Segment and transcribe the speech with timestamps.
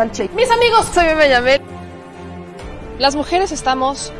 [0.00, 0.10] al.
[0.34, 1.60] Mis amigos, soy Yamel.
[2.98, 4.12] Las mujeres estamos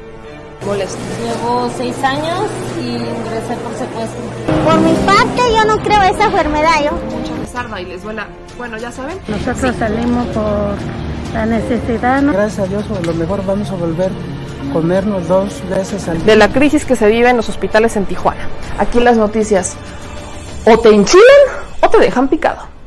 [0.67, 0.99] molestas.
[1.23, 2.45] Llevo seis años
[2.81, 4.21] y ingresé por secuestro.
[4.65, 6.85] Por mi parte, yo no creo esa enfermedad.
[6.85, 7.17] Yo.
[7.17, 8.27] Mucho les arda y les duela.
[8.59, 9.19] Bueno, ya saben.
[9.29, 10.77] Nosotros salimos por
[11.35, 12.23] la necesidad.
[12.23, 12.33] ¿no?
[12.33, 16.27] Gracias a Dios, a lo mejor vamos a volver a comernos dos veces al día.
[16.27, 18.49] De la crisis que se vive en los hospitales en Tijuana.
[18.79, 19.77] Aquí las noticias
[20.67, 21.25] o te enchilan
[21.81, 22.80] o te dejan picado.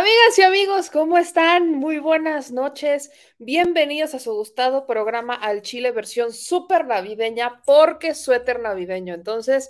[0.00, 1.74] Amigas y amigos, ¿cómo están?
[1.74, 3.10] Muy buenas noches.
[3.36, 9.12] Bienvenidos a su gustado programa Al Chile versión súper navideña porque suéter navideño.
[9.12, 9.68] Entonces,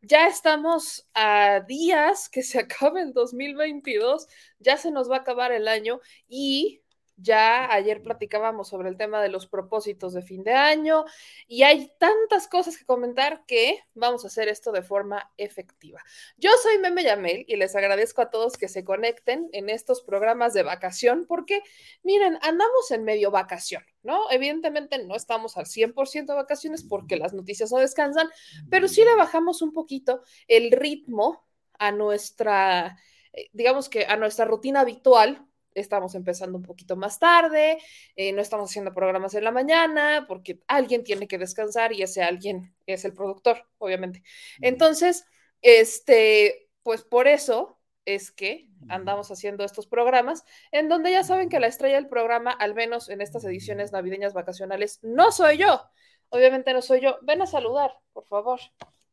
[0.00, 4.28] ya estamos a días que se acabe el 2022,
[4.60, 6.81] ya se nos va a acabar el año y
[7.16, 11.04] ya ayer platicábamos sobre el tema de los propósitos de fin de año
[11.46, 16.00] y hay tantas cosas que comentar que vamos a hacer esto de forma efectiva.
[16.36, 20.54] Yo soy Meme Yamel y les agradezco a todos que se conecten en estos programas
[20.54, 21.62] de vacación porque,
[22.02, 24.30] miren, andamos en medio vacación, ¿no?
[24.30, 28.28] Evidentemente no estamos al 100% de vacaciones porque las noticias no descansan,
[28.70, 31.46] pero sí le bajamos un poquito el ritmo
[31.78, 32.98] a nuestra,
[33.32, 37.78] eh, digamos que a nuestra rutina habitual estamos empezando un poquito más tarde,
[38.16, 42.22] eh, no estamos haciendo programas en la mañana porque alguien tiene que descansar y ese
[42.22, 44.22] alguien es el productor, obviamente.
[44.60, 45.24] Entonces,
[45.62, 51.60] este, pues por eso es que andamos haciendo estos programas en donde ya saben que
[51.60, 55.82] la estrella del programa, al menos en estas ediciones navideñas vacacionales, no soy yo.
[56.30, 57.18] Obviamente no soy yo.
[57.22, 58.60] Ven a saludar, por favor.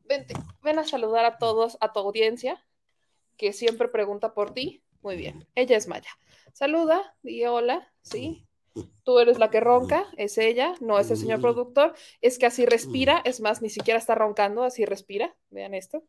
[0.06, 2.66] Vente, ven a saludar a todos, a tu audiencia,
[3.38, 4.84] que siempre pregunta por ti.
[5.02, 6.10] Muy bien, ella es Maya.
[6.54, 8.46] Saluda, di hola, ¿sí?
[9.04, 11.96] Tú eres la que ronca, es ella, no es el señor productor.
[12.22, 15.36] Es que así respira, es más, ni siquiera está roncando, así respira.
[15.50, 16.04] Vean esto.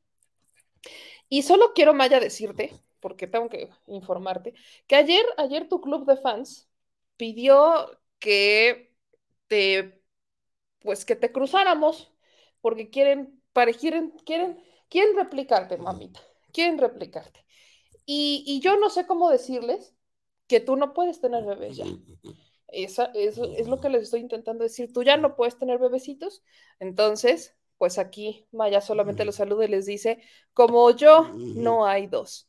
[1.28, 4.54] Y solo quiero, Maya, decirte, porque tengo que informarte,
[4.86, 6.68] que ayer, ayer tu club de fans
[7.16, 8.92] pidió que
[9.46, 10.02] te,
[10.80, 12.12] pues que te cruzáramos,
[12.60, 16.20] porque quieren, para, quieren, quieren, quieren replicarte, mamita,
[16.52, 17.44] quieren replicarte.
[18.04, 19.94] Y, y yo no sé cómo decirles
[20.50, 21.86] que tú no puedes tener bebés ya.
[22.66, 24.92] Esa, eso es lo que les estoy intentando decir.
[24.92, 26.42] Tú ya no puedes tener bebecitos.
[26.80, 30.20] Entonces, pues aquí Maya solamente los saluda y les dice,
[30.52, 32.48] como yo, no hay dos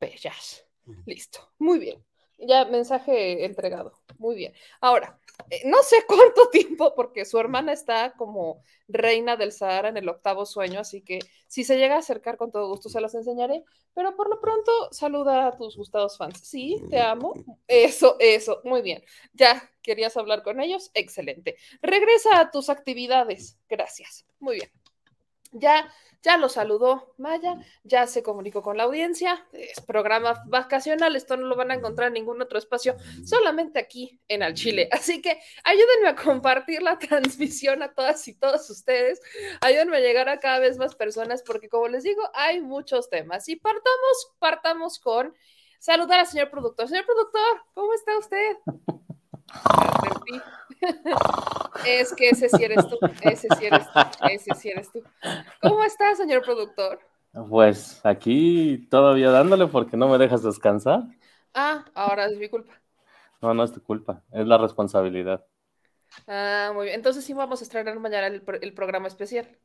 [0.00, 0.66] bellas.
[1.04, 1.40] Listo.
[1.58, 2.02] Muy bien.
[2.46, 3.92] Ya mensaje entregado.
[4.18, 4.52] Muy bien.
[4.80, 5.18] Ahora,
[5.50, 10.08] eh, no sé cuánto tiempo, porque su hermana está como reina del Sahara en el
[10.08, 13.64] octavo sueño, así que si se llega a acercar con todo gusto se las enseñaré,
[13.94, 16.40] pero por lo pronto saluda a tus gustados fans.
[16.42, 17.34] Sí, te amo.
[17.66, 19.02] Eso, eso, muy bien.
[19.32, 21.56] Ya querías hablar con ellos, excelente.
[21.80, 23.58] Regresa a tus actividades.
[23.68, 24.26] Gracias.
[24.40, 24.81] Muy bien.
[25.52, 25.90] Ya
[26.22, 31.46] ya lo saludó Maya, ya se comunicó con la audiencia, es programa vacacional, esto no
[31.46, 34.88] lo van a encontrar en ningún otro espacio, solamente aquí en Al Chile.
[34.92, 39.20] Así que ayúdenme a compartir la transmisión a todas y todos ustedes,
[39.60, 43.48] ayúdenme a llegar a cada vez más personas, porque como les digo, hay muchos temas.
[43.48, 45.34] Y partamos, partamos con
[45.80, 46.88] saludar al señor productor.
[46.88, 48.56] Señor productor, ¿cómo está usted?
[51.82, 55.02] Es que ese sí eres tú, ese sí eres tú, ese sí eres tú.
[55.60, 57.00] ¿Cómo estás, señor productor?
[57.48, 61.04] Pues aquí todavía dándole porque no me dejas descansar.
[61.54, 62.74] Ah, ahora es mi culpa.
[63.42, 65.44] No, no es tu culpa, es la responsabilidad.
[66.26, 66.96] Ah, muy bien.
[66.96, 69.56] Entonces sí vamos a estrenar mañana el, el programa especial.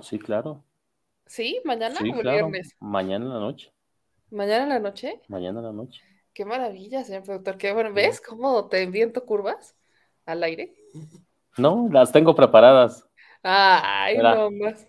[0.00, 0.64] Sí, claro.
[1.26, 1.60] ¿Sí?
[1.64, 2.28] ¿Mañana Sí, o el claro.
[2.28, 2.76] viernes?
[2.80, 3.72] Mañana en la noche.
[4.30, 5.20] ¿Mañana en la noche?
[5.28, 6.02] Mañana en la noche.
[6.36, 7.56] Qué maravilla, señor productor.
[7.56, 7.94] Qué bueno.
[7.94, 9.74] ¿Ves cómo te enviento curvas
[10.26, 10.74] al aire?
[11.56, 13.08] No, las tengo preparadas.
[13.42, 14.34] Ay, Mira.
[14.34, 14.86] no más.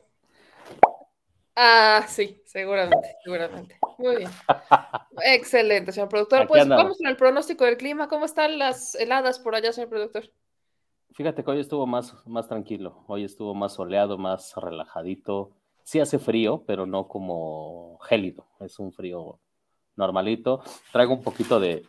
[1.56, 3.80] Ah, sí, seguramente, seguramente.
[3.98, 4.30] Muy bien.
[5.24, 6.40] Excelente, señor productor.
[6.40, 6.84] Aquí Pues andamos.
[6.84, 8.10] vamos con el pronóstico del clima.
[8.10, 10.30] ¿Cómo están las heladas por allá, señor productor?
[11.14, 15.52] Fíjate que hoy estuvo más, más tranquilo, hoy estuvo más soleado, más relajadito.
[15.84, 19.40] Sí hace frío, pero no como gélido, es un frío
[19.98, 20.62] normalito.
[20.94, 21.86] Traigo un poquito de,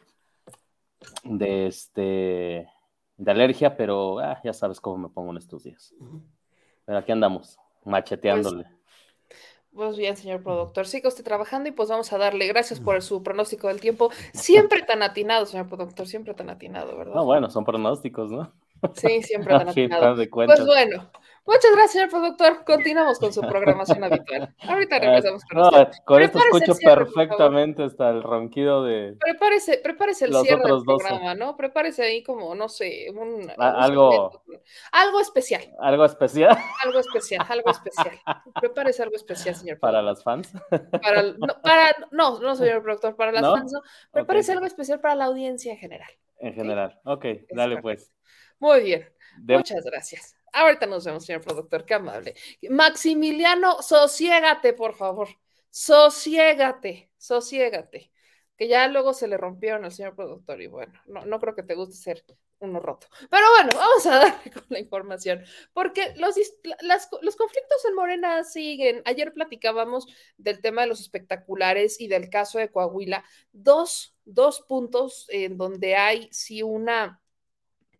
[1.23, 2.69] de este,
[3.17, 5.95] de alergia, pero ah, ya sabes cómo me pongo en estos días.
[6.85, 8.67] Pero aquí andamos, macheteándole.
[9.73, 13.23] Pues bien, señor productor, siga usted trabajando y pues vamos a darle gracias por su
[13.23, 14.11] pronóstico del tiempo.
[14.33, 17.15] Siempre tan atinado, señor productor, siempre tan atinado, ¿verdad?
[17.15, 18.53] No, bueno, son pronósticos, ¿no?
[18.95, 20.17] Sí, siempre tan atinado.
[20.17, 20.29] de.
[20.29, 21.11] Pues bueno,
[21.47, 22.65] muchas gracias, señor productor.
[22.65, 24.55] Continuamos con su programación habitual.
[24.63, 25.89] Ahorita Ah, regresamos con no, usted.
[26.05, 31.35] con esto escucho cierre, perfectamente hasta el ronquido de Prepárese, prepárese el cierre del programa,
[31.35, 31.57] ¿no?
[31.57, 34.43] Prepárese ahí como, no sé, un, A- un algo-
[34.93, 38.21] algo especial, algo especial algo especial, algo especial.
[38.61, 40.05] Prepárese algo especial, señor para productor.
[40.05, 40.53] las fans.
[41.03, 43.55] Para, no, para, no, no, señor productor, para las ¿No?
[43.57, 43.81] fans, no.
[44.13, 46.11] Prepárese algo especial para la audiencia en general.
[46.41, 47.01] En general.
[47.05, 47.83] Ok, dale correcto.
[47.83, 48.13] pues.
[48.59, 49.09] Muy bien.
[49.37, 50.35] De- Muchas gracias.
[50.53, 52.35] Ahorita nos vemos, señor productor, qué amable.
[52.71, 55.29] Maximiliano, sosiégate, por favor.
[55.71, 58.11] Sosiégate, sosiégate.
[58.57, 61.63] Que ya luego se le rompieron al señor productor y bueno, no, no creo que
[61.63, 62.25] te guste ser
[62.59, 63.07] uno roto.
[63.31, 66.35] Pero bueno, vamos a darle con la información, porque los,
[66.81, 69.03] las- los conflictos en Morena siguen.
[69.05, 70.07] Ayer platicábamos
[70.39, 73.23] del tema de los espectaculares y del caso de Coahuila.
[73.53, 77.21] Dos, dos puntos en donde hay sí una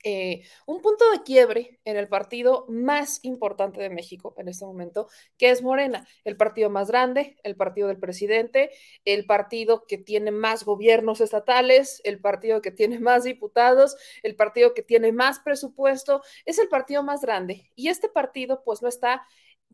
[0.05, 5.09] eh, un punto de quiebre en el partido más importante de México en este momento,
[5.37, 8.71] que es Morena, el partido más grande, el partido del presidente,
[9.05, 14.73] el partido que tiene más gobiernos estatales, el partido que tiene más diputados, el partido
[14.73, 17.71] que tiene más presupuesto, es el partido más grande.
[17.75, 19.27] Y este partido pues no está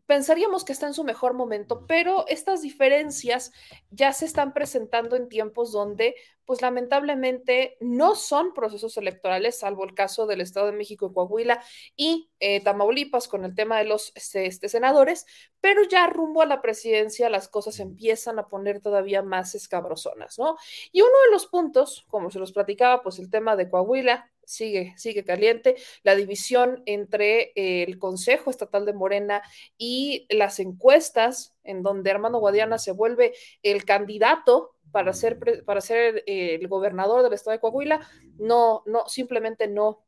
[0.05, 3.51] pensaríamos que está en su mejor momento, pero estas diferencias
[3.89, 6.15] ya se están presentando en tiempos donde,
[6.45, 11.63] pues lamentablemente, no son procesos electorales, salvo el caso del Estado de México Coahuila
[11.95, 15.25] y eh, Tamaulipas con el tema de los este, este, senadores,
[15.59, 20.57] pero ya rumbo a la presidencia las cosas empiezan a poner todavía más escabrosonas, ¿no?
[20.91, 24.93] Y uno de los puntos, como se los platicaba, pues el tema de Coahuila, sigue,
[24.97, 29.41] sigue caliente, la división entre eh, el Consejo Estatal de Morena
[29.77, 33.33] y las encuestas, en donde Armando Guadiana se vuelve
[33.63, 38.07] el candidato para ser, para ser eh, el gobernador del estado de Coahuila,
[38.37, 40.05] no, no, simplemente no,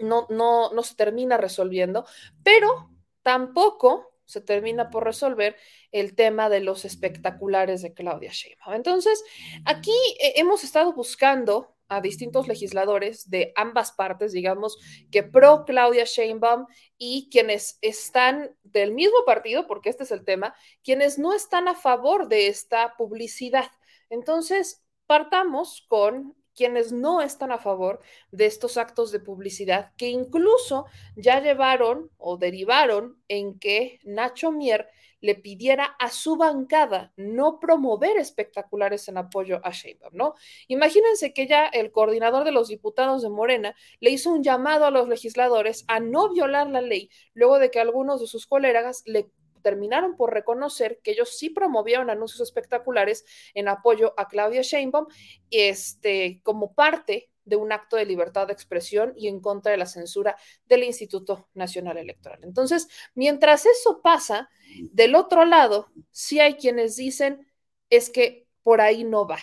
[0.00, 2.06] no, no, no se termina resolviendo,
[2.42, 2.90] pero
[3.22, 5.56] tampoco se termina por resolver
[5.90, 8.74] el tema de los espectaculares de Claudia Sheinbaum.
[8.74, 9.22] Entonces,
[9.64, 14.78] aquí eh, hemos estado buscando a distintos legisladores de ambas partes, digamos,
[15.10, 16.66] que pro Claudia Sheinbaum
[16.96, 21.74] y quienes están del mismo partido, porque este es el tema, quienes no están a
[21.74, 23.70] favor de esta publicidad.
[24.08, 28.00] Entonces, partamos con quienes no están a favor
[28.30, 34.88] de estos actos de publicidad que incluso ya llevaron o derivaron en que Nacho Mier
[35.20, 40.34] le pidiera a su bancada no promover espectaculares en apoyo a Sheinbaum, ¿no?
[40.68, 44.90] Imagínense que ya el coordinador de los diputados de Morena le hizo un llamado a
[44.90, 49.30] los legisladores a no violar la ley luego de que algunos de sus colegas le
[49.62, 53.24] terminaron por reconocer que ellos sí promovieron anuncios espectaculares
[53.54, 55.06] en apoyo a Claudia Sheinbaum
[55.50, 59.86] este, como parte de un acto de libertad de expresión y en contra de la
[59.86, 62.40] censura del Instituto Nacional Electoral.
[62.44, 64.48] Entonces, mientras eso pasa,
[64.92, 67.46] del otro lado, sí hay quienes dicen
[67.90, 69.38] es que por ahí no va.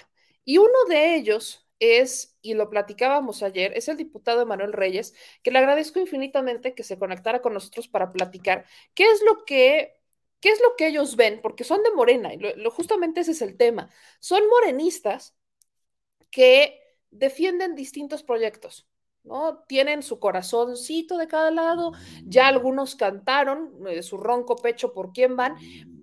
[0.46, 5.14] Y uno de ellos es, y lo platicábamos ayer, es el diputado Emanuel Reyes,
[5.44, 8.66] que le agradezco infinitamente que se conectara con nosotros para platicar
[8.96, 9.98] qué es lo que
[10.40, 11.42] ¿Qué es lo que ellos ven?
[11.42, 13.90] Porque son de Morena, y lo, justamente ese es el tema.
[14.20, 15.36] Son morenistas
[16.30, 16.80] que
[17.12, 18.88] defienden distintos proyectos,
[19.24, 19.64] ¿no?
[19.68, 21.92] Tienen su corazoncito de cada lado,
[22.26, 25.56] ya algunos cantaron eh, su ronco pecho por quién van,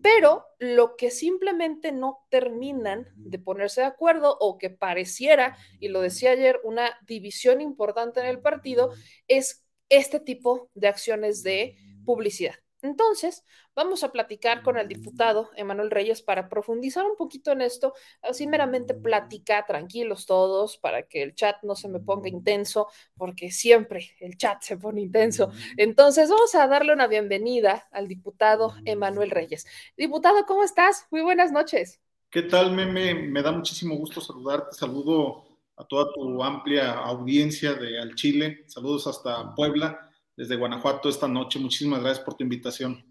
[0.02, 6.00] pero lo que simplemente no terminan de ponerse de acuerdo o que pareciera, y lo
[6.00, 8.92] decía ayer, una división importante en el partido,
[9.28, 12.54] es este tipo de acciones de publicidad.
[12.84, 17.94] Entonces, vamos a platicar con el diputado Emanuel Reyes para profundizar un poquito en esto,
[18.20, 23.50] así meramente plática, tranquilos todos, para que el chat no se me ponga intenso, porque
[23.50, 25.50] siempre el chat se pone intenso.
[25.78, 29.66] Entonces, vamos a darle una bienvenida al diputado Emanuel Reyes.
[29.96, 31.06] Diputado, ¿cómo estás?
[31.10, 32.02] Muy buenas noches.
[32.28, 33.14] ¿Qué tal, Meme?
[33.14, 34.76] Me da muchísimo gusto saludarte.
[34.76, 35.42] Saludo
[35.76, 38.64] a toda tu amplia audiencia de Al Chile.
[38.66, 41.58] Saludos hasta Puebla desde Guanajuato esta noche.
[41.58, 43.04] Muchísimas gracias por tu invitación.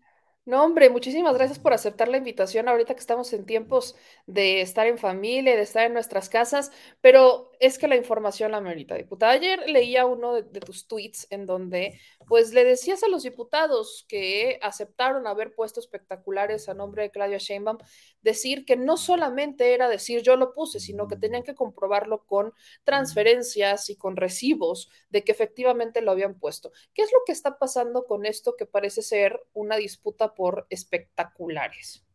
[0.45, 3.95] No, hombre, muchísimas gracias por aceptar la invitación ahorita que estamos en tiempos
[4.27, 8.59] de estar en familia, de estar en nuestras casas, pero es que la información la
[8.59, 9.31] merita, diputada.
[9.31, 14.59] Ayer leía uno de, tus tweets en donde pues le decías a los diputados que
[14.61, 17.77] aceptaron haber puesto espectaculares a nombre de Claudia Sheinbaum,
[18.21, 22.53] decir que no solamente era decir yo lo puse, sino que tenían que comprobarlo con
[22.83, 26.73] transferencias y con recibos de que efectivamente lo habían puesto.
[26.93, 32.05] ¿Qué es lo que está pasando con esto que parece ser una disputa por espectaculares?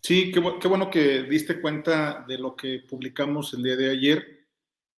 [0.00, 4.37] Sí, qué, qué, bueno que diste cuenta de lo que publicamos el día de ayer.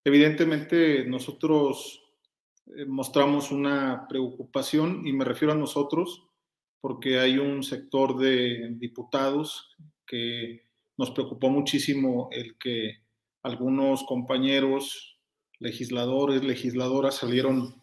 [0.05, 2.03] Evidentemente nosotros
[2.77, 6.27] eh, mostramos una preocupación y me refiero a nosotros
[6.81, 9.77] porque hay un sector de diputados
[10.07, 10.67] que
[10.97, 13.05] nos preocupó muchísimo el que
[13.43, 15.19] algunos compañeros
[15.59, 17.75] legisladores, legisladoras salieron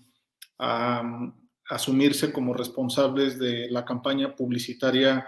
[0.58, 5.26] a, a asumirse como responsables de la campaña publicitaria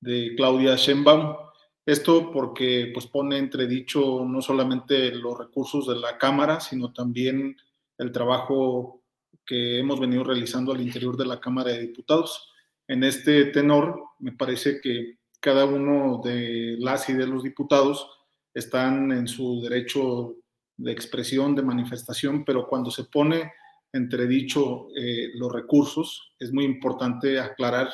[0.00, 1.36] de Claudia Sheinbaum.
[1.84, 7.56] Esto porque pues, pone entredicho no solamente los recursos de la Cámara, sino también
[7.98, 9.02] el trabajo
[9.44, 12.52] que hemos venido realizando al interior de la Cámara de Diputados.
[12.86, 18.08] En este tenor, me parece que cada uno de las y de los diputados
[18.54, 20.36] están en su derecho
[20.76, 23.52] de expresión, de manifestación, pero cuando se pone
[23.92, 27.90] entredicho eh, los recursos, es muy importante aclarar.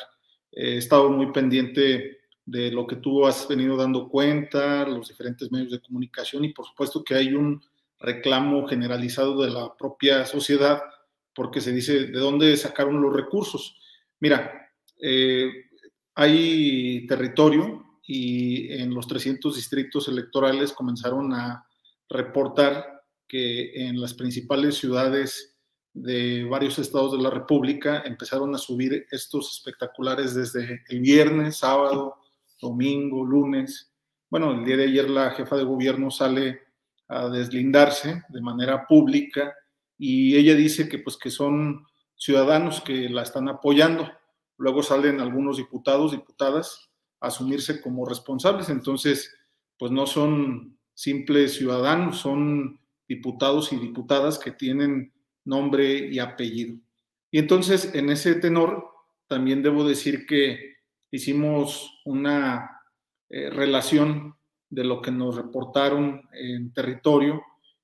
[0.51, 2.18] he estado muy pendiente
[2.49, 6.65] de lo que tú has venido dando cuenta, los diferentes medios de comunicación y por
[6.65, 7.61] supuesto que hay un
[7.99, 10.81] reclamo generalizado de la propia sociedad
[11.35, 13.77] porque se dice de dónde sacaron los recursos.
[14.19, 15.49] Mira, eh,
[16.15, 21.65] hay territorio y en los 300 distritos electorales comenzaron a
[22.09, 25.55] reportar que en las principales ciudades
[25.93, 32.15] de varios estados de la República empezaron a subir estos espectaculares desde el viernes, sábado,
[32.59, 33.91] domingo, lunes.
[34.29, 36.61] Bueno, el día de ayer la jefa de gobierno sale
[37.07, 39.55] a deslindarse de manera pública
[39.97, 41.85] y ella dice que pues que son
[42.15, 44.09] ciudadanos que la están apoyando.
[44.57, 46.89] Luego salen algunos diputados, diputadas
[47.19, 49.35] a asumirse como responsables, entonces
[49.77, 55.13] pues no son simples ciudadanos, son diputados y diputadas que tienen
[55.45, 56.77] nombre y apellido.
[57.31, 58.85] Y entonces en ese tenor
[59.27, 60.78] también debo decir que
[61.11, 62.81] hicimos una
[63.29, 64.35] eh, relación
[64.69, 67.41] de lo que nos reportaron en territorio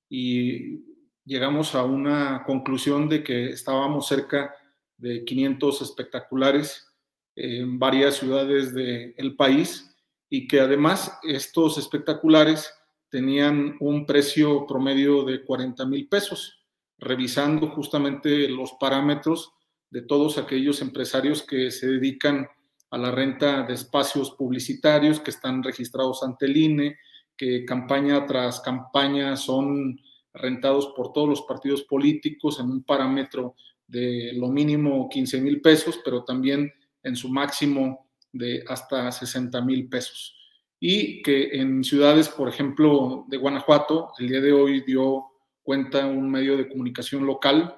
[0.08, 0.84] y
[1.24, 4.54] llegamos a una conclusión de que estábamos cerca
[4.96, 6.86] de 500 espectaculares
[7.34, 9.94] en varias ciudades del país
[10.30, 12.72] y que además estos espectaculares
[13.10, 16.64] tenían un precio promedio de 40 mil pesos,
[16.98, 19.52] revisando justamente los parámetros
[19.90, 22.48] de todos aquellos empresarios que se dedican
[22.90, 26.98] a la renta de espacios publicitarios que están registrados ante el INE,
[27.36, 30.00] que campaña tras campaña son
[30.32, 36.00] rentados por todos los partidos políticos en un parámetro de lo mínimo 15 mil pesos,
[36.04, 40.34] pero también en su máximo de hasta 60 mil pesos.
[40.78, 45.24] Y que en ciudades, por ejemplo, de Guanajuato, el día de hoy dio
[45.62, 47.76] cuenta un medio de comunicación local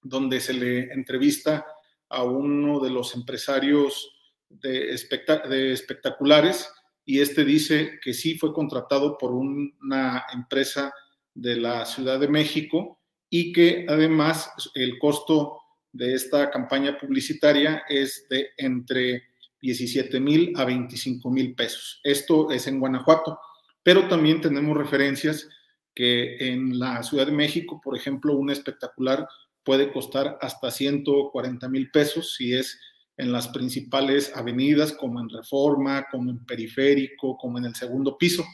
[0.00, 1.66] donde se le entrevista
[2.08, 4.17] a uno de los empresarios
[4.48, 6.70] de, espectaculares
[7.04, 10.92] y este dice que sí fue contratado por una empresa
[11.34, 13.00] de la Ciudad de México
[13.30, 15.58] y que además el costo
[15.92, 19.24] de esta campaña publicitaria es de entre
[19.60, 22.00] 17 mil a 25 mil pesos.
[22.04, 23.38] Esto es en Guanajuato,
[23.82, 25.48] pero también tenemos referencias
[25.94, 29.26] que en la Ciudad de México, por ejemplo, un espectacular
[29.64, 32.78] puede costar hasta 140 mil pesos si es
[33.18, 38.44] en las principales avenidas como en Reforma, como en Periférico, como en el segundo piso.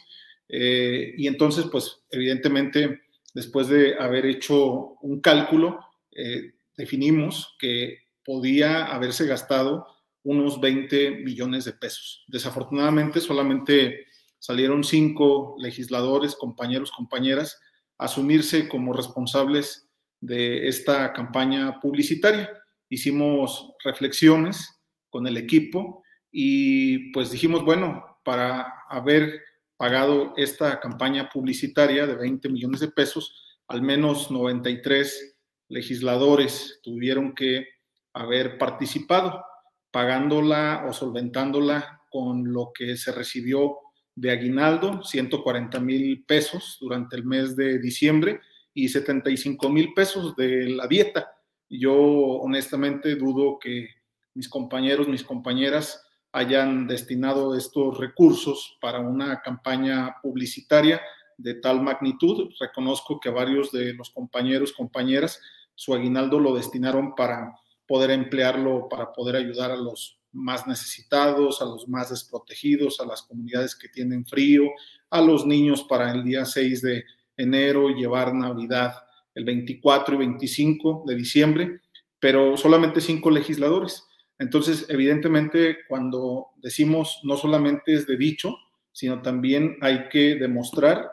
[0.48, 3.02] Eh, y entonces, pues evidentemente,
[3.34, 5.80] después de haber hecho un cálculo,
[6.12, 9.86] eh, definimos que podía haberse gastado
[10.22, 12.24] unos 20 millones de pesos.
[12.26, 14.06] Desafortunadamente, solamente
[14.38, 17.60] salieron cinco legisladores, compañeros, compañeras,
[17.98, 19.90] a asumirse como responsables
[20.20, 22.50] de esta campaña publicitaria.
[22.94, 29.42] Hicimos reflexiones con el equipo y pues dijimos, bueno, para haber
[29.76, 35.36] pagado esta campaña publicitaria de 20 millones de pesos, al menos 93
[35.70, 37.66] legisladores tuvieron que
[38.12, 39.44] haber participado,
[39.90, 43.78] pagándola o solventándola con lo que se recibió
[44.14, 48.40] de aguinaldo, 140 mil pesos durante el mes de diciembre
[48.72, 51.33] y 75 mil pesos de la dieta.
[51.78, 53.88] Yo honestamente dudo que
[54.34, 61.00] mis compañeros, mis compañeras hayan destinado estos recursos para una campaña publicitaria
[61.36, 62.50] de tal magnitud.
[62.60, 65.40] Reconozco que varios de los compañeros, compañeras,
[65.74, 67.54] su aguinaldo lo destinaron para
[67.86, 73.22] poder emplearlo, para poder ayudar a los más necesitados, a los más desprotegidos, a las
[73.22, 74.64] comunidades que tienen frío,
[75.10, 77.04] a los niños para el día 6 de
[77.36, 79.03] enero llevar Navidad
[79.34, 81.80] el 24 y 25 de diciembre,
[82.18, 84.04] pero solamente cinco legisladores.
[84.38, 88.56] Entonces, evidentemente, cuando decimos no solamente es de dicho,
[88.92, 91.10] sino también hay que demostrar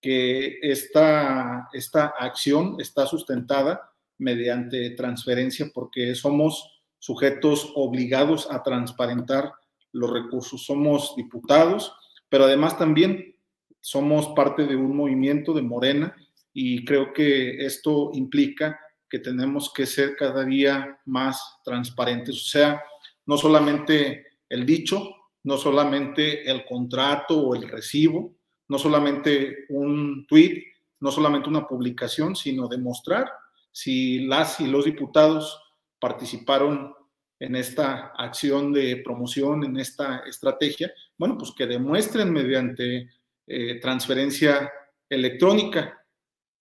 [0.00, 9.52] que esta, esta acción está sustentada mediante transferencia porque somos sujetos obligados a transparentar
[9.92, 10.64] los recursos.
[10.64, 11.94] Somos diputados,
[12.28, 13.36] pero además también
[13.80, 16.16] somos parte de un movimiento de Morena
[16.52, 18.78] y creo que esto implica
[19.08, 22.36] que tenemos que ser cada día más transparentes.
[22.36, 22.82] O sea,
[23.26, 25.08] no solamente el dicho,
[25.44, 28.34] no solamente el contrato o el recibo,
[28.68, 30.64] no solamente un tweet,
[31.00, 33.30] no solamente una publicación, sino demostrar
[33.70, 35.60] si las y los diputados
[35.98, 36.94] participaron
[37.40, 43.10] en esta acción de promoción, en esta estrategia, bueno, pues que demuestren mediante
[43.46, 44.70] eh, transferencia
[45.08, 46.01] electrónica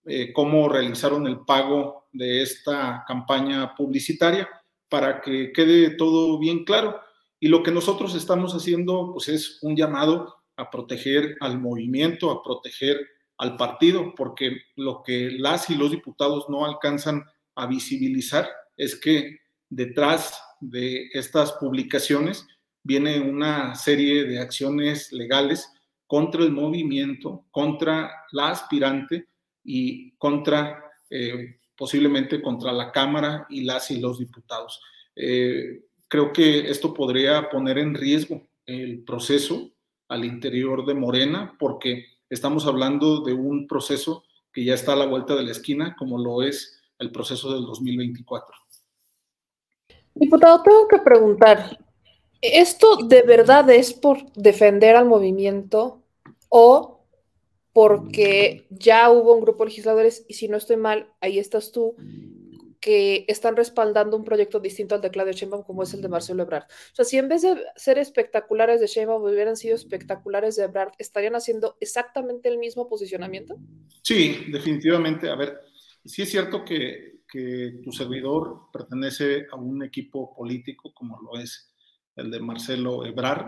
[0.06, 4.50] eh, cómo realizaron el pago de esta campaña publicitaria
[4.90, 7.00] para que quede todo bien claro.
[7.40, 12.44] Y lo que nosotros estamos haciendo, pues es un llamado a proteger al movimiento, a
[12.44, 13.00] proteger
[13.38, 17.24] al partido, porque lo que las y los diputados no alcanzan
[17.56, 19.40] a visibilizar es que
[19.70, 22.46] detrás de estas publicaciones
[22.84, 25.72] viene una serie de acciones legales
[26.06, 29.28] contra el movimiento, contra la aspirante
[29.64, 34.82] y contra, eh, posiblemente contra la Cámara y las y los diputados.
[35.16, 39.72] Eh, creo que esto podría poner en riesgo el proceso
[40.08, 45.06] al interior de Morena, porque estamos hablando de un proceso que ya está a la
[45.06, 48.56] vuelta de la esquina, como lo es el proceso del 2024.
[50.14, 51.80] Diputado, tengo que preguntar,
[52.42, 56.04] ¿esto de verdad es por defender al movimiento
[56.50, 56.91] o
[57.74, 61.96] porque ya hubo un grupo de legisladores, y si no estoy mal, ahí estás tú,
[62.82, 66.42] que están respaldando un proyecto distinto al de Claudia Sheinbaum como es el de Marcelo
[66.42, 66.64] Ebrard.
[66.64, 70.94] O sea, si en vez de ser espectaculares de Sheinbaum hubieran sido espectaculares de Ebrard,
[70.98, 73.56] ¿estarían haciendo exactamente el mismo posicionamiento?
[74.02, 75.30] Sí, definitivamente.
[75.30, 75.60] A ver,
[76.04, 81.72] sí es cierto que, que tu servidor pertenece a un equipo político como lo es
[82.16, 83.46] el de Marcelo Ebrard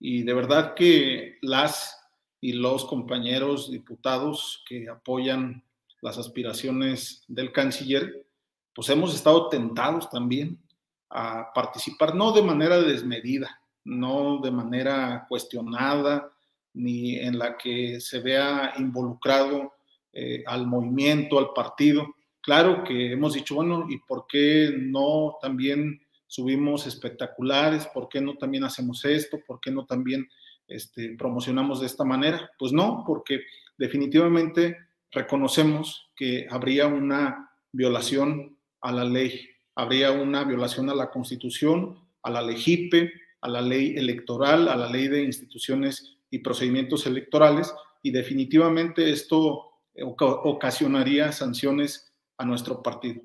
[0.00, 2.01] y de verdad que las
[2.42, 5.64] y los compañeros diputados que apoyan
[6.00, 8.26] las aspiraciones del canciller,
[8.74, 10.60] pues hemos estado tentados también
[11.08, 16.32] a participar, no de manera desmedida, no de manera cuestionada,
[16.74, 19.74] ni en la que se vea involucrado
[20.12, 22.16] eh, al movimiento, al partido.
[22.40, 27.86] Claro que hemos dicho, bueno, ¿y por qué no también subimos espectaculares?
[27.86, 29.38] ¿Por qué no también hacemos esto?
[29.46, 30.28] ¿Por qué no también
[30.68, 32.50] este, promocionamos de esta manera?
[32.58, 33.40] Pues no, porque
[33.78, 34.76] definitivamente
[35.10, 39.48] reconocemos que habría una violación a la ley.
[39.74, 44.76] Habría una violación a la Constitución, a la ley JIPE, a la ley electoral, a
[44.76, 49.72] la ley de instituciones y procedimientos electorales, y definitivamente esto
[50.04, 53.22] ocasionaría sanciones a nuestro partido.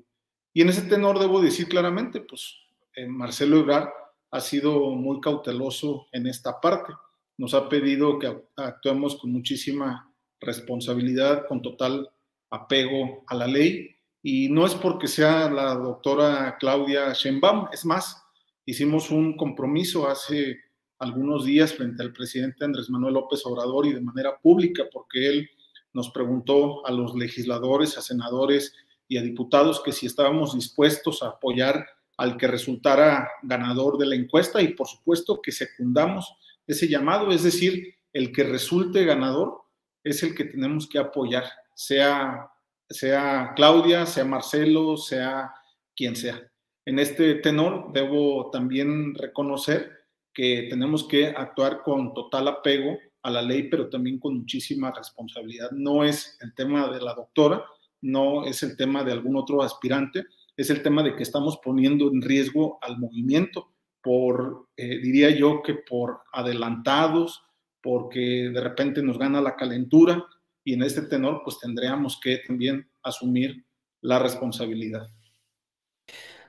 [0.52, 2.56] Y en ese tenor debo decir claramente, pues
[2.94, 3.88] eh, Marcelo Ebrard
[4.30, 6.92] ha sido muy cauteloso en esta parte.
[7.38, 12.10] Nos ha pedido que actuemos con muchísima responsabilidad, con total
[12.50, 18.22] apego a la ley, y no es porque sea la doctora Claudia Sheinbaum, es más,
[18.66, 20.58] hicimos un compromiso hace
[20.98, 25.50] algunos días frente al presidente Andrés Manuel López Obrador y de manera pública, porque él
[25.92, 28.74] nos preguntó a los legisladores, a senadores
[29.06, 34.16] y a diputados que si estábamos dispuestos a apoyar al que resultara ganador de la
[34.16, 36.36] encuesta y por supuesto que secundamos
[36.68, 39.62] ese llamado, es decir, el que resulte ganador
[40.04, 42.50] es el que tenemos que apoyar, sea
[42.90, 45.52] sea Claudia, sea Marcelo, sea
[45.94, 46.40] quien sea.
[46.84, 49.92] En este tenor debo también reconocer
[50.32, 55.70] que tenemos que actuar con total apego a la ley, pero también con muchísima responsabilidad.
[55.72, 57.64] No es el tema de la doctora,
[58.00, 60.24] no es el tema de algún otro aspirante,
[60.56, 65.62] es el tema de que estamos poniendo en riesgo al movimiento por, eh, diría yo
[65.62, 67.42] que por adelantados,
[67.82, 70.24] porque de repente nos gana la calentura,
[70.64, 73.64] y en este tenor pues tendríamos que también asumir
[74.02, 75.08] la responsabilidad.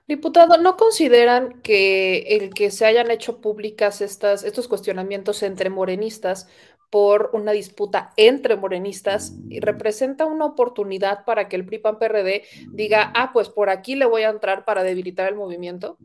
[0.07, 6.47] Diputado, ¿no consideran que el que se hayan hecho públicas estas, estos cuestionamientos entre morenistas
[6.89, 13.49] por una disputa entre morenistas representa una oportunidad para que el PRI-PAN-PRD diga, ah, pues
[13.49, 15.97] por aquí le voy a entrar para debilitar el movimiento?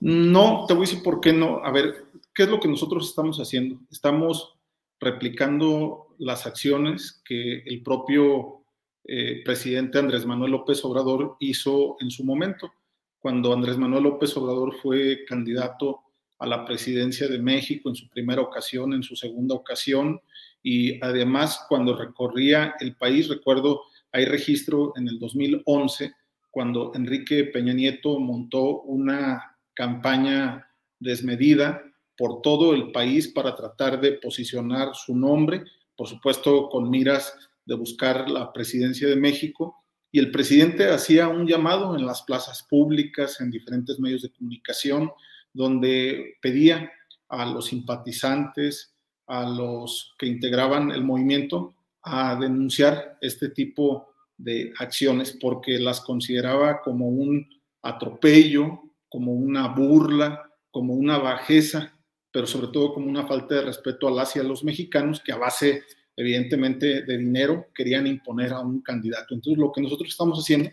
[0.00, 1.64] No, te voy a decir por qué no.
[1.64, 3.80] A ver, ¿qué es lo que nosotros estamos haciendo?
[3.90, 4.54] Estamos
[5.00, 8.62] replicando las acciones que el propio
[9.04, 12.72] eh, presidente Andrés Manuel López Obrador hizo en su momento,
[13.18, 16.00] cuando Andrés Manuel López Obrador fue candidato
[16.38, 20.20] a la presidencia de México en su primera ocasión, en su segunda ocasión,
[20.62, 23.82] y además cuando recorría el país, recuerdo,
[24.12, 26.12] hay registro en el 2011,
[26.50, 31.80] cuando Enrique Peña Nieto montó una campaña desmedida
[32.16, 35.62] por todo el país para tratar de posicionar su nombre,
[35.96, 37.32] por supuesto con miras
[37.64, 39.76] de buscar la presidencia de México.
[40.10, 45.12] Y el presidente hacía un llamado en las plazas públicas, en diferentes medios de comunicación,
[45.52, 46.90] donde pedía
[47.28, 48.96] a los simpatizantes,
[49.28, 56.80] a los que integraban el movimiento, a denunciar este tipo de acciones porque las consideraba
[56.80, 57.48] como un
[57.82, 61.92] atropello, como una burla, como una bajeza,
[62.30, 65.32] pero sobre todo como una falta de respeto a las y a los mexicanos que
[65.32, 65.84] a base,
[66.16, 69.34] evidentemente, de dinero querían imponer a un candidato.
[69.34, 70.70] Entonces, lo que nosotros estamos haciendo,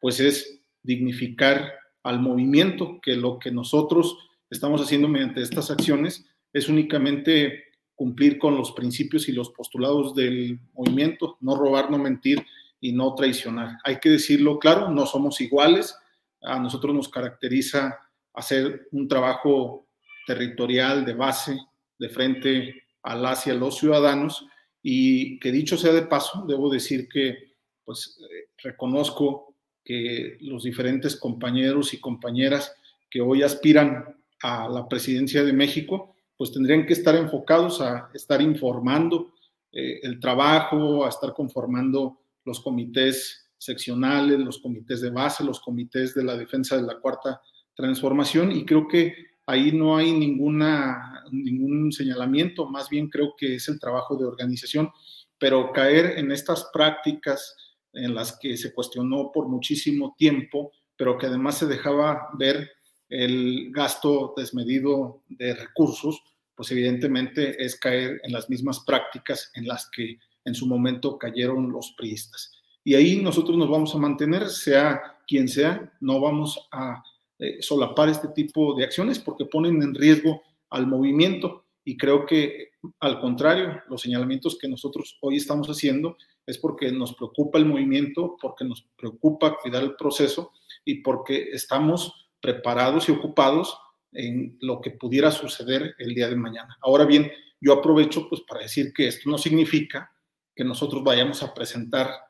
[0.00, 1.72] pues es dignificar
[2.02, 4.16] al movimiento, que lo que nosotros
[4.50, 10.60] estamos haciendo mediante estas acciones es únicamente cumplir con los principios y los postulados del
[10.74, 12.44] movimiento, no robar, no mentir
[12.80, 13.78] y no traicionar.
[13.84, 15.96] Hay que decirlo claro, no somos iguales,
[16.42, 17.98] a nosotros nos caracteriza
[18.34, 19.86] hacer un trabajo
[20.26, 21.58] territorial de base,
[21.98, 24.46] de frente a las y los ciudadanos,
[24.82, 27.48] y que dicho sea de paso, debo decir que
[27.84, 32.74] pues eh, reconozco que los diferentes compañeros y compañeras
[33.10, 38.40] que hoy aspiran a la presidencia de México, pues tendrían que estar enfocados a estar
[38.42, 39.32] informando
[39.72, 46.14] eh, el trabajo, a estar conformando los comités seccionales, los comités de base, los comités
[46.14, 47.40] de la defensa de la cuarta
[47.74, 49.14] transformación y creo que
[49.46, 54.90] ahí no hay ninguna, ningún señalamiento, más bien creo que es el trabajo de organización,
[55.38, 57.56] pero caer en estas prácticas
[57.92, 62.70] en las que se cuestionó por muchísimo tiempo, pero que además se dejaba ver
[63.08, 66.22] el gasto desmedido de recursos,
[66.54, 71.70] pues evidentemente es caer en las mismas prácticas en las que en su momento cayeron
[71.70, 72.57] los priistas.
[72.88, 77.04] Y ahí nosotros nos vamos a mantener, sea quien sea, no vamos a
[77.38, 81.66] eh, solapar este tipo de acciones porque ponen en riesgo al movimiento.
[81.84, 82.70] Y creo que
[83.00, 88.38] al contrario, los señalamientos que nosotros hoy estamos haciendo es porque nos preocupa el movimiento,
[88.40, 93.78] porque nos preocupa cuidar el proceso y porque estamos preparados y ocupados
[94.12, 96.78] en lo que pudiera suceder el día de mañana.
[96.80, 100.10] Ahora bien, yo aprovecho pues para decir que esto no significa
[100.56, 102.27] que nosotros vayamos a presentar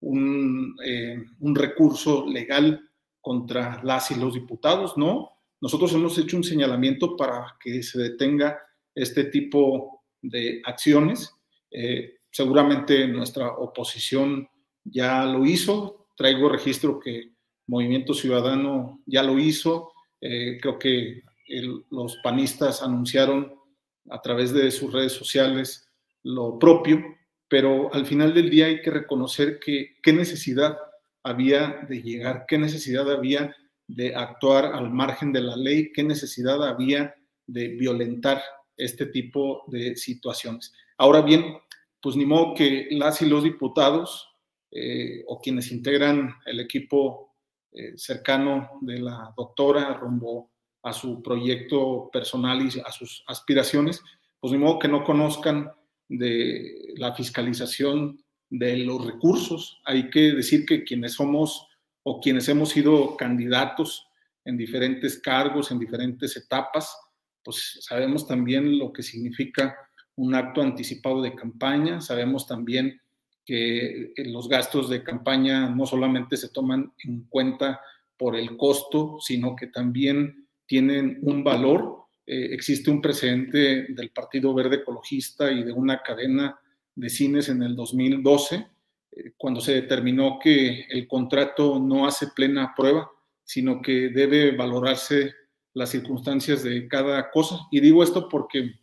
[0.00, 2.88] un, eh, un recurso legal
[3.20, 5.30] contra las y los diputados, no.
[5.60, 8.58] Nosotros hemos hecho un señalamiento para que se detenga
[8.94, 11.34] este tipo de acciones.
[11.70, 14.48] Eh, seguramente nuestra oposición
[14.84, 16.06] ya lo hizo.
[16.16, 17.34] Traigo registro que
[17.66, 19.92] Movimiento Ciudadano ya lo hizo.
[20.20, 21.22] Eh, creo que
[21.90, 23.54] los panistas anunciaron
[24.08, 25.88] a través de sus redes sociales
[26.22, 27.02] lo propio,
[27.50, 30.78] pero al final del día hay que reconocer que qué necesidad
[31.24, 33.54] había de llegar, qué necesidad había
[33.88, 37.12] de actuar al margen de la ley, qué necesidad había
[37.48, 38.40] de violentar
[38.76, 40.72] este tipo de situaciones.
[40.96, 41.56] Ahora bien,
[42.00, 44.28] pues ni modo que las y los diputados
[44.70, 47.34] eh, o quienes integran el equipo
[47.72, 50.52] eh, cercano de la doctora rumbo
[50.84, 54.00] a su proyecto personal y a sus aspiraciones,
[54.38, 55.72] pues ni modo que no conozcan
[56.10, 59.80] de la fiscalización de los recursos.
[59.84, 61.66] Hay que decir que quienes somos
[62.02, 64.06] o quienes hemos sido candidatos
[64.44, 66.94] en diferentes cargos, en diferentes etapas,
[67.44, 69.76] pues sabemos también lo que significa
[70.16, 73.00] un acto anticipado de campaña, sabemos también
[73.44, 77.80] que eh, los gastos de campaña no solamente se toman en cuenta
[78.18, 82.04] por el costo, sino que también tienen un valor.
[82.32, 86.60] Eh, existe un precedente del Partido Verde Ecologista y de una cadena
[86.94, 88.54] de cines en el 2012,
[89.10, 93.10] eh, cuando se determinó que el contrato no hace plena prueba,
[93.42, 95.34] sino que debe valorarse
[95.74, 97.66] las circunstancias de cada cosa.
[97.72, 98.76] Y digo esto porque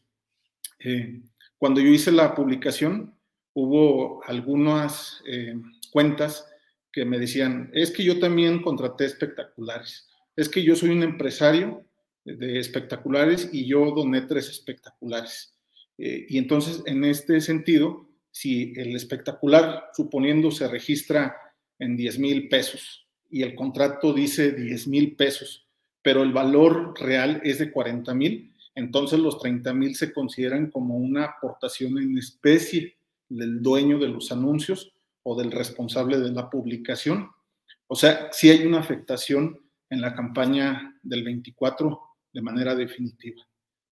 [1.57, 3.15] cuando yo hice la publicación,
[3.53, 5.55] hubo algunas eh,
[5.89, 6.51] cuentas
[6.91, 11.86] que me decían, es que yo también contraté espectaculares, es que yo soy un empresario
[12.35, 15.55] de espectaculares y yo doné tres espectaculares.
[15.97, 21.35] Eh, y entonces, en este sentido, si el espectacular, suponiendo, se registra
[21.79, 25.67] en 10 mil pesos y el contrato dice 10 mil pesos,
[26.01, 30.97] pero el valor real es de 40 mil, entonces los 30 mil se consideran como
[30.97, 32.95] una aportación en especie
[33.27, 37.29] del dueño de los anuncios o del responsable de la publicación.
[37.87, 39.59] O sea, sí hay una afectación
[39.89, 43.41] en la campaña del 24 de manera definitiva.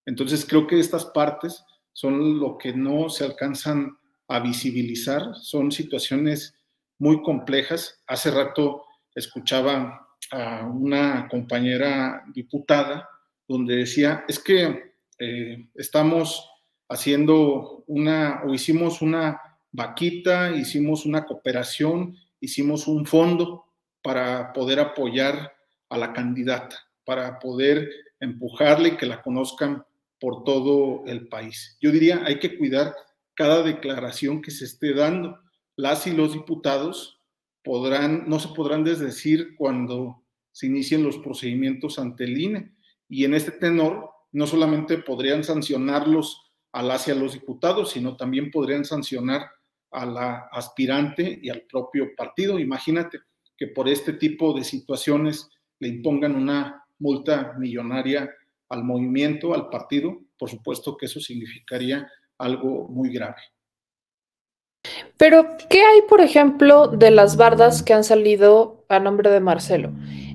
[0.05, 6.55] Entonces, creo que estas partes son lo que no se alcanzan a visibilizar, son situaciones
[6.99, 8.01] muy complejas.
[8.07, 13.09] Hace rato escuchaba a una compañera diputada
[13.47, 16.49] donde decía, es que eh, estamos
[16.89, 19.39] haciendo una, o hicimos una
[19.71, 23.65] vaquita, hicimos una cooperación, hicimos un fondo
[24.01, 25.53] para poder apoyar
[25.89, 29.83] a la candidata, para poder empujarle y que la conozcan
[30.19, 31.77] por todo el país.
[31.81, 32.95] Yo diría, hay que cuidar
[33.35, 35.39] cada declaración que se esté dando.
[35.75, 37.21] Las y los diputados
[37.63, 42.75] podrán, no se podrán desdecir cuando se inicien los procedimientos ante el INE.
[43.09, 48.17] Y en este tenor, no solamente podrían sancionarlos a las y a los diputados, sino
[48.17, 49.49] también podrían sancionar
[49.91, 52.59] a la aspirante y al propio partido.
[52.59, 53.19] Imagínate
[53.57, 55.49] que por este tipo de situaciones
[55.79, 58.29] le impongan una multa millonaria
[58.69, 63.41] al movimiento, al partido, por supuesto que eso significaría algo muy grave.
[65.17, 69.91] Pero, ¿qué hay, por ejemplo, de las bardas que han salido a nombre de Marcelo?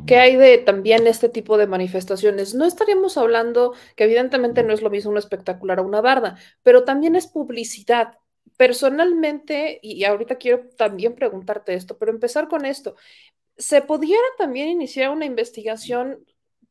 [0.06, 2.54] ¿Qué hay de también este tipo de manifestaciones?
[2.54, 6.84] No estaríamos hablando que evidentemente no es lo mismo un espectacular a una barda, pero
[6.84, 8.18] también es publicidad.
[8.56, 12.96] Personalmente, y ahorita quiero también preguntarte esto, pero empezar con esto,
[13.56, 16.24] ¿se pudiera también iniciar una investigación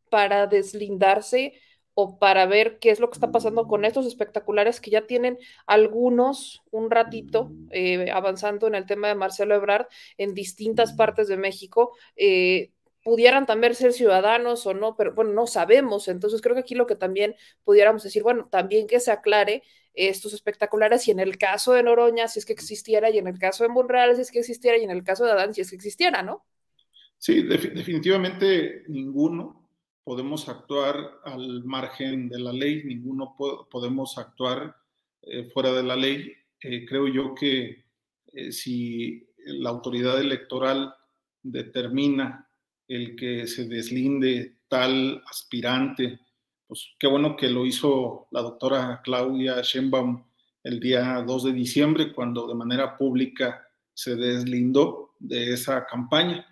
[0.09, 1.53] para deslindarse
[1.93, 5.37] o para ver qué es lo que está pasando con estos espectaculares que ya tienen
[5.67, 11.35] algunos un ratito eh, avanzando en el tema de Marcelo Ebrard en distintas partes de
[11.35, 11.91] México.
[12.15, 12.71] Eh,
[13.03, 16.07] pudieran también ser ciudadanos o no, pero bueno, no sabemos.
[16.07, 20.33] Entonces creo que aquí lo que también pudiéramos decir, bueno, también que se aclare estos
[20.33, 23.63] espectaculares y en el caso de Noroña, si es que existiera, y en el caso
[23.63, 25.75] de Monreal, si es que existiera, y en el caso de Adán, si es que
[25.75, 26.45] existiera, ¿no?
[27.17, 29.58] Sí, definitivamente ninguno
[30.09, 33.35] podemos actuar al margen de la ley, ninguno
[33.69, 34.75] podemos actuar
[35.21, 36.33] eh, fuera de la ley.
[36.61, 37.85] Eh, creo yo que
[38.33, 40.95] eh, si la autoridad electoral
[41.43, 42.49] determina
[42.87, 46.19] el que se deslinde tal aspirante,
[46.65, 50.23] pues qué bueno que lo hizo la doctora Claudia Sheinbaum
[50.63, 56.47] el día 2 de diciembre, cuando de manera pública se deslindó de esa campaña.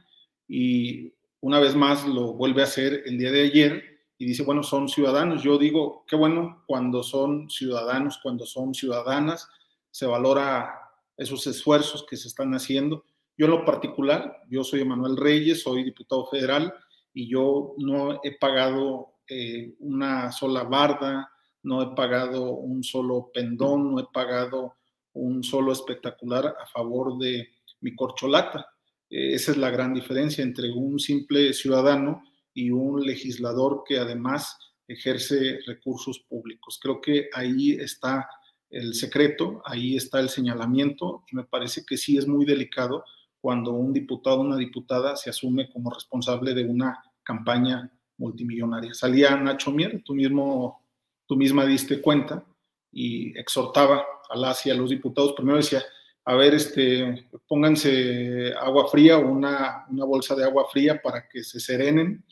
[0.47, 3.83] Y una vez más lo vuelve a hacer el día de ayer
[4.17, 5.43] y dice, bueno, son ciudadanos.
[5.43, 9.47] Yo digo, qué bueno cuando son ciudadanos, cuando son ciudadanas,
[9.91, 10.73] se valora
[11.15, 13.03] esos esfuerzos que se están haciendo.
[13.37, 16.73] Yo en lo particular, yo soy Emanuel Reyes, soy diputado federal
[17.13, 21.31] y yo no he pagado eh, una sola barda,
[21.63, 24.75] no he pagado un solo pendón, no he pagado
[25.13, 27.49] un solo espectacular a favor de
[27.81, 28.67] mi corcholata.
[29.09, 34.57] Eh, esa es la gran diferencia entre un simple ciudadano y un legislador que además
[34.87, 36.79] ejerce recursos públicos.
[36.81, 38.27] Creo que ahí está
[38.69, 43.03] el secreto, ahí está el señalamiento y me parece que sí es muy delicado
[43.39, 48.93] cuando un diputado una diputada se asume como responsable de una campaña multimillonaria.
[48.93, 50.81] Salía Nacho Mier, tú mismo,
[51.25, 52.43] tú misma diste cuenta
[52.91, 55.33] y exhortaba a las y a los diputados.
[55.33, 55.83] Primero decía,
[56.29, 61.41] a ver, este, pónganse agua fría o una, una, bolsa de agua fría para que
[61.41, 62.25] se serenen.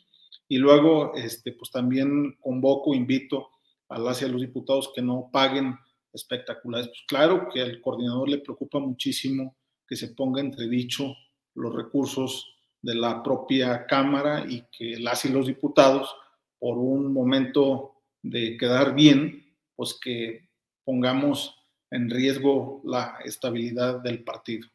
[0.48, 3.48] Y luego, este, pues también convoco, invito
[3.88, 5.78] a las y a los diputados que no paguen
[6.12, 6.88] espectaculares.
[6.88, 9.56] Pues claro que al coordinador le preocupa muchísimo
[9.88, 11.14] que se ponga entredicho
[11.54, 16.14] los recursos de la propia Cámara y que las y los diputados,
[16.58, 20.50] por un momento de quedar bien, pues que
[20.84, 24.68] pongamos en riesgo la estabilidad del partido.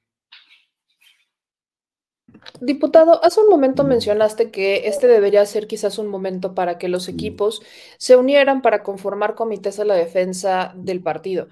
[2.61, 7.07] Diputado, hace un momento mencionaste que este debería ser quizás un momento para que los
[7.07, 7.61] equipos
[7.97, 11.49] se unieran para conformar comités a la defensa del partido.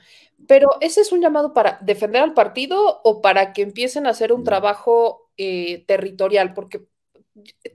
[0.48, 4.32] Pero ¿ese es un llamado para defender al partido o para que empiecen a hacer
[4.32, 6.54] un trabajo eh, territorial?
[6.54, 6.86] Porque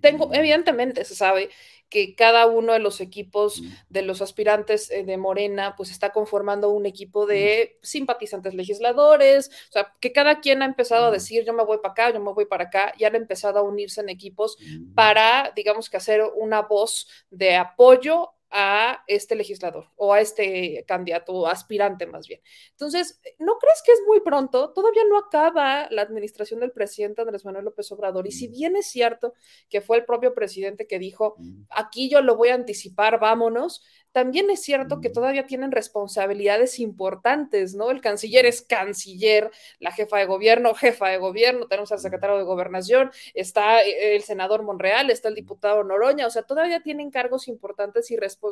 [0.01, 1.51] tengo, evidentemente se sabe
[1.89, 6.71] que cada uno de los equipos de los aspirantes eh, de Morena, pues está conformando
[6.71, 11.53] un equipo de simpatizantes legisladores, o sea, que cada quien ha empezado a decir, yo
[11.53, 14.09] me voy para acá, yo me voy para acá, y han empezado a unirse en
[14.09, 14.57] equipos
[14.95, 21.33] para, digamos que hacer una voz de apoyo a este legislador o a este candidato
[21.33, 22.41] o aspirante más bien.
[22.71, 24.73] Entonces, ¿no crees que es muy pronto?
[24.73, 28.87] Todavía no acaba la administración del presidente Andrés Manuel López Obrador y si bien es
[28.87, 29.35] cierto
[29.69, 31.35] que fue el propio presidente que dijo,
[31.69, 37.75] aquí yo lo voy a anticipar, vámonos, también es cierto que todavía tienen responsabilidades importantes,
[37.75, 37.91] ¿no?
[37.91, 42.45] El canciller es canciller, la jefa de gobierno, jefa de gobierno, tenemos al secretario de
[42.45, 48.13] gobernación, está el senador Monreal, está el diputado Noroña, o sea, todavía tienen cargos importantes
[48.13, 48.44] y responsabilidades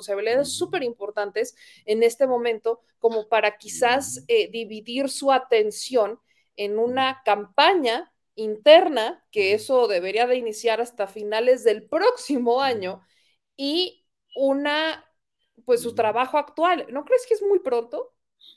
[0.44, 6.20] súper importantes en este momento como para quizás eh, dividir su atención
[6.56, 13.02] en una campaña interna, que eso debería de iniciar hasta finales del próximo año,
[13.56, 14.04] y
[14.36, 15.04] una,
[15.64, 16.86] pues su trabajo actual.
[16.90, 18.14] ¿No crees que es muy pronto?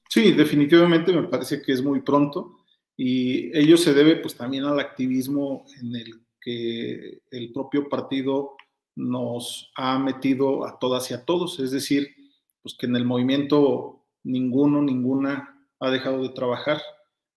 [0.10, 2.58] Sí, definitivamente me parece que es muy pronto
[2.98, 8.56] y ello se debe pues también al activismo en el que el propio partido
[8.96, 12.16] nos ha metido a todas y a todos, es decir,
[12.62, 16.82] pues que en el movimiento ninguno, ninguna ha dejado de trabajar.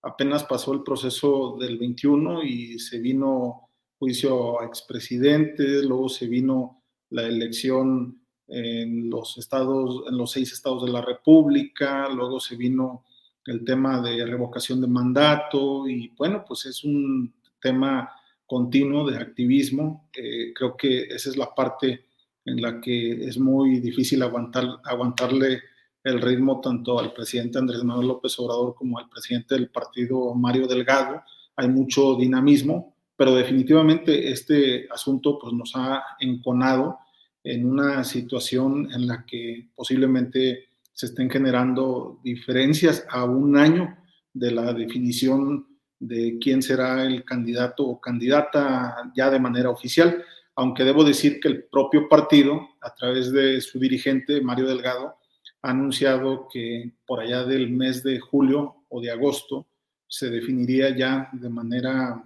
[0.02, 3.68] Apenas pasó el proceso del 21 y se vino
[3.98, 10.84] juicio a expresidentes, luego se vino la elección en los estados, en los seis estados
[10.84, 13.04] de la República, luego se vino
[13.44, 18.10] el tema de revocación de mandato y bueno, pues es un tema
[18.48, 20.08] continuo de activismo.
[20.16, 22.06] Eh, creo que esa es la parte
[22.46, 25.60] en la que es muy difícil aguantar, aguantarle
[26.02, 30.66] el ritmo tanto al presidente Andrés Manuel López Obrador como al presidente del partido Mario
[30.66, 31.22] Delgado.
[31.56, 36.98] Hay mucho dinamismo, pero definitivamente este asunto pues, nos ha enconado
[37.44, 43.94] en una situación en la que posiblemente se estén generando diferencias a un año
[44.32, 45.67] de la definición
[45.98, 51.48] de quién será el candidato o candidata ya de manera oficial, aunque debo decir que
[51.48, 55.16] el propio partido, a través de su dirigente, Mario Delgado,
[55.62, 59.66] ha anunciado que por allá del mes de julio o de agosto
[60.06, 62.22] se definiría ya de manera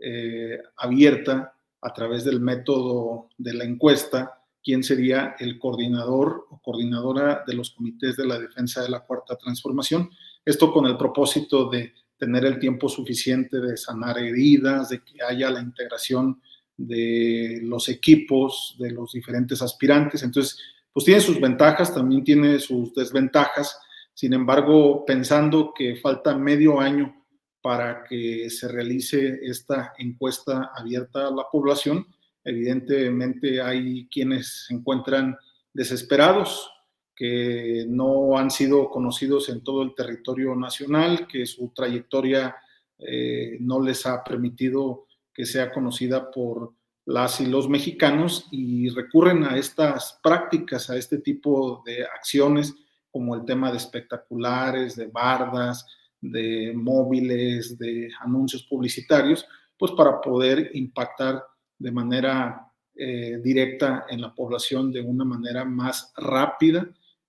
[0.00, 7.44] eh, abierta a través del método de la encuesta quién sería el coordinador o coordinadora
[7.46, 10.10] de los comités de la defensa de la cuarta transformación.
[10.44, 15.50] Esto con el propósito de tener el tiempo suficiente de sanar heridas, de que haya
[15.50, 16.40] la integración
[16.76, 20.22] de los equipos, de los diferentes aspirantes.
[20.22, 20.58] Entonces,
[20.92, 23.78] pues tiene sus ventajas, también tiene sus desventajas.
[24.14, 27.24] Sin embargo, pensando que falta medio año
[27.62, 32.06] para que se realice esta encuesta abierta a la población,
[32.48, 35.36] Evidentemente hay quienes se encuentran
[35.74, 36.70] desesperados,
[37.18, 42.54] que no han sido conocidos en todo el territorio nacional, que su trayectoria
[42.96, 46.74] eh, no les ha permitido que sea conocida por
[47.06, 52.72] las y los mexicanos y recurren a estas prácticas, a este tipo de acciones,
[53.10, 55.86] como el tema de espectaculares, de bardas,
[56.20, 59.44] de móviles, de anuncios publicitarios,
[59.76, 61.42] pues para poder impactar
[61.78, 66.88] de manera eh, directa en la población de una manera más rápida,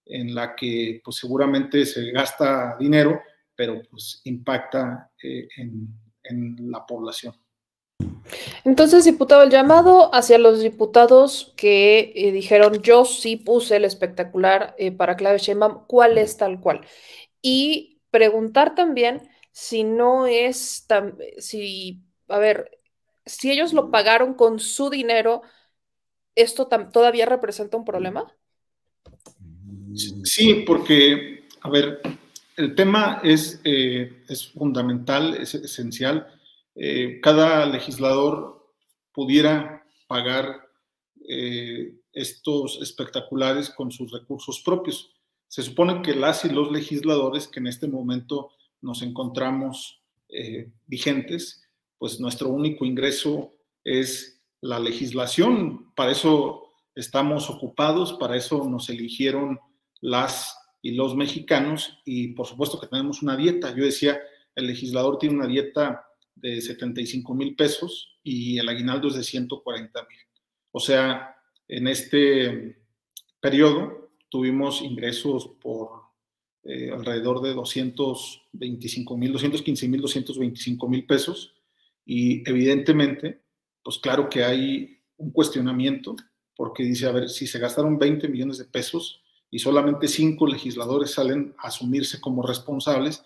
[0.09, 3.21] en la que pues seguramente se gasta dinero,
[3.55, 5.95] pero pues impacta eh, en,
[6.69, 7.33] la población.
[8.63, 14.75] Entonces, diputado, el llamado hacia los diputados que eh, dijeron yo sí puse el espectacular
[14.95, 16.85] para Clave Sheinbaum, ¿cuál es tal cual?
[17.41, 22.79] Y preguntar también si no es tan, si, a ver,
[23.25, 25.41] si ellos lo pagaron con su dinero,
[26.35, 28.35] ¿esto todavía representa un problema?
[29.95, 32.01] Sí, porque, a ver,
[32.59, 36.27] el tema es, eh, es fundamental, es esencial.
[36.75, 38.67] Eh, cada legislador
[39.13, 40.67] pudiera pagar
[41.27, 45.13] eh, estos espectaculares con sus recursos propios.
[45.47, 49.95] Se supone que las y los legisladores que en este momento nos encontramos
[50.85, 51.63] vigentes,
[51.97, 53.51] pues nuestro único ingreso
[53.83, 55.91] es la legislación.
[55.95, 59.59] Para eso estamos ocupados, para eso nos eligieron
[60.01, 63.75] las y los mexicanos y por supuesto que tenemos una dieta.
[63.75, 64.19] Yo decía,
[64.55, 69.99] el legislador tiene una dieta de 75 mil pesos y el aguinaldo es de 140
[70.01, 70.19] mil.
[70.71, 71.35] O sea,
[71.67, 72.81] en este
[73.41, 76.03] periodo tuvimos ingresos por
[76.63, 81.55] eh, alrededor de 225 mil, 215 mil, 225 mil pesos
[82.05, 83.41] y evidentemente,
[83.83, 86.15] pues claro que hay un cuestionamiento,
[86.55, 91.11] porque dice, a ver, si se gastaron 20 millones de pesos y solamente cinco legisladores
[91.11, 93.23] salen a asumirse como responsables,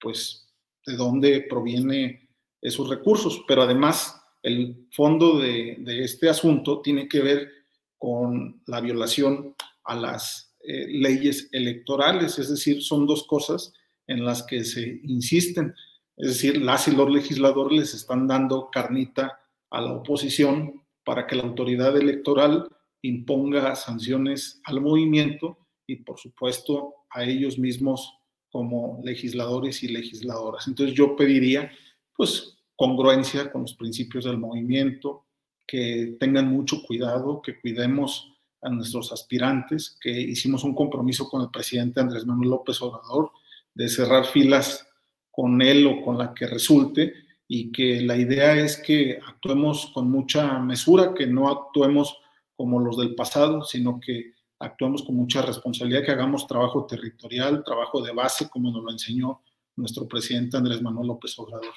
[0.00, 0.48] pues
[0.84, 2.28] de dónde proviene
[2.60, 3.42] esos recursos.
[3.48, 7.50] Pero además, el fondo de, este asunto tiene que ver
[7.98, 13.72] con la violación a las eh, leyes electorales, es decir, son dos cosas
[14.06, 15.74] en las que se insisten.
[16.16, 19.40] Es decir, las y los legisladores les están dando carnita
[19.70, 22.68] a la oposición para que la autoridad electoral
[23.02, 28.12] imponga sanciones al movimiento y, por supuesto, a ellos mismos
[28.50, 30.66] como legisladores y legisladoras.
[30.66, 31.70] Entonces yo pediría,
[32.16, 35.26] pues, congruencia con los principios del movimiento,
[35.66, 41.50] que tengan mucho cuidado, que cuidemos a nuestros aspirantes, que hicimos un compromiso con el
[41.50, 43.30] presidente Andrés Manuel López Obrador
[43.74, 44.86] de cerrar filas
[45.30, 47.12] con él o con la que resulte
[47.48, 52.16] y que la idea es que actuemos con mucha mesura, que no actuemos
[52.56, 58.00] como los del pasado, sino que actuemos con mucha responsabilidad, que hagamos trabajo territorial, trabajo
[58.02, 59.42] de base, como nos lo enseñó
[59.76, 61.74] nuestro presidente Andrés Manuel López Obrador.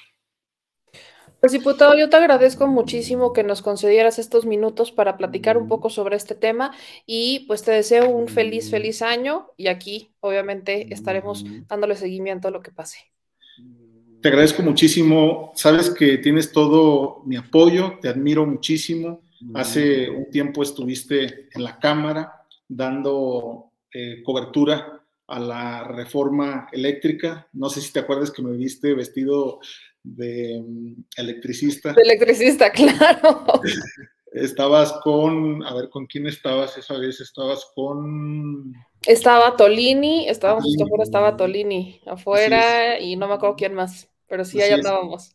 [1.40, 5.88] Pues diputado, yo te agradezco muchísimo que nos concedieras estos minutos para platicar un poco
[5.88, 6.72] sobre este tema
[7.06, 12.50] y pues te deseo un feliz, feliz año y aquí obviamente estaremos dándole seguimiento a
[12.50, 12.98] lo que pase.
[14.20, 19.22] Te agradezco muchísimo, sabes que tienes todo mi apoyo, te admiro muchísimo.
[19.54, 27.48] Hace un tiempo estuviste en la Cámara dando eh, cobertura a la reforma eléctrica.
[27.52, 29.60] No sé si te acuerdas que me viste vestido
[30.02, 31.92] de mm, electricista.
[31.92, 33.44] De electricista, claro.
[34.32, 37.20] Estabas con, a ver, ¿con quién estabas esa vez?
[37.20, 38.72] Estabas con...
[39.02, 44.44] Estaba Tolini, estábamos justo afuera, estaba Tolini afuera y no me acuerdo quién más, pero
[44.44, 45.34] sí, allá andábamos.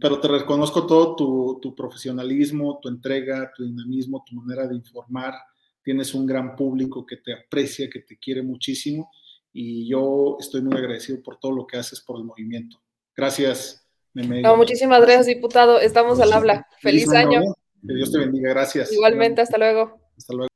[0.00, 5.34] Pero te reconozco todo tu, tu, profesionalismo, tu entrega, tu dinamismo, tu manera de informar.
[5.82, 9.10] Tienes un gran público que te aprecia, que te quiere muchísimo
[9.52, 12.80] y yo estoy muy agradecido por todo lo que haces por el movimiento.
[13.14, 13.82] Gracias,
[14.14, 15.80] no, muchísimas gracias, diputado.
[15.80, 16.66] Estamos al habla.
[16.80, 17.40] Feliz, año.
[17.86, 18.50] Que Dios te bendiga.
[18.50, 18.92] Gracias.
[18.92, 19.98] Igualmente, hasta luego.
[20.16, 20.48] Hasta luego.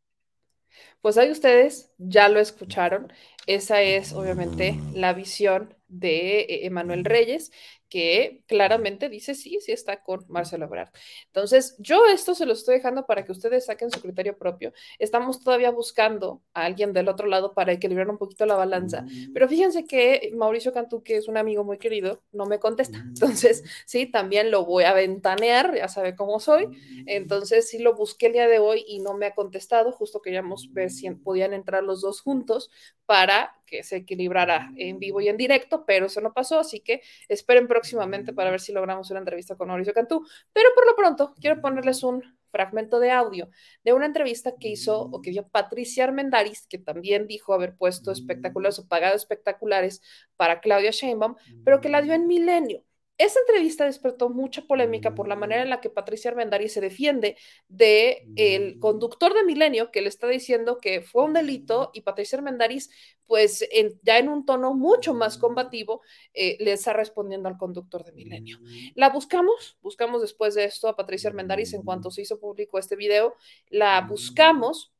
[1.00, 3.12] Pues ahí ustedes ya lo escucharon.
[3.46, 7.52] Esa es obviamente la visión de eh, Emanuel Reyes
[7.88, 10.90] que claramente dice sí, sí está con Marcelo Ebrard.
[11.26, 14.72] Entonces, yo esto se lo estoy dejando para que ustedes saquen su criterio propio.
[14.98, 19.32] Estamos todavía buscando a alguien del otro lado para equilibrar un poquito la balanza, mm.
[19.32, 22.98] pero fíjense que Mauricio Cantú, que es un amigo muy querido, no me contesta.
[22.98, 23.08] Mm.
[23.08, 26.66] Entonces, sí, también lo voy a ventanear, ya sabe cómo soy.
[26.66, 27.04] Mm.
[27.06, 30.72] Entonces, sí lo busqué el día de hoy y no me ha contestado, justo queríamos
[30.72, 32.70] ver si podían entrar los dos juntos
[33.06, 33.35] para
[33.66, 37.66] que se equilibrara en vivo y en directo, pero eso no pasó, así que esperen
[37.66, 40.24] próximamente para ver si logramos una entrevista con Mauricio Cantú.
[40.52, 43.50] Pero por lo pronto, quiero ponerles un fragmento de audio
[43.84, 48.12] de una entrevista que hizo o que dio Patricia Armendaris, que también dijo haber puesto
[48.12, 50.00] espectaculares o pagado espectaculares
[50.36, 51.34] para Claudia Sheinbaum,
[51.64, 52.82] pero que la dio en Milenio.
[53.18, 57.36] Esa entrevista despertó mucha polémica por la manera en la que Patricia Armendariz se defiende
[57.68, 62.36] de el conductor de Milenio que le está diciendo que fue un delito y Patricia
[62.36, 62.90] Armendariz,
[63.26, 63.66] pues
[64.02, 66.02] ya en un tono mucho más combativo,
[66.34, 68.58] eh, le está respondiendo al conductor de Milenio.
[68.94, 72.96] La buscamos, buscamos después de esto a Patricia Armendariz en cuanto se hizo público este
[72.96, 73.34] video,
[73.70, 74.92] la buscamos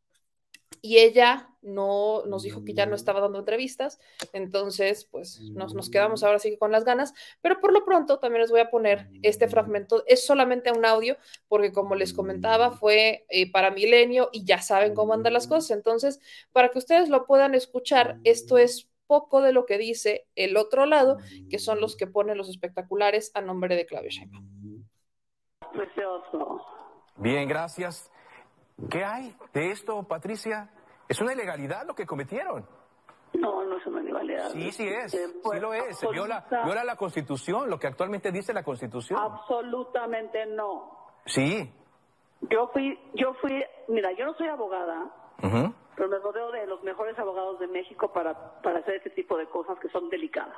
[0.83, 3.99] y ella no nos dijo que ya no estaba dando entrevistas,
[4.33, 8.43] entonces pues nos, nos quedamos ahora sí con las ganas, pero por lo pronto también
[8.43, 11.17] les voy a poner este fragmento, es solamente un audio,
[11.49, 15.73] porque como les comentaba fue eh, para Milenio y ya saben cómo andan las cosas,
[15.73, 16.21] entonces
[16.53, 20.87] para que ustedes lo puedan escuchar, esto es poco de lo que dice el otro
[20.87, 21.19] lado,
[21.51, 24.85] que son los que ponen los espectaculares a nombre de Claudio Sheinbaum.
[27.17, 28.11] Bien, gracias.
[28.91, 30.71] ¿Qué hay de esto, Patricia?
[31.09, 32.67] Es una ilegalidad lo que cometieron.
[33.35, 34.51] No, no es una ilegalidad.
[34.51, 35.13] Sí, sí es.
[35.13, 36.01] sí lo es.
[36.11, 39.19] viola, viola la Constitución, lo que actualmente dice la Constitución.
[39.19, 41.13] Absolutamente no.
[41.27, 41.73] Sí.
[42.43, 45.11] Yo fui, yo fui, mira, yo no soy abogada,
[45.41, 49.47] pero me rodeo de los mejores abogados de México para, para hacer ese tipo de
[49.47, 50.57] cosas que son delicadas.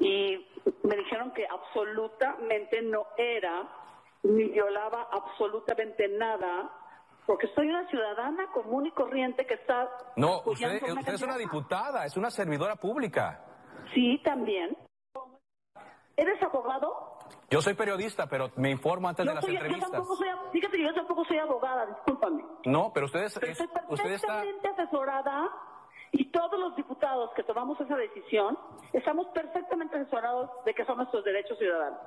[0.00, 0.46] Y
[0.82, 3.68] me dijeron que absolutamente no era
[4.22, 6.70] ni violaba absolutamente nada,
[7.26, 9.88] porque soy una ciudadana común y corriente que está...
[10.16, 13.44] No, usted, usted es una diputada, es una servidora pública.
[13.94, 14.76] Sí, también.
[16.16, 17.18] ¿Eres abogado?
[17.48, 19.88] Yo soy periodista, pero me informo antes de las entrevistas.
[19.88, 22.44] Yo tampoco soy, fíjate, yo tampoco soy abogada, discúlpame.
[22.66, 23.38] No, pero ustedes...
[23.38, 25.48] Pero estoy perfectamente asesorada
[26.12, 28.58] y todos los diputados que tomamos esa decisión
[28.92, 32.00] estamos perfectamente asesorados de que son nuestros derechos ciudadanos.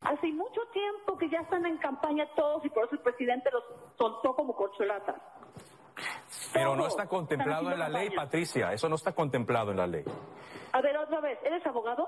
[0.00, 3.62] Hace mucho tiempo que ya están en campaña todos y por eso el presidente los
[3.98, 5.16] soltó como corcholatas.
[6.54, 8.72] Pero no está contemplado en la ley, Patricia.
[8.72, 10.04] Eso no está contemplado en la ley.
[10.72, 12.06] A ver, otra vez, ¿eres abogado?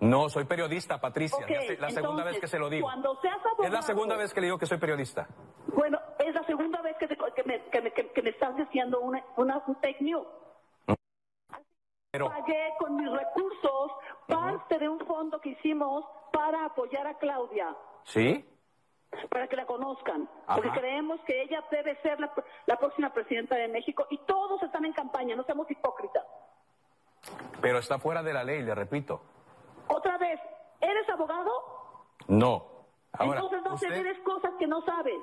[0.00, 1.44] No, soy periodista, Patricia.
[1.78, 2.86] la segunda vez que se lo digo.
[2.86, 5.26] Cuando seas abogado, es la segunda vez que le digo que soy periodista.
[5.74, 7.08] Bueno, es la segunda vez que,
[8.22, 10.26] me, estás diciendo una, una fake news.
[12.14, 12.28] Pero...
[12.28, 13.90] Pagué con mis recursos
[14.28, 17.74] parte de un fondo que hicimos para apoyar a Claudia.
[18.04, 18.48] ¿Sí?
[19.28, 20.28] Para que la conozcan.
[20.46, 22.32] Porque creemos que ella debe ser la,
[22.66, 26.22] la, próxima presidenta de México y todos están en campaña, no seamos hipócritas.
[27.60, 29.20] Pero está fuera de la ley, le repito.
[29.88, 30.38] Otra vez,
[30.80, 31.50] ¿eres abogado?
[32.28, 32.64] No.
[33.18, 35.18] Entonces no se cosas que no sabes.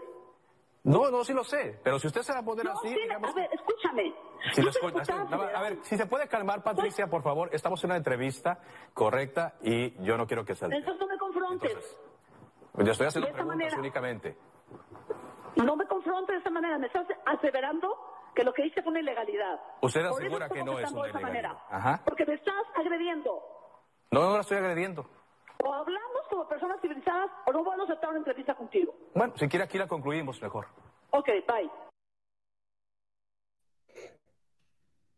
[0.84, 3.30] No, no, sí lo sé, pero si usted se va a poner No, así, digamos,
[3.30, 4.16] a ver, escúchame.
[4.54, 4.72] si lo
[5.56, 8.60] a ver, si se puede calmar, Patricia, por favor, estamos en una entrevista
[8.96, 11.98] correcta y yo no quiero que se Entonces no me confrontes.
[12.78, 13.78] Yo estoy haciendo preguntas manera.
[13.78, 14.38] únicamente.
[15.58, 16.78] No me confrontes de esa manera.
[16.80, 17.96] Me estás aseverando
[18.34, 19.60] que lo que hice fue una ilegalidad.
[19.82, 21.22] Usted asegura que no es una ilegalidad.
[21.22, 21.66] manera.
[21.70, 22.02] Ajá.
[22.06, 23.40] Porque me estás agrediendo.
[24.10, 25.06] No, no la estoy agrediendo.
[25.64, 28.94] O hablamos como personas civilizadas o no vuelvo a aceptar una entrevista contigo.
[29.14, 30.68] Bueno, si quiere aquí la concluimos mejor.
[31.12, 31.70] Ok, bye.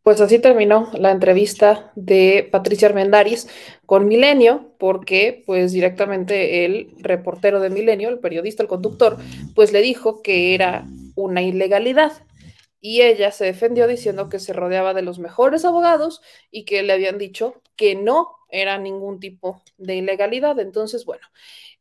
[0.04, 3.48] Pues así terminó la entrevista de Patricia Armendaris
[3.86, 9.16] con Milenio, porque pues directamente el reportero de Milenio, el periodista, el conductor,
[9.56, 10.84] pues le dijo que era
[11.16, 12.12] una ilegalidad.
[12.86, 16.22] Y ella se defendió diciendo que se rodeaba de los mejores abogados
[16.52, 20.60] y que le habían dicho que no era ningún tipo de ilegalidad.
[20.60, 21.26] Entonces, bueno,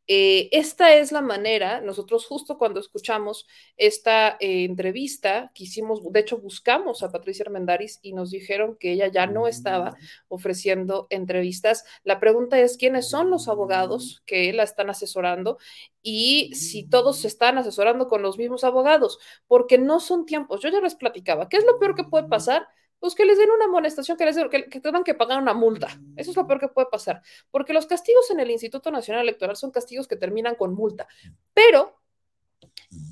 [0.07, 3.47] eh, esta es la manera, nosotros justo cuando escuchamos
[3.77, 9.07] esta eh, entrevista, quisimos, de hecho buscamos a Patricia Armendaris y nos dijeron que ella
[9.07, 9.95] ya no estaba
[10.27, 11.85] ofreciendo entrevistas.
[12.03, 15.57] La pregunta es, ¿quiénes son los abogados que la están asesorando?
[16.01, 20.59] Y si todos se están asesorando con los mismos abogados, porque no son tiempos.
[20.61, 22.67] Yo ya les platicaba, ¿qué es lo peor que puede pasar?
[23.03, 25.53] Pues que les den una amonestación, que les den, que, que tengan que pagar una
[25.53, 25.89] multa.
[26.15, 27.21] Eso es lo peor que puede pasar.
[27.51, 31.05] Porque los castigos en el Instituto Nacional Electoral son castigos que terminan con multa.
[31.53, 31.99] Pero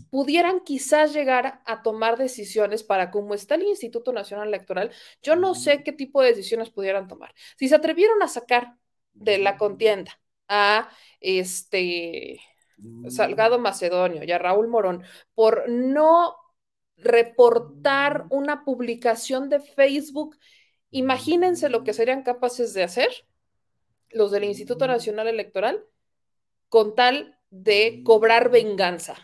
[0.10, 4.92] pudieran quizás llegar a tomar decisiones para cómo está el Instituto Nacional Electoral.
[5.22, 7.34] Yo no sé qué tipo de decisiones pudieran tomar.
[7.58, 8.78] Si se atrevieron a sacar
[9.12, 10.90] de la contienda a
[11.20, 12.40] este
[13.10, 15.04] Salgado Macedonio y a Raúl Morón
[15.36, 16.38] por no
[17.02, 20.38] reportar una publicación de Facebook,
[20.90, 23.10] imagínense lo que serían capaces de hacer
[24.10, 25.84] los del Instituto Nacional Electoral
[26.70, 29.16] con tal de cobrar venganza.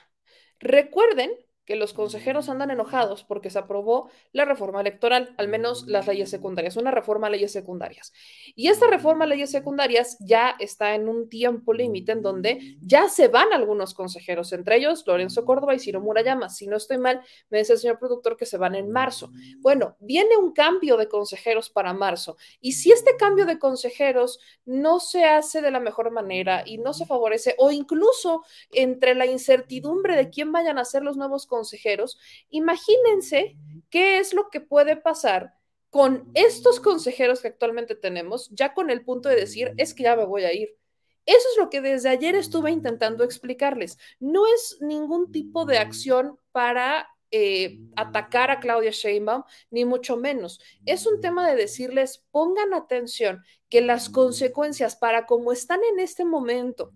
[0.60, 1.32] Recuerden
[1.68, 6.30] que los consejeros andan enojados porque se aprobó la reforma electoral, al menos las leyes
[6.30, 8.14] secundarias, una reforma a leyes secundarias.
[8.56, 13.10] Y esta reforma a leyes secundarias ya está en un tiempo límite en donde ya
[13.10, 16.50] se van algunos consejeros, entre ellos Lorenzo Córdoba y Ciro Murayama.
[16.50, 19.32] Si no estoy mal, me dice el señor productor que se van en marzo.
[19.60, 22.38] Bueno, viene un cambio de consejeros para marzo.
[22.62, 26.94] Y si este cambio de consejeros no se hace de la mejor manera y no
[26.94, 31.57] se favorece, o incluso entre la incertidumbre de quién vayan a ser los nuevos consejeros,
[31.58, 33.58] consejeros, imagínense
[33.90, 35.54] qué es lo que puede pasar
[35.90, 40.16] con estos consejeros que actualmente tenemos, ya con el punto de decir, es que ya
[40.16, 40.78] me voy a ir.
[41.26, 43.98] Eso es lo que desde ayer estuve intentando explicarles.
[44.20, 50.62] No es ningún tipo de acción para eh, atacar a Claudia Sheinbaum, ni mucho menos.
[50.86, 56.24] Es un tema de decirles, pongan atención, que las consecuencias para cómo están en este
[56.24, 56.94] momento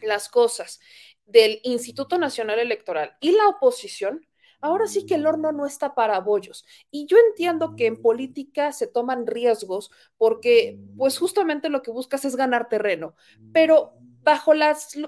[0.00, 0.80] las cosas
[1.28, 4.26] del Instituto Nacional Electoral y la oposición,
[4.60, 6.64] ahora sí que el horno no está para bollos.
[6.90, 12.24] Y yo entiendo que en política se toman riesgos porque pues justamente lo que buscas
[12.24, 13.14] es ganar terreno,
[13.52, 14.52] pero bajo,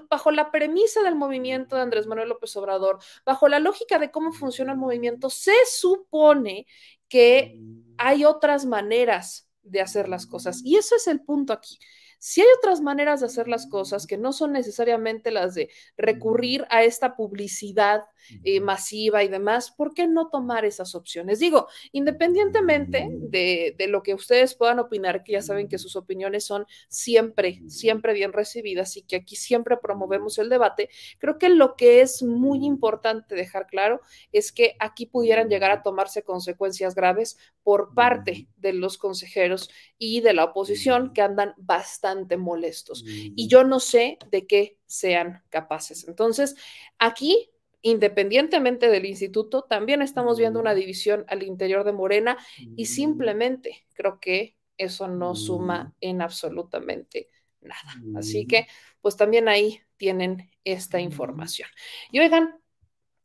[0.09, 4.31] bajo la premisa del movimiento de Andrés Manuel López Obrador, bajo la lógica de cómo
[4.31, 6.65] funciona el movimiento, se supone
[7.09, 7.59] que
[7.97, 10.61] hay otras maneras de hacer las cosas.
[10.63, 11.77] Y eso es el punto aquí.
[12.23, 16.67] Si hay otras maneras de hacer las cosas que no son necesariamente las de recurrir
[16.69, 18.03] a esta publicidad
[18.43, 21.39] eh, masiva y demás, ¿por qué no tomar esas opciones?
[21.39, 26.43] Digo, independientemente de, de, lo que ustedes puedan opinar, que ya saben que sus opiniones
[26.43, 31.75] son siempre, siempre bien recibidas y que aquí siempre promovemos el debate, creo que lo
[31.75, 33.99] que es muy importante dejar claro
[34.31, 40.21] es que aquí pudieran llegar a tomarse consecuencias graves por parte de los consejeros y
[40.21, 43.03] de la oposición que andan bastante molestos.
[43.05, 46.07] Y yo no sé de qué sean capaces.
[46.07, 46.55] Entonces,
[46.99, 47.51] aquí
[47.81, 52.37] independientemente del instituto, también estamos viendo una división al interior de Morena
[52.75, 57.29] y simplemente creo que eso no suma en absolutamente
[57.61, 57.93] nada.
[58.15, 58.67] Así que,
[59.01, 61.69] pues también ahí tienen esta información.
[62.11, 62.59] Y oigan,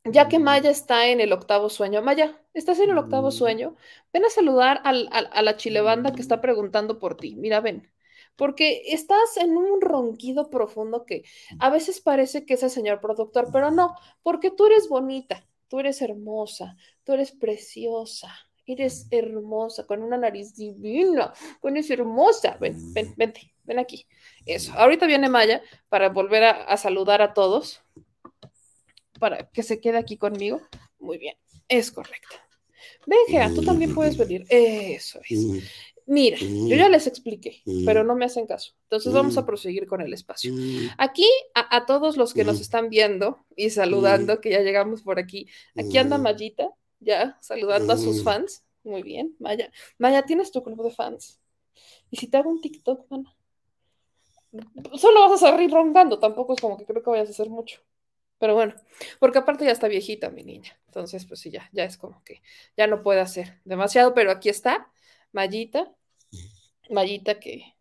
[0.03, 3.75] ya que Maya está en el octavo sueño, Maya, ¿estás en el octavo sueño?
[4.13, 7.35] Ven a saludar al, al, a la chilebanda que está preguntando por ti.
[7.35, 7.91] Mira, ven
[8.37, 11.23] porque estás en un ronquido profundo que
[11.59, 15.79] a veces parece que es el señor productor, pero no, porque tú eres bonita, tú
[15.79, 18.33] eres hermosa, tú eres preciosa,
[18.65, 22.57] eres hermosa, con una nariz divina, con eres hermosa.
[22.59, 24.05] Ven, ven, vente, ven aquí.
[24.45, 24.71] Eso.
[24.73, 27.81] Ahorita viene Maya para volver a, a saludar a todos,
[29.19, 30.61] para que se quede aquí conmigo.
[30.99, 31.35] Muy bien,
[31.67, 32.35] es correcto.
[33.07, 34.45] Ven, Gea, tú también puedes venir.
[34.49, 35.63] Eso es.
[36.07, 38.73] Mira, yo ya les expliqué, pero no me hacen caso.
[38.83, 40.53] Entonces vamos a proseguir con el espacio.
[40.97, 45.19] Aquí, a, a todos los que nos están viendo y saludando, que ya llegamos por
[45.19, 48.63] aquí, aquí anda Mayita, ya saludando a sus fans.
[48.83, 49.69] Muy bien, Maya.
[49.97, 51.41] Maya, tienes tu club de fans.
[52.09, 53.35] Y si te hago un TikTok, mana,
[54.95, 57.81] solo vas a salir roncando, tampoco es como que creo que vayas a hacer mucho.
[58.39, 58.75] Pero bueno,
[59.19, 60.79] porque aparte ya está viejita mi niña.
[60.85, 62.41] Entonces, pues sí, ya, ya es como que
[62.77, 64.91] ya no puede hacer demasiado, pero aquí está
[65.31, 65.91] Mayita.
[66.89, 67.75] Mayita que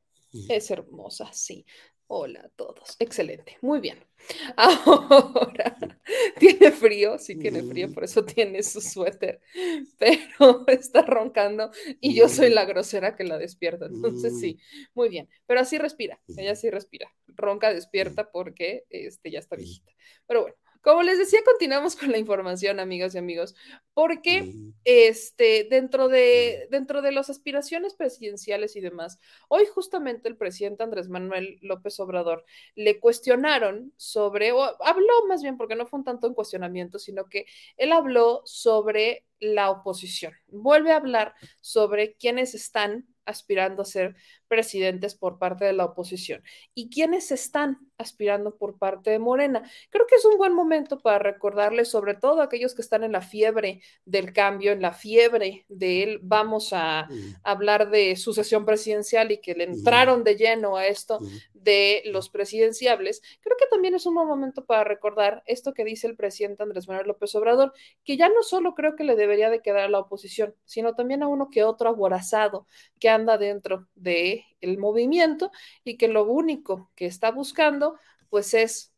[0.48, 1.64] es hermosa, sí.
[2.08, 2.94] Hola a todos.
[3.00, 3.58] Excelente.
[3.62, 3.98] Muy bien.
[4.56, 5.76] Ahora,
[6.38, 9.40] tiene frío, sí tiene frío, por eso tiene su suéter,
[9.98, 13.86] pero está roncando y yo soy la grosera que la despierta.
[13.86, 14.58] Entonces, sí,
[14.94, 15.28] muy bien.
[15.46, 17.12] Pero así respira, ella sí respira.
[17.26, 19.92] Ronca despierta porque este, ya está viejita.
[20.26, 23.56] Pero bueno, como les decía, continuamos con la información, amigas y amigos,
[23.92, 29.18] porque este, dentro, de, dentro de las aspiraciones presidenciales y demás,
[29.48, 32.44] hoy justamente el presidente Andrés Manuel López Obrador
[32.76, 37.24] le cuestionaron sobre, o habló más bien, porque no fue un tanto un cuestionamiento, sino
[37.24, 40.34] que él habló sobre la oposición.
[40.46, 44.14] Vuelve a hablar sobre quiénes están aspirando a ser
[44.48, 46.42] presidentes por parte de la oposición
[46.74, 49.68] y quienes están aspirando por parte de Morena.
[49.90, 53.12] Creo que es un buen momento para recordarles, sobre todo a aquellos que están en
[53.12, 57.08] la fiebre del cambio, en la fiebre de él, vamos a
[57.42, 61.18] hablar de sucesión presidencial y que le entraron de lleno a esto
[61.52, 63.22] de los presidenciables.
[63.40, 66.88] Creo que también es un buen momento para recordar esto que dice el presidente Andrés
[66.88, 67.72] Manuel López Obrador,
[68.04, 71.22] que ya no solo creo que le debería de quedar a la oposición, sino también
[71.22, 72.66] a uno que otro aborazado
[72.98, 75.50] que anda dentro de el movimiento
[75.84, 77.98] y que lo único que está buscando
[78.30, 78.94] pues es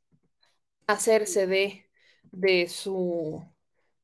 [0.86, 1.86] hacerse de,
[2.32, 3.44] de su,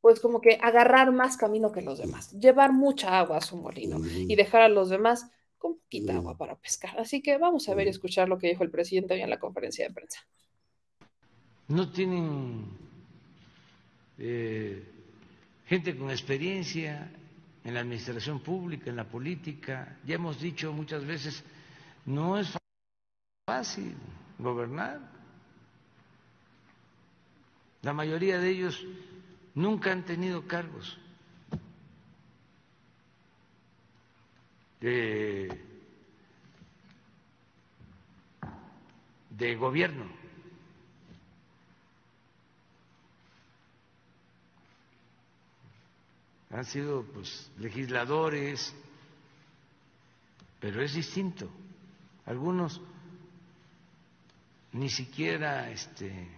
[0.01, 4.01] pues como que agarrar más camino que los demás, llevar mucha agua a su molino
[4.05, 6.99] y dejar a los demás con poquita agua para pescar.
[7.01, 9.41] Así que vamos a ver y escuchar lo que dijo el presidente hoy en la
[9.41, 10.21] conferencia de prensa.
[11.69, 12.65] No tienen
[14.19, 14.83] eh,
[15.67, 17.11] gente con experiencia
[17.65, 19.99] en la administración pública, en la política.
[20.05, 21.43] Ya hemos dicho muchas veces,
[22.05, 22.55] no es
[23.47, 23.95] fácil
[24.39, 25.01] gobernar.
[27.83, 28.85] La mayoría de ellos
[29.55, 30.99] nunca han tenido cargos
[34.81, 35.49] de,
[39.57, 40.24] gobierno.
[46.55, 48.73] Han sido pues legisladores,
[50.61, 51.51] pero es distinto.
[52.27, 52.81] Algunos
[54.71, 56.29] ni siquiera este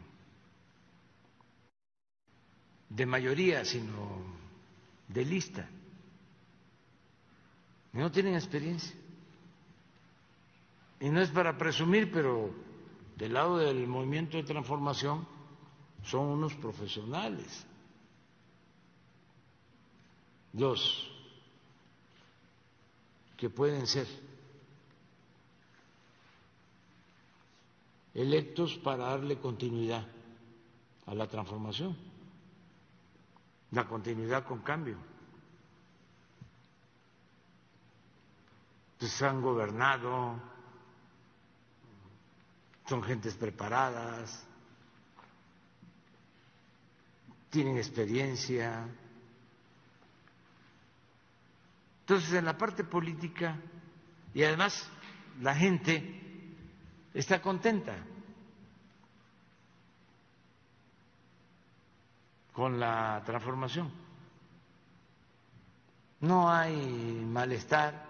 [2.89, 4.23] de mayoría, sino
[5.09, 5.69] de lista.
[7.93, 8.97] No tienen experiencia.
[10.99, 12.55] Y no es para presumir, pero
[13.17, 15.29] del lado del movimiento de transformación
[16.05, 17.67] son unos profesionales
[20.57, 21.11] los
[23.37, 24.07] que pueden ser
[28.15, 30.07] electos para darle continuidad
[31.07, 31.95] a la transformación,
[33.73, 34.97] la continuidad con cambio.
[38.99, 40.41] Pues han gobernado,
[42.87, 44.47] son gentes preparadas,
[47.51, 48.89] tienen experiencia,
[52.07, 53.59] Entonces, en la parte política,
[54.33, 54.89] y además
[55.41, 56.55] la gente
[57.13, 57.97] está contenta
[62.53, 63.91] con la transformación.
[66.21, 68.07] No hay malestar,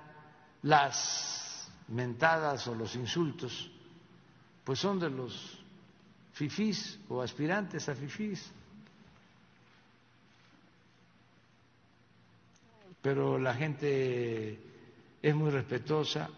[0.61, 3.71] las mentadas o los insultos,
[4.63, 5.65] pues son de los
[6.33, 8.53] fifís o aspirantes a fifís.
[13.07, 14.59] Pero la gente
[15.23, 16.29] es muy respetuosa,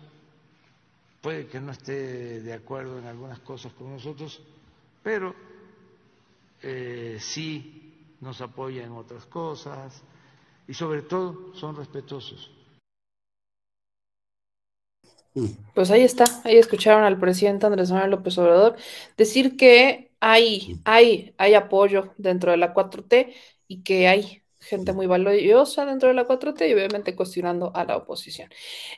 [1.22, 4.42] puede que no esté de acuerdo en algunas cosas con nosotros,
[5.02, 5.34] pero
[6.62, 10.02] eh, sí nos apoya en otras cosas
[10.66, 12.50] y sobre todo son respetuosos.
[15.72, 18.76] Pues ahí está, ahí escucharon al presidente Andrés Manuel López Obrador
[19.16, 23.32] decir que hay, hay, hay apoyo dentro de la 4T
[23.68, 27.96] y que hay gente muy valiosa dentro de la 4T y obviamente cuestionando a la
[27.96, 28.50] oposición.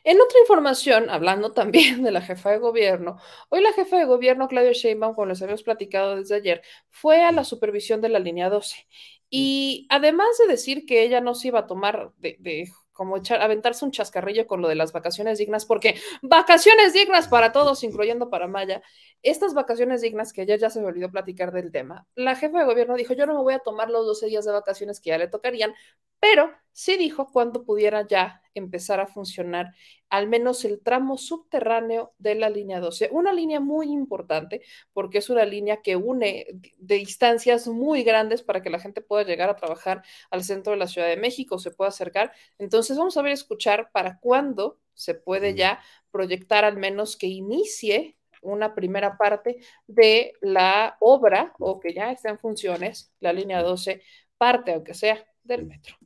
[0.05, 4.49] En otra información, hablando también de la jefa de gobierno, hoy la jefa de gobierno,
[4.49, 8.49] Claudia Sheinbaum, como les habíamos platicado desde ayer, fue a la supervisión de la línea
[8.51, 8.87] 12.
[9.31, 12.69] Y además de decir que ella no se iba a tomar de,
[13.01, 17.51] como echar, aventarse un chascarrillo con lo de las vacaciones dignas, porque vacaciones dignas para
[17.51, 18.82] todos, incluyendo para Maya,
[19.22, 22.66] estas vacaciones dignas que ayer ya se me olvidó platicar del tema, la jefa de
[22.66, 25.16] gobierno dijo, yo no me voy a tomar los 12 días de vacaciones que ya
[25.16, 25.72] le tocarían,
[26.21, 29.75] pero sí dijo cuándo pudiera ya empezar a funcionar
[30.09, 33.11] al menos el tramo subterráneo de la línea 12.
[33.12, 34.62] Una línea muy importante
[34.93, 36.47] porque es una línea que une
[36.79, 40.79] de distancias muy grandes para que la gente pueda llegar a trabajar al centro de
[40.79, 42.33] la Ciudad de México, se pueda acercar.
[42.59, 48.16] Entonces vamos a ver, escuchar para cuándo se puede ya proyectar al menos que inicie
[48.43, 54.03] una primera parte de la obra o que ya está en funciones, la línea 12,
[54.39, 55.97] parte aunque sea del metro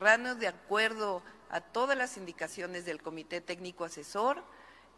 [0.00, 4.42] de acuerdo a todas las indicaciones del Comité Técnico Asesor,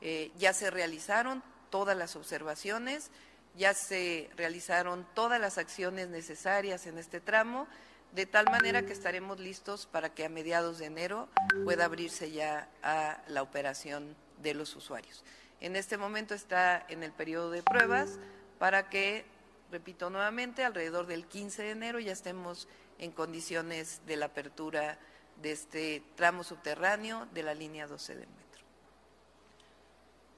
[0.00, 3.10] eh, ya se realizaron todas las observaciones,
[3.56, 7.66] ya se realizaron todas las acciones necesarias en este tramo,
[8.14, 11.28] de tal manera que estaremos listos para que a mediados de enero
[11.64, 15.24] pueda abrirse ya a la operación de los usuarios.
[15.60, 18.18] En este momento está en el periodo de pruebas
[18.58, 19.24] para que,
[19.70, 22.68] repito nuevamente, alrededor del 15 de enero ya estemos
[23.02, 24.96] en condiciones de la apertura
[25.42, 28.62] de este tramo subterráneo de la línea 12 del metro.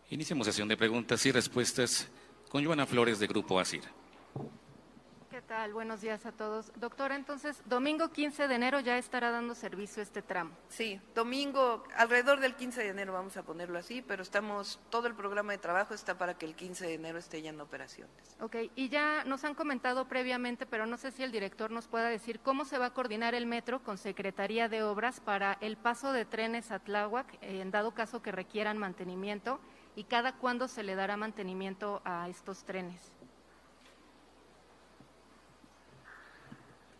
[0.08, 2.08] Iniciamos sesión de preguntas y respuestas
[2.48, 3.82] con Joana Flores de Grupo ASIR.
[5.44, 5.74] ¿Qué tal?
[5.74, 6.72] Buenos días a todos.
[6.76, 10.52] Doctora, entonces, domingo 15 de enero ya estará dando servicio este tramo.
[10.70, 15.14] Sí, domingo, alrededor del 15 de enero vamos a ponerlo así, pero estamos, todo el
[15.14, 18.38] programa de trabajo está para que el 15 de enero esté ya en operaciones.
[18.40, 22.08] Ok, y ya nos han comentado previamente, pero no sé si el director nos pueda
[22.08, 26.14] decir cómo se va a coordinar el metro con Secretaría de Obras para el paso
[26.14, 29.60] de trenes a Tláhuac, en dado caso que requieran mantenimiento,
[29.94, 33.12] y cada cuándo se le dará mantenimiento a estos trenes.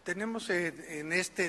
[0.05, 1.49] Tenemos en este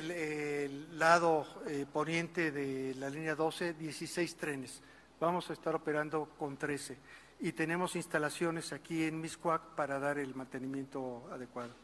[0.92, 4.80] lado eh, poniente de la línea 12 16 trenes.
[5.20, 6.96] Vamos a estar operando con 13
[7.40, 11.74] y tenemos instalaciones aquí en Miscuac para dar el mantenimiento adecuado.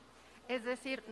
[0.49, 1.03] Es decir...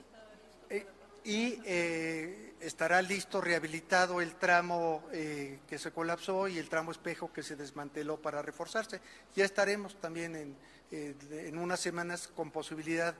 [0.70, 0.86] Eh,
[1.22, 7.42] y eh, estará listo, rehabilitado el tramo que se colapsó y el tramo espejo que
[7.42, 9.02] se desmanteló para reforzarse.
[9.36, 10.56] Ya estaremos también en,
[10.90, 13.14] en unas semanas con posibilidad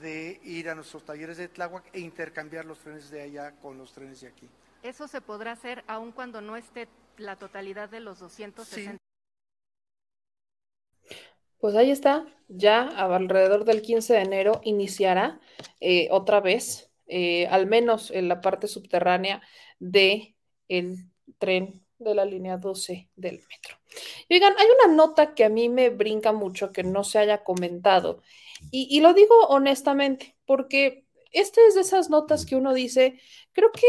[0.00, 3.92] de ir a nuestros talleres de Tláhuac e intercambiar los trenes de allá con los
[3.92, 4.48] trenes de aquí.
[4.82, 8.98] ¿Eso se podrá hacer aun cuando no esté la totalidad de los 260?
[11.58, 15.40] Pues ahí está, ya alrededor del 15 de enero iniciará
[15.78, 19.40] eh, otra vez, eh, al menos en la parte subterránea
[19.78, 20.34] de
[20.66, 20.96] el
[21.38, 23.76] tren de la línea 12 del metro.
[24.28, 27.44] Y oigan, hay una nota que a mí me brinca mucho que no se haya
[27.44, 28.22] comentado
[28.70, 33.20] y, lo digo honestamente, porque esta es de esas notas que uno dice,
[33.52, 33.86] creo que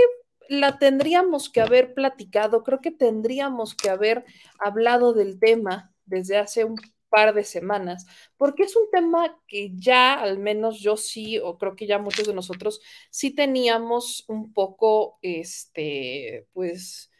[0.50, 4.26] la tendríamos que haber platicado, creo que tendríamos que haber
[4.60, 6.76] hablado del tema desde hace un
[7.10, 8.08] par de semanas,
[8.38, 12.26] porque es un tema que ya al menos yo sí, o creo que ya muchos
[12.28, 17.12] de nosotros sí teníamos un poco, este, pues,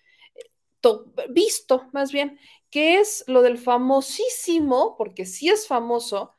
[1.30, 2.40] visto más bien,
[2.70, 6.34] que es lo del famosísimo, porque sí es famoso,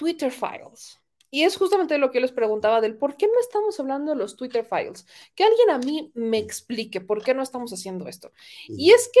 [0.00, 0.98] Twitter Files.
[1.30, 4.16] Y es justamente lo que yo les preguntaba del por qué no estamos hablando de
[4.16, 5.06] los Twitter Files.
[5.34, 8.32] Que alguien a mí me explique por qué no estamos haciendo esto.
[8.66, 9.20] Y es que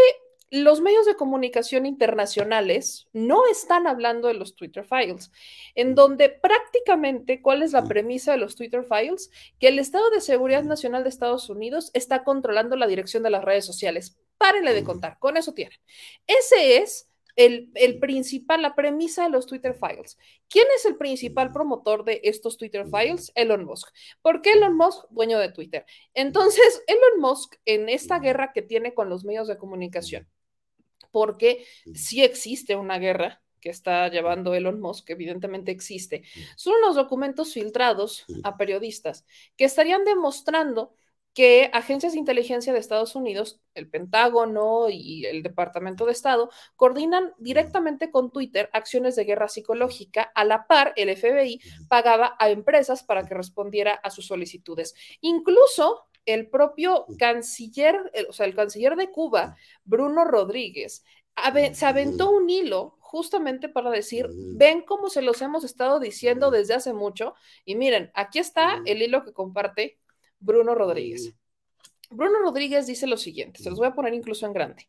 [0.50, 5.30] los medios de comunicación internacionales no están hablando de los Twitter Files,
[5.74, 9.30] en donde prácticamente, ¿cuál es la premisa de los Twitter Files?
[9.58, 13.44] Que el Estado de Seguridad Nacional de Estados Unidos está controlando la dirección de las
[13.44, 14.16] redes sociales.
[14.38, 15.78] Párenle de contar, con eso tienen.
[16.26, 17.09] Ese es
[17.46, 20.18] el, principal, la premisa de los Twitter Files.
[20.48, 23.32] ¿Quién es el principal promotor de estos Twitter Files?
[23.34, 23.88] Elon Musk.
[24.20, 25.06] ¿Por qué Elon Musk?
[25.10, 25.86] Dueño de Twitter.
[26.14, 30.28] Entonces, Elon Musk, en esta guerra que tiene con los medios de comunicación,
[31.10, 31.64] porque
[31.94, 36.22] sí existe una guerra que está llevando Elon Musk, que evidentemente existe,
[36.56, 39.26] son unos documentos filtrados a periodistas
[39.56, 40.94] que estarían demostrando
[41.32, 47.32] que agencias de inteligencia de Estados Unidos, el Pentágono y el Departamento de Estado, coordinan
[47.38, 50.22] directamente con Twitter acciones de guerra psicológica.
[50.34, 54.94] A la par, el FBI pagaba a empresas para que respondiera a sus solicitudes.
[55.20, 61.04] Incluso el propio canciller, o sea, el canciller de Cuba, Bruno Rodríguez,
[61.72, 66.74] se aventó un hilo justamente para decir, ven cómo se los hemos estado diciendo desde
[66.74, 67.34] hace mucho.
[67.64, 69.98] Y miren, aquí está el hilo que comparte
[70.40, 71.32] Bruno Rodríguez.
[72.10, 74.88] Bruno Rodríguez dice lo siguiente, se los voy a poner incluso en grande.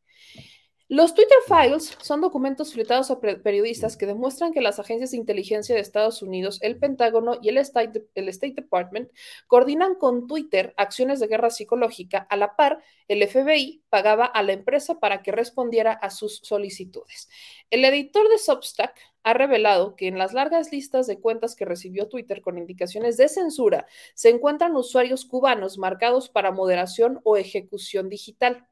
[0.93, 5.73] Los Twitter Files son documentos filtrados a periodistas que demuestran que las agencias de inteligencia
[5.73, 9.09] de Estados Unidos, el Pentágono y el State, el State Department
[9.47, 12.27] coordinan con Twitter acciones de guerra psicológica.
[12.29, 17.29] A la par, el FBI pagaba a la empresa para que respondiera a sus solicitudes.
[17.69, 22.07] El editor de Substack ha revelado que en las largas listas de cuentas que recibió
[22.07, 28.67] Twitter con indicaciones de censura se encuentran usuarios cubanos marcados para moderación o ejecución digital.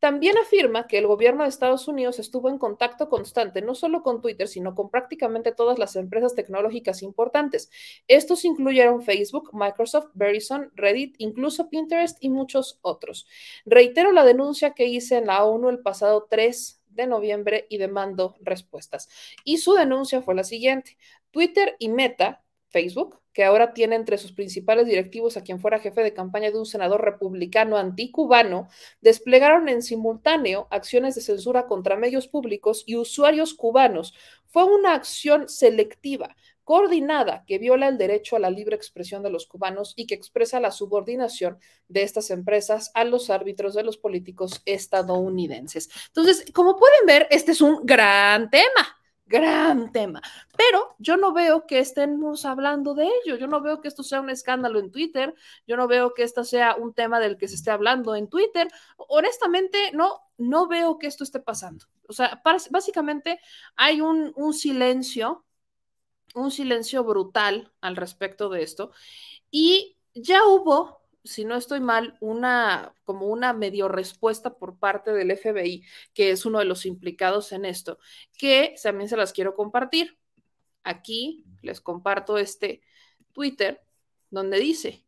[0.00, 4.20] También afirma que el gobierno de Estados Unidos estuvo en contacto constante no solo con
[4.20, 7.68] Twitter, sino con prácticamente todas las empresas tecnológicas importantes.
[8.06, 13.26] Estos incluyeron Facebook, Microsoft, Verizon, Reddit, incluso Pinterest y muchos otros.
[13.64, 18.36] Reitero la denuncia que hice en la ONU el pasado 3 de noviembre y demando
[18.40, 19.08] respuestas.
[19.44, 20.98] Y su denuncia fue la siguiente.
[21.30, 26.02] Twitter y Meta, Facebook, que ahora tiene entre sus principales directivos a quien fuera jefe
[26.02, 28.68] de campaña de un senador republicano anticubano,
[29.00, 34.14] desplegaron en simultáneo acciones de censura contra medios públicos y usuarios cubanos.
[34.46, 36.34] Fue una acción selectiva,
[36.68, 40.60] coordinada, que viola el derecho a la libre expresión de los cubanos y que expresa
[40.60, 41.58] la subordinación
[41.88, 45.88] de estas empresas a los árbitros de los políticos estadounidenses.
[46.08, 50.22] Entonces, como pueden ver, este es un gran tema gran tema.
[50.56, 53.36] Pero yo no veo que estemos hablando de ello.
[53.36, 55.34] Yo no veo que esto sea un escándalo en Twitter.
[55.66, 58.68] Yo no veo que esto sea un tema del que se esté hablando en Twitter.
[58.96, 61.84] Honestamente, no, no veo que esto esté pasando.
[62.08, 63.38] O sea, básicamente
[63.76, 65.44] hay un, un silencio,
[66.34, 68.92] un silencio brutal al respecto de esto.
[69.50, 70.98] Y ya hubo
[71.28, 76.46] si no estoy mal, una como una medio respuesta por parte del FBI, que es
[76.46, 77.98] uno de los implicados en esto,
[78.38, 80.18] que también se las quiero compartir.
[80.84, 82.80] Aquí les comparto este
[83.32, 83.82] Twitter
[84.30, 85.04] donde dice,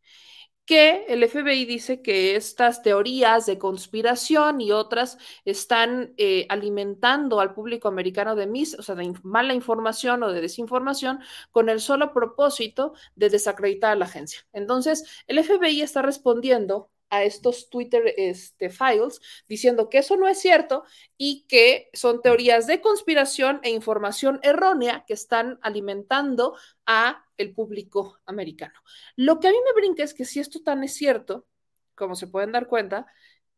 [0.71, 7.55] que el FBI dice que estas teorías de conspiración y otras están eh, alimentando al
[7.55, 11.19] público americano de, mis, o sea, de mala información o de desinformación
[11.51, 14.43] con el solo propósito de desacreditar a la agencia.
[14.53, 20.39] Entonces, el FBI está respondiendo a estos Twitter este, files diciendo que eso no es
[20.41, 20.85] cierto
[21.17, 26.57] y que son teorías de conspiración e información errónea que están alimentando
[26.87, 28.81] a el público americano.
[29.17, 31.47] Lo que a mí me brinca es que si esto tan es cierto,
[31.95, 33.07] como se pueden dar cuenta,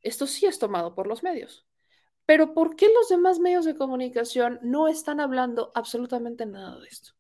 [0.00, 1.66] esto sí es tomado por los medios.
[2.26, 7.12] Pero ¿por qué los demás medios de comunicación no están hablando absolutamente nada de esto?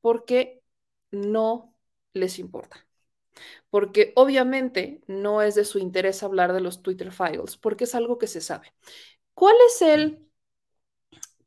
[0.00, 0.62] Porque
[1.10, 1.74] no
[2.12, 2.87] les importa
[3.70, 8.18] porque obviamente no es de su interés hablar de los Twitter files, porque es algo
[8.18, 8.74] que se sabe.
[9.34, 10.28] ¿Cuál es el,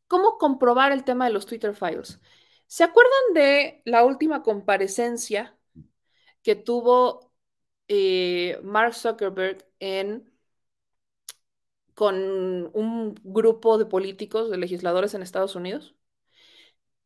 [0.07, 2.19] cómo comprobar el tema de los Twitter files?
[2.67, 5.57] ¿Se acuerdan de la última comparecencia
[6.43, 7.31] que tuvo
[7.87, 10.31] eh, Mark Zuckerberg en
[11.93, 12.15] con
[12.73, 15.95] un grupo de políticos, de legisladores en Estados Unidos?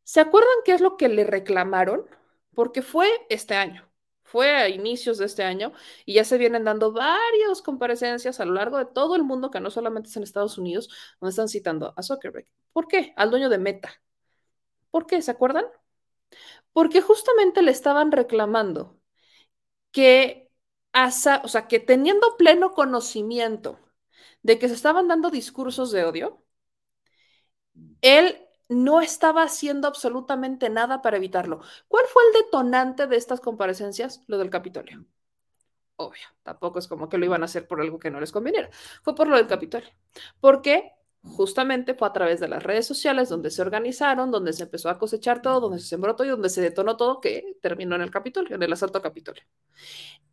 [0.04, 2.06] ¿Se acuerdan qué es lo que le reclamaron?
[2.54, 3.85] Porque fue este año
[4.26, 5.72] fue a inicios de este año
[6.04, 9.60] y ya se vienen dando varias comparecencias a lo largo de todo el mundo, que
[9.60, 10.88] no solamente es en Estados Unidos,
[11.20, 12.46] donde están citando a Zuckerberg.
[12.72, 13.14] ¿Por qué?
[13.16, 13.90] Al dueño de Meta.
[14.90, 15.22] ¿Por qué?
[15.22, 15.66] ¿Se acuerdan?
[16.72, 19.00] Porque justamente le estaban reclamando
[19.92, 20.50] que,
[20.94, 23.80] o sea, que teniendo pleno conocimiento
[24.42, 26.42] de que se estaban dando discursos de odio,
[28.00, 31.60] él no estaba haciendo absolutamente nada para evitarlo.
[31.88, 34.22] ¿Cuál fue el detonante de estas comparecencias?
[34.26, 35.04] Lo del Capitolio.
[35.96, 38.68] Obvio, tampoco es como que lo iban a hacer por algo que no les conviniera.
[39.02, 39.88] Fue por lo del Capitolio.
[40.40, 40.92] Porque
[41.22, 44.98] justamente fue a través de las redes sociales donde se organizaron, donde se empezó a
[44.98, 48.10] cosechar todo, donde se sembró todo y donde se detonó todo que terminó en el
[48.10, 49.42] Capitolio, en el asalto al Capitolio.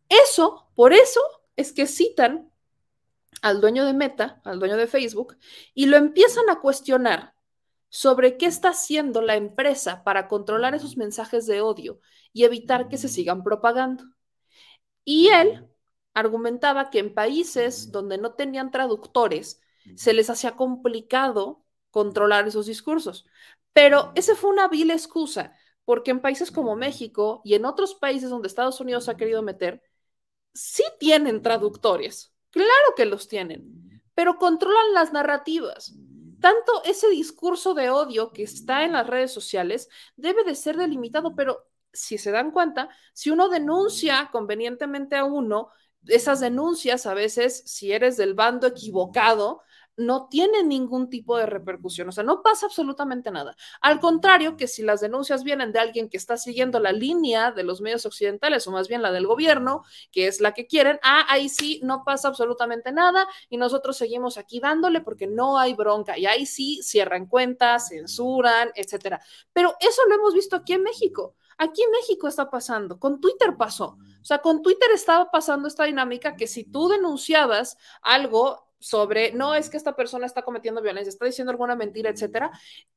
[0.08, 1.20] Eso, por eso
[1.56, 2.50] es que citan
[3.42, 5.36] al dueño de Meta, al dueño de Facebook,
[5.74, 7.33] y lo empiezan a cuestionar
[7.94, 12.00] sobre qué está haciendo la empresa para controlar esos mensajes de odio
[12.32, 14.02] y evitar que se sigan propagando.
[15.04, 15.68] Y él
[16.12, 19.60] argumentaba que en países donde no tenían traductores,
[19.94, 23.26] se les hacía complicado controlar esos discursos.
[23.72, 28.28] Pero esa fue una vil excusa, porque en países como México y en otros países
[28.28, 29.84] donde Estados Unidos ha querido meter,
[30.52, 35.94] sí tienen traductores, claro que los tienen, pero controlan las narrativas
[36.44, 41.34] tanto ese discurso de odio que está en las redes sociales debe de ser delimitado,
[41.34, 45.70] pero si se dan cuenta, si uno denuncia convenientemente a uno,
[46.06, 49.62] esas denuncias a veces, si eres del bando equivocado,
[49.96, 53.56] no tiene ningún tipo de repercusión, o sea, no pasa absolutamente nada.
[53.80, 57.62] Al contrario, que si las denuncias vienen de alguien que está siguiendo la línea de
[57.62, 61.24] los medios occidentales o más bien la del gobierno, que es la que quieren, ah,
[61.28, 66.18] ahí sí no pasa absolutamente nada y nosotros seguimos aquí dándole porque no hay bronca
[66.18, 69.20] y ahí sí cierran cuentas, censuran, etcétera.
[69.52, 71.34] Pero eso lo hemos visto aquí en México.
[71.56, 73.96] Aquí en México está pasando, con Twitter pasó.
[74.20, 79.54] O sea, con Twitter estaba pasando esta dinámica que si tú denunciabas algo sobre, no
[79.54, 82.50] es que esta persona está cometiendo violencia, está diciendo alguna mentira, etcétera,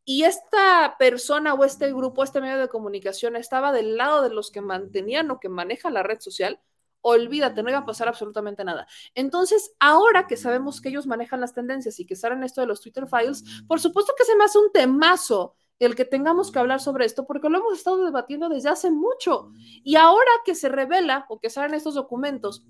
[0.04, 4.52] y esta persona o este grupo, este medio de comunicación estaba del lado de los
[4.52, 6.60] que mantenían o que manejan la red social,
[7.00, 8.86] olvídate, no iba a pasar absolutamente nada.
[9.16, 12.82] Entonces, ahora que sabemos que ellos manejan las tendencias y que salen esto de los
[12.82, 16.82] Twitter Files, por supuesto que se me hace un temazo el que tengamos que hablar
[16.82, 19.52] sobre esto, porque lo hemos estado debatiendo desde hace mucho.
[19.86, 22.66] Y ahora que se revela o que salen estos documentos,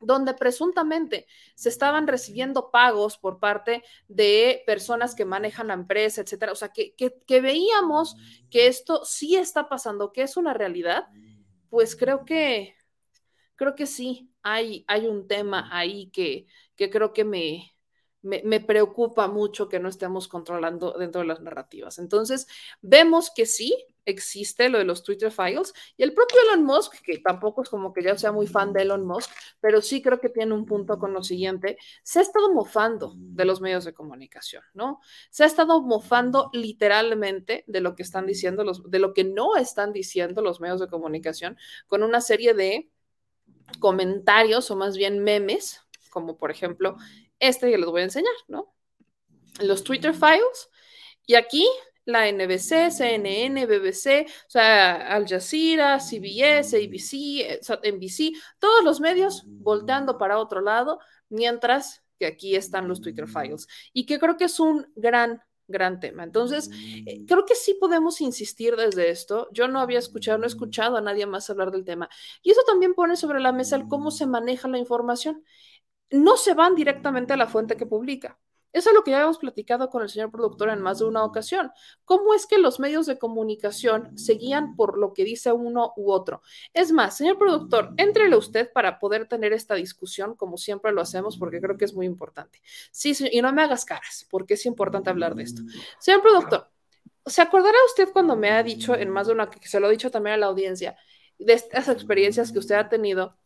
[0.00, 6.52] donde presuntamente se estaban recibiendo pagos por parte de personas que manejan la empresa, etcétera.
[6.52, 8.16] O sea, que, que, veíamos
[8.50, 11.08] que esto sí está pasando, que es una realidad,
[11.68, 12.74] pues creo que,
[13.56, 16.46] creo que sí, hay, hay un tema ahí que,
[16.76, 17.74] que creo que me,
[18.22, 21.98] me, preocupa mucho que no estemos controlando dentro de las narrativas.
[21.98, 22.46] Entonces,
[22.80, 23.74] vemos que sí
[24.04, 27.92] existe lo de los Twitter Files y el propio Elon Musk, que tampoco es como
[27.92, 29.30] que ya sea muy fan de Elon Musk,
[29.60, 33.44] pero sí creo que tiene un punto con lo siguiente, se ha estado mofando de
[33.44, 35.00] los medios de comunicación, ¿no?
[35.30, 39.56] Se ha estado mofando literalmente de lo que están diciendo los, de lo que no
[39.56, 42.90] están diciendo los medios de comunicación con una serie de
[43.78, 45.80] comentarios o más bien memes,
[46.10, 46.96] como por ejemplo
[47.38, 48.74] este que les voy a enseñar, ¿no?
[49.60, 50.70] Los Twitter Files.
[51.26, 51.66] Y aquí
[52.04, 60.18] la NBC, CNN, BBC, o sea, Al Jazeera, CBS, ABC, NBC, todos los medios volteando
[60.18, 60.98] para otro lado,
[61.28, 63.66] mientras que aquí están los Twitter Files.
[63.92, 66.24] Y que creo que es un gran gran tema.
[66.24, 66.68] Entonces,
[67.06, 69.46] eh, creo que sí podemos insistir desde esto.
[69.52, 72.08] Yo no había escuchado, no he escuchado a nadie más hablar del tema.
[72.42, 75.44] Y eso también pone sobre la mesa el cómo se maneja la información
[76.10, 78.38] no se van directamente a la fuente que publica.
[78.72, 81.24] Eso es lo que ya hemos platicado con el señor productor en más de una
[81.24, 81.70] ocasión.
[82.04, 86.42] ¿Cómo es que los medios de comunicación seguían por lo que dice uno u otro?
[86.72, 91.36] Es más, señor productor, entrele usted para poder tener esta discusión, como siempre lo hacemos,
[91.36, 92.60] porque creo que es muy importante.
[92.90, 95.62] Sí, y no me hagas caras, porque es importante hablar de esto.
[95.98, 96.70] Señor productor,
[97.26, 99.92] ¿se acordará usted cuando me ha dicho en más de una, que se lo he
[99.92, 100.96] dicho también a la audiencia,
[101.38, 103.36] de estas experiencias que usted ha tenido,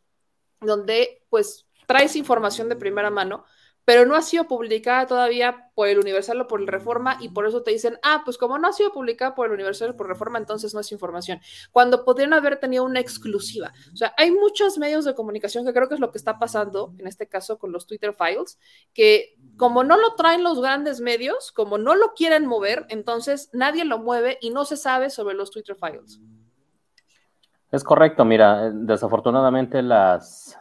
[0.61, 3.45] donde pues traes información de primera mano,
[3.85, 7.47] pero no ha sido publicada todavía por el Universal o por el Reforma y por
[7.47, 10.09] eso te dicen, ah, pues como no ha sido publicada por el Universal o por
[10.09, 11.41] Reforma, entonces no es información,
[11.73, 13.73] cuando podrían haber tenido una exclusiva.
[13.93, 16.95] O sea, hay muchos medios de comunicación que creo que es lo que está pasando,
[16.99, 18.59] en este caso con los Twitter Files,
[18.93, 23.85] que como no lo traen los grandes medios, como no lo quieren mover, entonces nadie
[23.85, 26.21] lo mueve y no se sabe sobre los Twitter Files.
[27.71, 30.57] Es correcto, mira, desafortunadamente las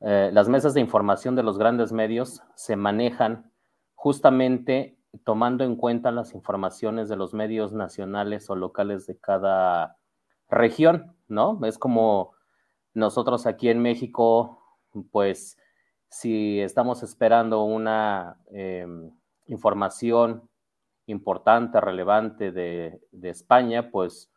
[0.00, 3.52] eh, las mesas de información de los grandes medios se manejan
[3.94, 9.98] justamente tomando en cuenta las informaciones de los medios nacionales o locales de cada
[10.48, 11.60] región, ¿no?
[11.64, 12.32] Es como
[12.94, 14.62] nosotros aquí en México,
[15.10, 15.58] pues
[16.08, 19.10] si estamos esperando una em,
[19.46, 20.48] información
[21.06, 24.32] importante, relevante de, de, España, pues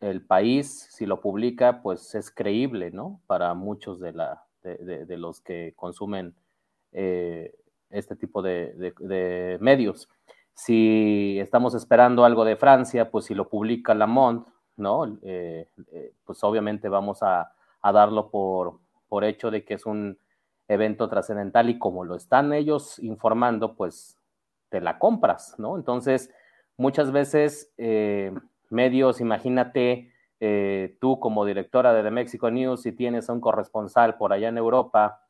[0.00, 3.20] el país, si lo publica, pues es creíble, ¿no?
[3.26, 6.34] Para muchos de la, de, los que consumen
[6.92, 7.54] eh,
[7.90, 10.08] este tipo de, medios.
[10.54, 14.44] Si estamos esperando algo de Francia, pues si lo publica La Monde,
[14.76, 15.18] ¿no?
[15.22, 17.52] Eh, eh, pues obviamente vamos a,
[17.82, 20.18] darlo por, por hecho de que es un
[20.68, 24.18] evento trascendental y como lo están ellos informando, pues
[24.68, 25.76] te la compras, ¿no?
[25.76, 26.30] Entonces,
[26.76, 27.72] muchas veces
[28.68, 30.09] medios, imagínate,
[30.40, 34.48] eh, tú como directora de The Mexico News, si tienes a un corresponsal por allá
[34.48, 35.20] en Europa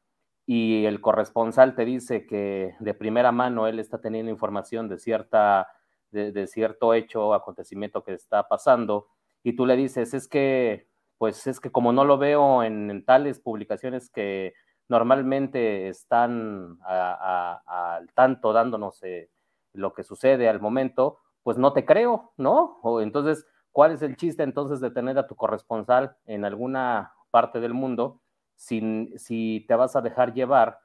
[0.47, 5.69] y el corresponsal te dice que de primera mano él está teniendo información de, cierta,
[6.13, 9.09] de, cierto hecho o acontecimiento que está pasando,
[9.43, 10.89] y tú le dices, es que,
[11.19, 14.55] pues es que como no lo veo en, tales publicaciones que
[14.89, 19.31] normalmente están al tanto dándonos eh,
[19.73, 22.79] lo que sucede al momento, pues no te creo, ¿no?
[22.83, 27.61] O entonces ¿Cuál es el chiste entonces de tener a tu corresponsal en alguna parte
[27.61, 28.21] del mundo
[28.57, 30.81] si, si te vas a dejar llevar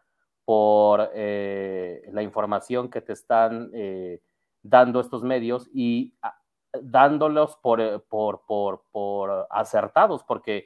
[0.46, 4.22] por eh, la información que te están eh,
[4.62, 6.40] dando estos medios y ah,
[6.82, 10.24] dándolos eh, por, por, por, acertados?
[10.24, 10.66] Porque,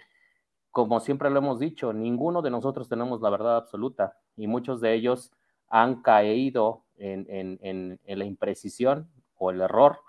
[0.72, 4.94] como siempre lo hemos dicho, ninguno de nosotros tenemos la verdad absoluta y muchos de
[4.94, 5.32] ellos
[5.70, 10.00] han caído en, en, en la imprecisión o el error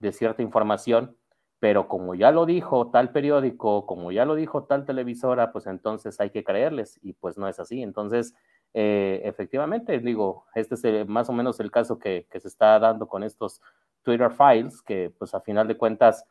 [0.00, 1.16] de cierta información,
[1.62, 6.18] pero como ya lo dijo tal periódico, como ya lo dijo tal televisora, pues entonces
[6.18, 7.84] hay que creerles y pues no es así.
[7.84, 8.34] Entonces,
[8.74, 13.22] eh, efectivamente, digo, este es más o menos el caso que, se está dando con
[13.22, 13.60] estos
[14.02, 16.26] Twitter files, que pues a final de cuentas,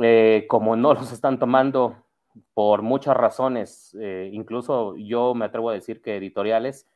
[0.00, 1.96] eh, como no los están tomando
[2.54, 6.86] por muchas razones, eh, incluso yo me atrevo a decir que editoriales,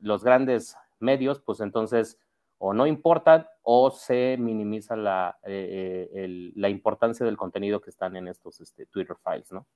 [0.00, 2.18] los grandes medios, pues entonces
[2.64, 8.60] o no importan o se minimiza la, la importancia del contenido que están en estos
[8.60, 9.66] este, Twitter files, ¿no?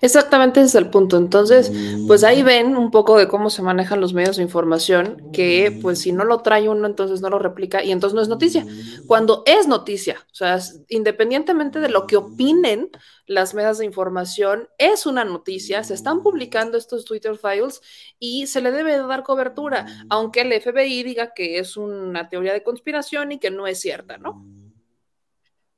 [0.00, 1.16] Exactamente ese es el punto.
[1.16, 1.72] Entonces,
[2.04, 6.00] pues ahí ven un poco de cómo se manejan los medios de información, que pues
[6.00, 8.66] si no lo trae uno, entonces no lo replica y entonces no es noticia.
[9.06, 12.90] Cuando es noticia, o sea, independientemente de lo que opinen
[13.26, 17.80] las medios de información, es una noticia, se están publicando estos Twitter files
[18.18, 22.62] y se le debe dar cobertura, aunque el FBI diga que es una teoría de
[22.62, 24.46] conspiración y que no es cierta, ¿no?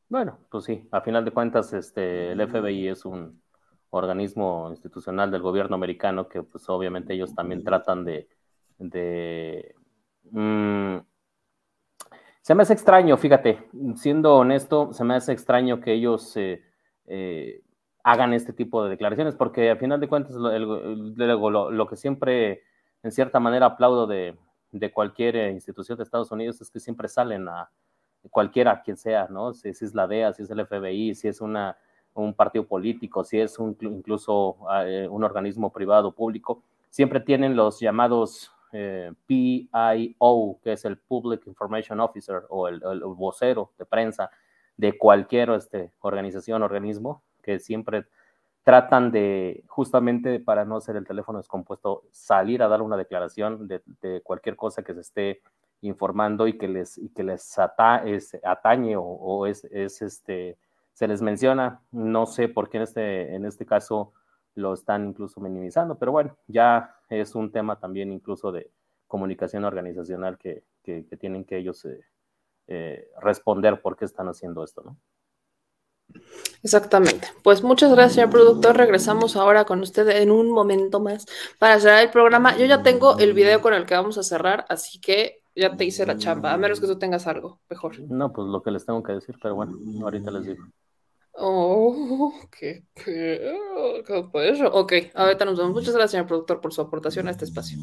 [0.08, 3.42] Bueno, pues sí, a final de cuentas, este, el FBI es un
[3.90, 8.28] organismo institucional del gobierno americano que pues obviamente ellos también tratan de...
[8.78, 9.74] de
[10.30, 10.98] mm,
[12.42, 16.62] se me hace extraño, fíjate, siendo honesto, se me hace extraño que ellos eh,
[17.06, 17.62] eh,
[18.02, 22.62] hagan este tipo de declaraciones, porque al final de cuentas lo, lo, lo, que siempre
[23.02, 24.34] en cierta manera aplaudo de,
[24.72, 27.70] de, cualquier institución de Estados Unidos es que siempre salen a
[28.30, 29.52] cualquiera, quien sea, ¿no?
[29.52, 31.76] Si, si es la DEA, si es el FBI, si es una
[32.22, 37.80] un partido político, si es un, incluso eh, un organismo privado público, siempre tienen los
[37.80, 42.80] llamados eh, PIO, que es el Public Information Officer o el,
[43.16, 44.30] vocero de prensa
[44.76, 48.06] de cualquier este, organización, organismo, que siempre
[48.62, 54.20] tratan de, justamente para no ser el teléfono descompuesto, salir a dar una declaración de,
[54.22, 55.40] cualquier cosa que se esté
[55.80, 60.58] informando y que les, y que les atañe o, es este,
[60.98, 64.14] se les menciona, no sé por qué en este, en este caso
[64.56, 68.72] lo están incluso minimizando, pero bueno, ya es un tema también incluso de
[69.06, 72.00] comunicación organizacional que, que, tienen que ellos eh,
[72.66, 74.96] eh, responder por qué están haciendo esto, ¿no?
[76.64, 77.28] Exactamente.
[77.44, 78.76] Pues muchas gracias, señor productor.
[78.76, 81.26] Regresamos ahora con usted en un momento más
[81.60, 82.56] para cerrar el programa.
[82.56, 85.84] Yo ya tengo el video con el que vamos a cerrar, así que ya te
[85.84, 88.00] hice la chamba, a menos que tú tengas algo mejor.
[88.00, 90.64] No, pues lo que les tengo que decir, pero bueno, ahorita les digo.
[91.40, 93.54] Oh, qué qué
[94.72, 95.72] Ok, ahorita nos vemos.
[95.72, 97.78] Muchas gracias, señor productor, por su aportación a este espacio.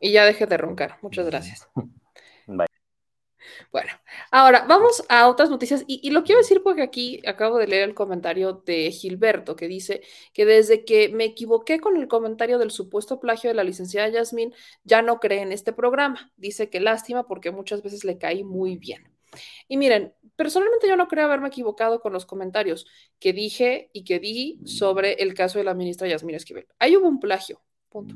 [0.00, 0.98] Y ya deje de roncar.
[1.00, 1.68] Muchas gracias.
[2.46, 2.66] Bye.
[3.70, 3.90] Bueno,
[4.32, 7.88] ahora vamos a otras noticias y, y, lo quiero decir porque aquí acabo de leer
[7.88, 10.02] el comentario de Gilberto que dice
[10.32, 14.52] que desde que me equivoqué con el comentario del supuesto plagio de la licenciada Yasmín,
[14.84, 16.32] ya no cree en este programa.
[16.36, 19.15] Dice que lástima porque muchas veces le caí muy bien.
[19.68, 22.86] Y miren, personalmente yo no creo haberme equivocado con los comentarios
[23.18, 26.66] que dije y que di sobre el caso de la ministra Yasmina Esquivel.
[26.78, 28.14] Ahí hubo un plagio, punto.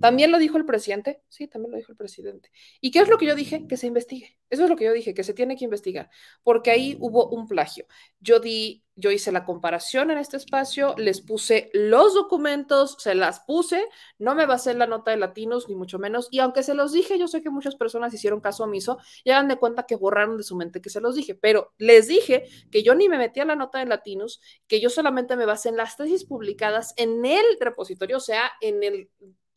[0.00, 1.22] ¿También lo dijo el presidente?
[1.28, 2.50] Sí, también lo dijo el presidente.
[2.80, 3.66] ¿Y qué es lo que yo dije?
[3.66, 4.38] Que se investigue.
[4.48, 6.10] Eso es lo que yo dije, que se tiene que investigar,
[6.42, 7.86] porque ahí hubo un plagio.
[8.18, 13.40] Yo di yo hice la comparación en este espacio, les puse los documentos, se las
[13.40, 13.84] puse,
[14.18, 16.92] no me basé en la nota de latinos, ni mucho menos, y aunque se los
[16.92, 20.36] dije, yo sé que muchas personas hicieron caso omiso y hagan de cuenta que borraron
[20.36, 23.40] de su mente que se los dije, pero les dije que yo ni me metí
[23.40, 27.24] a la nota de latinos, que yo solamente me basé en las tesis publicadas en
[27.24, 29.10] el repositorio, o sea, en el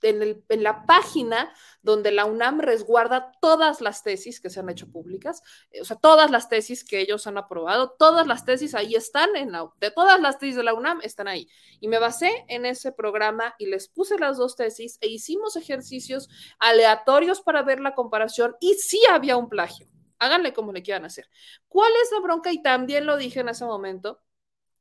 [0.04, 5.41] en, la página donde la UNAM resguarda todas las tesis que se han hecho públicas,
[5.72, 9.36] eh, o sea, todas las tesis que ellos han aprobado, todas las tesis ahí están,
[9.36, 11.47] en la, de todas las tesis de la UNAM están ahí.
[11.80, 16.30] Y me basé en ese programa y les puse las dos tesis e hicimos ejercicios
[16.60, 19.88] aleatorios para ver la comparación y sí había un plagio.
[20.20, 21.30] Háganle como le quieran hacer.
[21.68, 22.51] ¿Cuál es la bronca?
[22.51, 24.22] Y también lo dije en ese momento,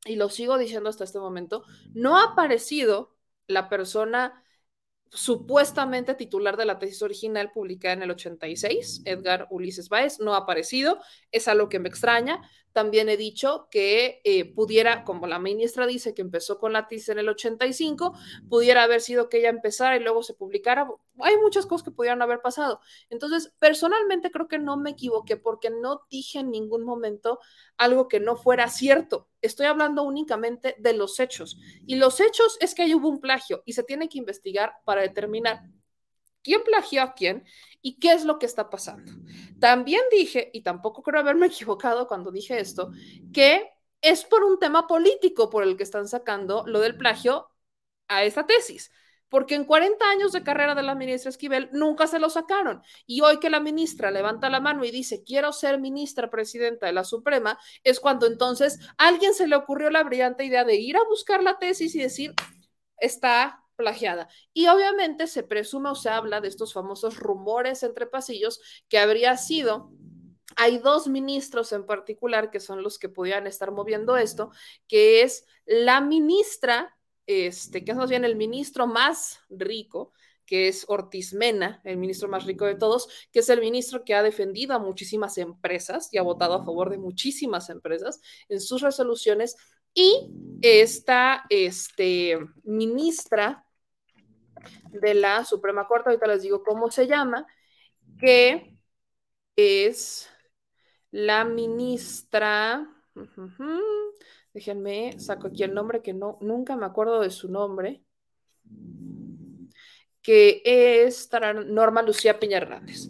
[0.05, 1.63] y lo sigo diciendo hasta este momento,
[1.93, 3.15] no ha aparecido
[3.47, 4.42] la persona
[5.13, 10.39] supuestamente titular de la tesis original publicada en el 86, Edgar Ulises Báez, no ha
[10.39, 10.99] aparecido,
[11.31, 12.41] es algo que me extraña.
[12.73, 17.09] También he dicho que eh, pudiera, como la ministra dice que empezó con la tesis
[17.09, 18.17] en el 85,
[18.49, 20.87] pudiera haber sido que ella empezara y luego se publicara.
[21.19, 22.81] Hay muchas cosas que pudieran haber pasado.
[23.11, 27.39] Entonces, personalmente creo que no me equivoqué porque no dije en ningún momento
[27.77, 29.29] algo que no fuera cierto.
[29.41, 31.57] Estoy hablando únicamente de los hechos.
[31.85, 35.01] Y los hechos es que ahí hubo un plagio y se tiene que investigar para
[35.01, 35.61] determinar
[36.41, 37.45] quién plagió a quién
[37.83, 39.11] y qué es lo que está pasando.
[39.59, 42.91] También dije, y tampoco creo haberme equivocado cuando dije esto,
[43.31, 43.69] que
[44.01, 47.49] es por un tema político por el que están sacando lo del plagio
[48.07, 48.91] a esta tesis
[49.33, 52.83] porque en 40 años de carrera de la ministra Esquivel nunca se lo sacaron.
[53.07, 56.93] Y hoy que la ministra levanta la mano y dice, quiero ser ministra presidenta de
[56.93, 60.97] la Suprema, es cuando entonces a alguien se le ocurrió la brillante idea de ir
[60.97, 62.35] a buscar la tesis y decir,
[62.97, 64.27] está plagiada.
[64.53, 69.37] Y obviamente se presume o se habla de estos famosos rumores entre pasillos que habría
[69.37, 69.91] sido
[70.55, 74.51] hay dos ministros en particular que son los que podían estar moviendo esto,
[74.87, 76.95] que es la ministra,
[77.25, 80.11] este, que es más bien el ministro más rico,
[80.45, 84.13] que es Ortiz Mena, el ministro más rico de todos, que es el ministro que
[84.13, 88.19] ha defendido a muchísimas empresas y ha votado a favor de muchísimas empresas
[88.49, 89.55] en sus resoluciones,
[89.93, 90.29] y
[90.61, 93.65] esta este, ministra
[94.91, 97.45] de la Suprema Corte, ahorita les digo cómo se llama,
[98.19, 98.77] que
[99.55, 100.29] es
[101.11, 102.89] la ministra,
[104.53, 108.03] déjenme, saco aquí el nombre que no, nunca me acuerdo de su nombre,
[110.21, 111.29] que es
[111.65, 113.09] Norma Lucía Piña Hernández.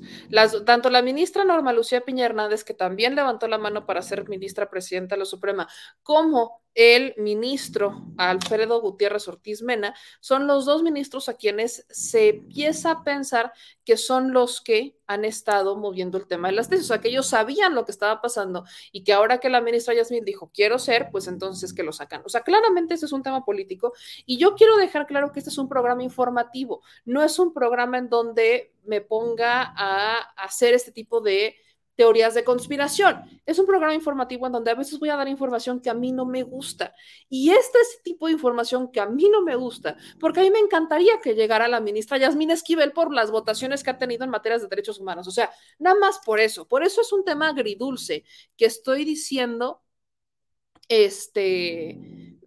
[0.66, 4.70] Tanto la ministra Norma Lucía Piña Hernández, que también levantó la mano para ser ministra
[4.70, 5.70] presidenta de la Suprema,
[6.02, 12.92] como el ministro Alfredo Gutiérrez Ortiz Mena, son los dos ministros a quienes se empieza
[12.92, 13.54] a pensar
[13.86, 17.10] que son los que han estado moviendo el tema de las tesis, o sea, que
[17.10, 20.80] ellos sabían lo que estaba pasando y que ahora que la ministra Yasmin dijo, quiero
[20.80, 22.22] ser, pues entonces que lo sacan.
[22.26, 23.94] O sea, claramente ese es un tema político
[24.26, 27.98] y yo quiero dejar claro que este es un programa informativo, no es un programa
[27.98, 31.56] en donde me ponga a hacer este tipo de
[31.96, 33.22] teorías de conspiración.
[33.46, 36.12] Es un programa informativo en donde a veces voy a dar información que a mí
[36.12, 36.94] no me gusta.
[37.30, 40.44] Y este es el tipo de información que a mí no me gusta, porque a
[40.44, 44.24] mí me encantaría que llegara la ministra Yasmín Esquivel por las votaciones que ha tenido
[44.24, 45.28] en materias de derechos humanos.
[45.28, 46.68] O sea, nada más por eso.
[46.68, 48.26] Por eso es un tema agridulce
[48.58, 49.82] que estoy diciendo,
[50.88, 52.40] este,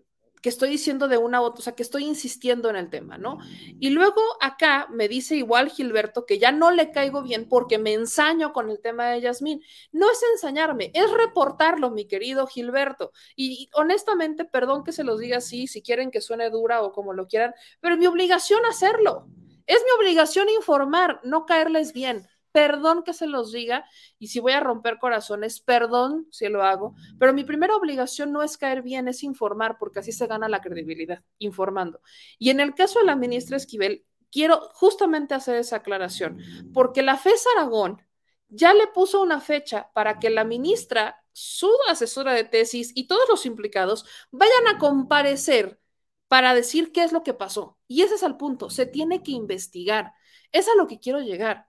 [0.47, 3.18] que estoy diciendo de una u otra, o sea, que estoy insistiendo en el tema,
[3.18, 3.39] ¿no?
[3.81, 7.94] Y luego acá me dice igual Gilberto que ya no le caigo bien porque me
[7.94, 9.60] ensaño con el tema de Yasmín.
[9.90, 13.10] No es ensañarme, es reportarlo, mi querido Gilberto.
[13.35, 17.12] Y, honestamente, perdón que se los diga así, si quieren que suene dura o como
[17.12, 19.27] lo quieran, pero es mi obligación hacerlo.
[19.66, 23.84] Es mi obligación informar, no caerles bien perdón que se los diga
[24.18, 28.42] y si voy a romper corazones, perdón si lo hago, pero mi primera obligación no
[28.42, 32.00] es caer bien, es informar, porque así se gana la credibilidad, informando.
[32.38, 36.38] Y en el caso de la ministra Esquivel, quiero justamente hacer esa aclaración,
[36.72, 38.00] porque la FES Aragón
[38.48, 43.28] ya le puso una fecha para que la ministra, su asesora de tesis y todos
[43.28, 45.78] los implicados vayan a comparecer
[46.26, 47.76] para decir qué es lo que pasó.
[47.86, 50.14] Y ese es el punto, se tiene que investigar.
[50.52, 51.65] Es a lo que quiero llegar.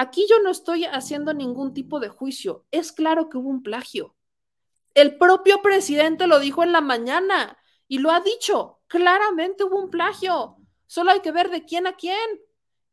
[0.00, 2.64] Aquí yo no estoy haciendo ningún tipo de juicio.
[2.70, 4.16] Es claro que hubo un plagio.
[4.94, 8.80] El propio presidente lo dijo en la mañana y lo ha dicho.
[8.86, 10.56] Claramente hubo un plagio.
[10.86, 12.16] Solo hay que ver de quién a quién.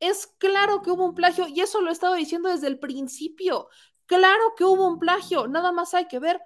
[0.02, 3.70] Es claro que hubo un plagio y eso lo he estado diciendo desde el principio.
[4.06, 5.48] Claro que hubo un plagio.
[5.48, 6.42] Nada más hay que ver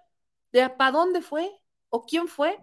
[0.51, 1.51] de para dónde fue
[1.89, 2.59] o quién fue.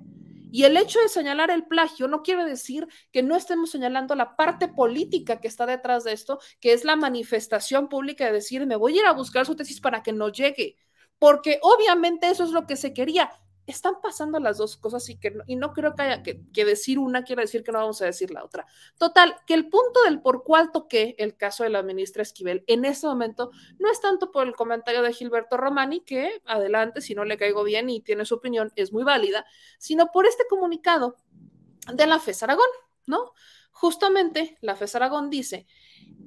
[0.51, 4.37] Y el hecho de señalar el plagio no quiere decir que no estemos señalando la
[4.37, 8.77] parte política que está detrás de esto, que es la manifestación pública de decir, me
[8.77, 10.77] voy a ir a buscar su tesis para que no llegue,
[11.19, 13.31] porque obviamente eso es lo que se quería
[13.69, 16.99] están pasando las dos cosas y que no, y no creo que haya que, decir
[16.99, 18.67] una quiere decir que no vamos a decir la otra.
[18.97, 22.85] Total, que el punto del por cuál toqué el caso de la ministra Esquivel en
[22.85, 27.25] este momento no es tanto por el comentario de Gilberto Romani, que adelante, si no
[27.25, 29.45] le caigo bien y tiene su opinión, es muy válida,
[29.79, 31.17] sino por este comunicado
[31.93, 32.69] de la FES Aragón,
[33.07, 33.33] ¿no?
[33.71, 35.67] Justamente la FES Aragón dice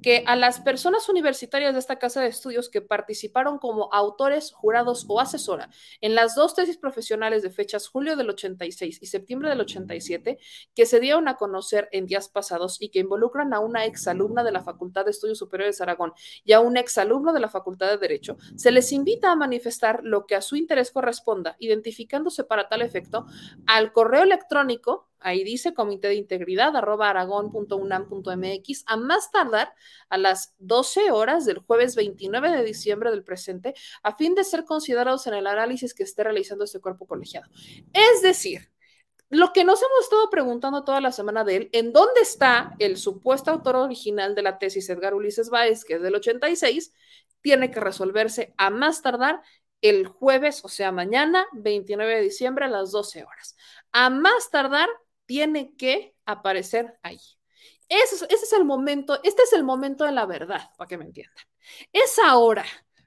[0.02, 5.06] que a las personas universitarias de esta casa de estudios que participaron como autores, jurados
[5.08, 9.60] o asesora en las dos tesis profesionales de fechas julio del 86 y septiembre del
[9.60, 10.38] 87,
[10.74, 14.52] que se dieron a conocer en días pasados y que involucran a una exalumna de
[14.52, 16.12] la Facultad de Estudios Superiores de Aragón
[16.44, 20.26] y a un exalumno de la Facultad de Derecho, se les invita a manifestar lo
[20.26, 23.26] que a su interés corresponda, identificándose para tal efecto
[23.66, 29.74] al correo electrónico ahí dice comité de integridad arroba aragón.unam.mx a más tardar
[30.08, 34.64] a las 12 horas del jueves 29 de diciembre del presente a fin de ser
[34.64, 37.48] considerados en el análisis que esté realizando este cuerpo colegiado.
[37.92, 38.70] Es decir,
[39.32, 42.98] lo que nos hemos estado preguntando toda la semana de él, ¿en dónde está el
[42.98, 46.92] supuesto autor original de la tesis Edgar Ulises Báez, que es del 86?
[47.40, 49.40] Tiene que resolverse a más tardar
[49.80, 53.56] el jueves, o sea, mañana, 29 de diciembre a las 12 horas.
[53.90, 54.88] A más tardar
[55.32, 57.18] tiene que aparecer ahí.
[57.88, 60.98] Ese es, ese es el momento, este es el momento de la verdad, para que
[60.98, 61.42] me entiendan.
[61.90, 62.66] Es ahora,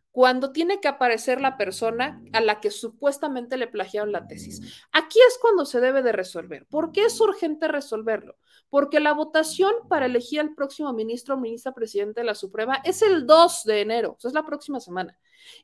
[0.10, 4.60] cuando tiene que aparecer la persona a la que supuestamente le plagiaron la tesis.
[4.92, 6.66] Aquí es cuando se debe de resolver.
[6.66, 8.38] ¿Por qué es urgente resolverlo?
[8.72, 13.04] Porque la votación para elegir al próximo ministro o ministra presidente de la Suprema es
[13.04, 15.16] el 2 de enero, es la próxima semana.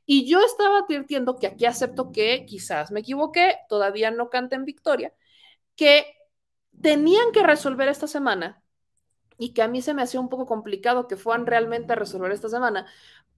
[0.06, 5.12] Y yo estaba advirtiendo que aquí acepto que quizás me equivoqué, todavía no en victoria,
[5.74, 6.21] que
[6.80, 8.62] tenían que resolver esta semana
[9.38, 12.32] y que a mí se me hacía un poco complicado que fueran realmente a resolver
[12.32, 12.86] esta semana,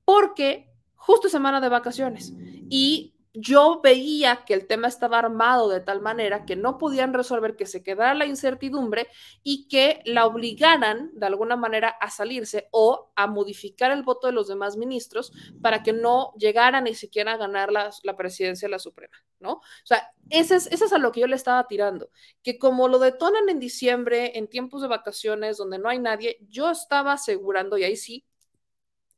[0.05, 2.35] porque justo semana de vacaciones.
[2.69, 7.57] Y yo veía que el tema estaba armado de tal manera que no podían resolver,
[7.57, 9.09] que se quedara la incertidumbre
[9.43, 14.33] y que la obligaran de alguna manera a salirse o a modificar el voto de
[14.33, 18.79] los demás ministros para que no llegara ni siquiera a ganar la, presidencia de la
[18.79, 19.55] Suprema, ¿no?
[19.55, 22.11] O sea, ese es, ese es a lo que yo le estaba tirando,
[22.45, 26.71] que como lo detonan en diciembre, en tiempos de vacaciones, donde no hay nadie, yo
[26.71, 28.25] estaba asegurando, y ahí sí,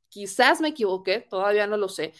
[0.08, 2.14] quizás me equivoqué, todavía no lo sé,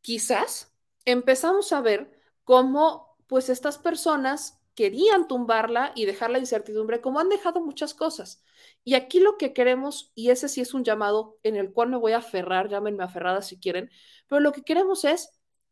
[0.00, 0.69] quizás
[1.10, 2.10] empezamos a ver
[2.44, 8.42] cómo pues estas personas querían tumbarla y dejar la incertidumbre, como han dejado muchas cosas.
[8.82, 11.96] Y aquí lo que queremos, y ese sí es un llamado en el cual me
[11.96, 13.90] voy a aferrar, llámenme aferrada si quieren,
[14.26, 15.30] pero lo que queremos es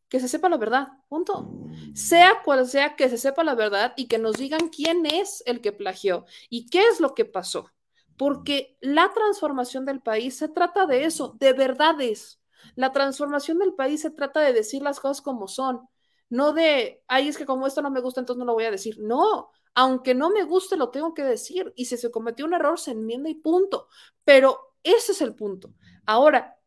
[0.09, 1.51] que se sepa la verdad, punto.
[1.94, 5.60] Sea cual sea que se sepa la verdad y que nos digan quién es el
[5.60, 7.70] que plagió y qué es lo que pasó
[8.19, 12.38] porque la transformación del país se trata de eso, de verdades.
[12.74, 15.89] La transformación del país se trata de decir las cosas como son,
[16.30, 18.70] no de, ay, es que como esto no me gusta, entonces no lo voy a
[18.70, 18.98] decir.
[19.01, 21.72] No, aunque no me guste, lo tengo que decir.
[21.76, 23.89] Y si se cometió un error, se enmienda y punto.
[24.24, 25.72] Pero ese es el punto.
[26.05, 26.59] Ahora,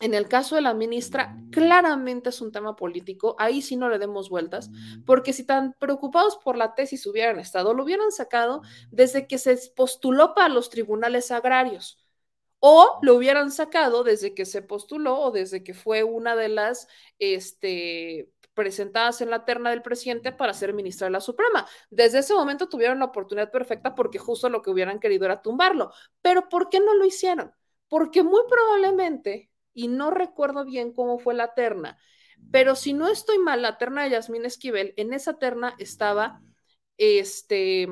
[0.00, 3.98] en el caso de la ministra, claramente es un tema político, ahí sí no le
[4.00, 4.68] demos vueltas,
[5.06, 9.56] porque si tan preocupados por la tesis hubieran estado, lo hubieran sacado desde que se
[9.76, 12.03] postuló para los tribunales agrarios,
[12.66, 16.88] o lo hubieran sacado desde que se postuló o desde que fue una de las
[17.18, 21.66] este, presentadas en la terna del presidente para ser ministra de la Suprema.
[21.90, 25.92] Desde ese momento tuvieron la oportunidad perfecta porque justo lo que hubieran querido era tumbarlo.
[26.22, 27.52] Pero ¿por qué no lo hicieron?
[27.86, 31.98] Porque muy probablemente y no recuerdo bien cómo fue la terna,
[32.50, 36.40] pero si no estoy mal, la terna de Yasmín Esquivel, en esa terna estaba
[36.96, 37.88] este,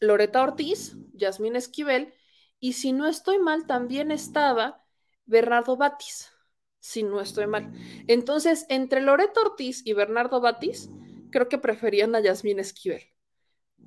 [0.00, 2.14] Loreta Ortiz, Yasmín Esquivel,
[2.60, 4.84] y si no estoy mal, también estaba
[5.26, 6.32] Bernardo Batis,
[6.80, 7.72] si no estoy mal.
[8.06, 10.90] Entonces, entre Loreta Ortiz y Bernardo Batis,
[11.30, 13.02] creo que preferían a Yasmín Esquivel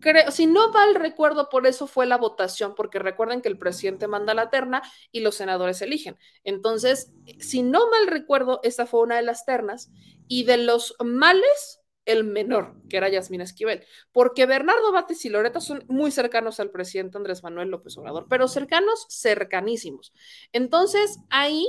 [0.01, 4.07] creo, si no mal recuerdo, por eso fue la votación, porque recuerden que el presidente
[4.07, 4.81] manda la terna
[5.11, 6.17] y los senadores eligen.
[6.43, 9.91] Entonces, si no mal recuerdo, esa fue una de las ternas
[10.27, 15.61] y de los males, el menor, que era Yasmín Esquivel, porque Bernardo Bates y Loreta
[15.61, 20.13] son muy cercanos al presidente Andrés Manuel López Obrador, pero cercanos, cercanísimos.
[20.51, 21.67] Entonces, ahí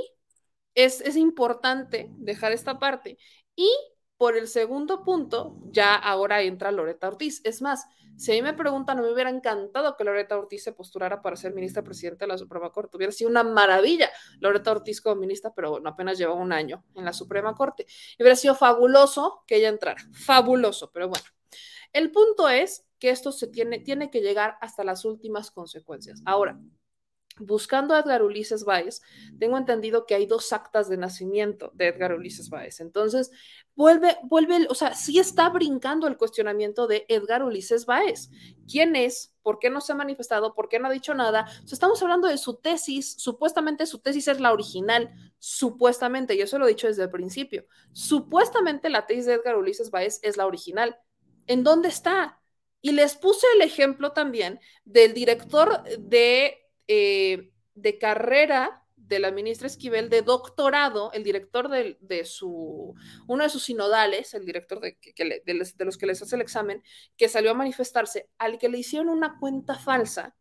[0.75, 3.17] es, es importante dejar esta parte.
[3.55, 3.69] Y
[4.23, 7.41] por el segundo punto, ya ahora entra Loreta Ortiz.
[7.43, 11.21] Es más, si a mí me preguntan, me hubiera encantado que Loreta Ortiz se postulara
[11.21, 12.95] para ser ministra presidenta de la Suprema Corte.
[12.95, 14.09] Hubiera sido una maravilla
[14.39, 17.85] Loreta Ortiz como ministra, pero bueno, apenas lleva un año en la Suprema Corte.
[18.17, 20.01] Hubiera sido fabuloso que ella entrara.
[20.13, 21.25] Fabuloso, pero bueno.
[21.91, 26.21] El punto es que esto se tiene, tiene que llegar hasta las últimas consecuencias.
[26.23, 26.61] Ahora,
[27.39, 29.01] Buscando a Edgar Ulises Báez,
[29.39, 32.79] tengo entendido que hay dos actas de nacimiento de Edgar Ulises Báez.
[32.79, 33.31] Entonces,
[33.75, 38.29] vuelve, vuelve, o sea, sí está brincando el cuestionamiento de Edgar Ulises Báez.
[38.69, 39.33] ¿Quién es?
[39.41, 40.53] ¿Por qué no se ha manifestado?
[40.53, 41.45] ¿Por qué no ha dicho nada?
[41.63, 43.15] O sea, estamos hablando de su tesis.
[43.17, 45.11] Supuestamente su tesis es la original.
[45.39, 47.65] Supuestamente, yo eso lo he dicho desde el principio.
[47.91, 50.97] Supuestamente la tesis de Edgar Ulises Báez es la original.
[51.47, 52.39] ¿En dónde está?
[52.81, 59.67] Y les puse el ejemplo también del director de eh, de carrera de la ministra
[59.67, 62.95] Esquivel, de doctorado, el director de, su,
[63.27, 64.97] uno de sus sinodales, el director de,
[65.45, 66.81] de, los que les hace el examen,
[67.17, 70.35] que salió a manifestarse, al que le hicieron una cuenta falsa,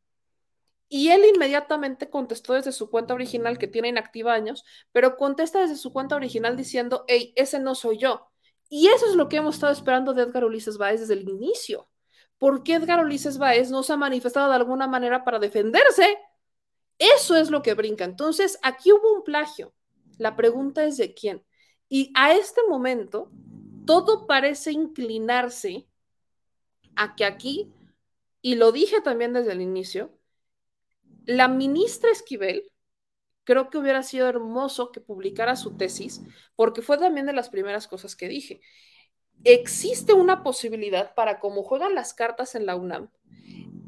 [0.89, 4.63] y él inmediatamente contestó desde su cuenta original, que tiene inactiva años,
[4.93, 8.31] pero contesta desde su cuenta original diciendo, hey, ese no soy yo.
[8.69, 11.89] Y eso es lo que hemos estado esperando de Edgar Ulises Báez desde el inicio.
[12.37, 16.19] ¿Por qué Edgar Ulises Báez no se ha manifestado de alguna manera para defenderse
[17.03, 18.05] eso es lo que brinca.
[18.05, 19.75] Entonces, aquí hubo un plagio.
[20.19, 21.45] La pregunta es de quién.
[21.89, 23.31] Y a este momento,
[23.87, 25.87] todo parece inclinarse
[26.95, 27.73] a que aquí,
[28.41, 30.17] y lo dije también desde el inicio,
[31.27, 32.71] la ministra Esquivel,
[33.45, 36.23] creo que hubiera sido hermoso que publicara su tesis,
[36.57, 38.61] porque fue también de las primeras cosas que dije.
[39.45, 43.11] Existe una posibilidad para cómo juegan las cartas en la UNAM,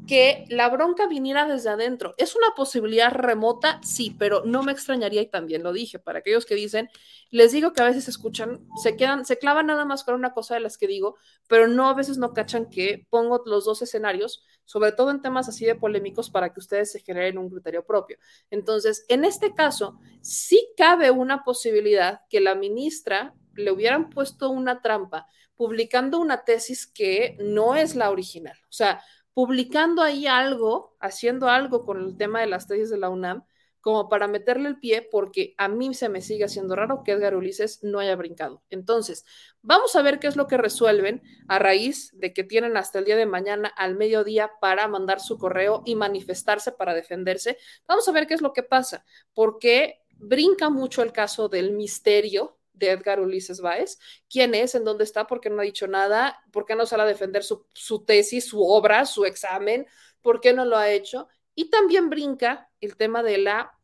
[0.07, 2.13] que la bronca viniera desde adentro.
[2.17, 3.79] ¿Es una posibilidad remota?
[3.83, 5.99] Sí, pero no me extrañaría y también lo dije.
[5.99, 6.89] Para aquellos que dicen,
[7.31, 10.53] les digo que a veces escuchan, se quedan, se clavan nada más con una cosa
[10.55, 11.17] de las que digo,
[11.47, 15.49] pero no a veces no cachan que pongo los dos escenarios, sobre todo en temas
[15.49, 18.17] así de polémicos, para que ustedes se generen un criterio propio.
[18.49, 24.81] Entonces, en este caso, sí cabe una posibilidad que la ministra le hubieran puesto una
[24.81, 28.57] trampa publicando una tesis que no es la original.
[28.63, 29.01] O sea,
[29.35, 33.43] publicando ahí algo, haciendo algo con el tema de las tesis de la UNAM,
[33.81, 37.35] como para meterle el pie, porque a mí se me sigue haciendo raro que Edgar
[37.35, 38.63] Ulises no haya brincado.
[38.69, 39.25] Entonces,
[39.61, 43.05] vamos a ver qué es lo que resuelven a raíz de que tienen hasta el
[43.05, 47.57] día de mañana al mediodía para mandar su correo y manifestarse para defenderse.
[47.87, 49.03] Vamos a ver qué es lo que pasa,
[49.33, 53.99] porque brinca mucho el caso del misterio de Edgar Ulises Báez.
[54.29, 54.75] ¿Quién es?
[54.75, 55.27] ¿En dónde está?
[55.27, 56.39] ¿Por qué no ha dicho nada?
[56.51, 59.87] ¿Por qué no sale a defender su, tesis, su obra, su examen?
[60.21, 61.27] ¿Por qué no lo ha hecho?
[61.53, 63.77] Y también brinca el tema de la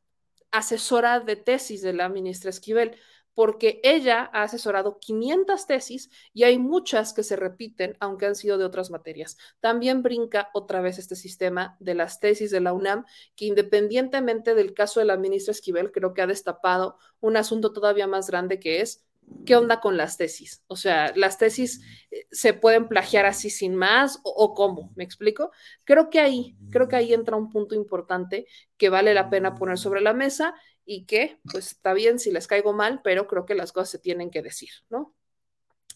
[0.52, 2.98] asesora de tesis de la ministra Esquivel
[3.34, 8.58] porque ella ha asesorado 500 tesis y hay muchas que se repiten, aunque han sido
[8.58, 9.38] de otras materias.
[9.60, 13.06] También brinca otra vez este sistema de las tesis de la UNAM,
[13.36, 18.08] que independientemente del caso de la ministra Esquivel, creo que ha destapado un asunto todavía
[18.08, 19.06] más grande que es
[19.46, 20.64] ¿qué onda con las tesis?
[20.68, 21.82] O sea, las tesis
[22.12, 25.52] eh, se pueden plagiar así sin más o, o, cómo, ¿me explico?
[25.84, 28.48] Creo que ahí, creo que ahí entra un punto importante
[28.78, 30.56] que vale la pena poner sobre la mesa
[30.94, 34.00] y que, pues está bien si les caigo mal, pero creo que las cosas se
[34.00, 35.16] tienen que decir, ¿no?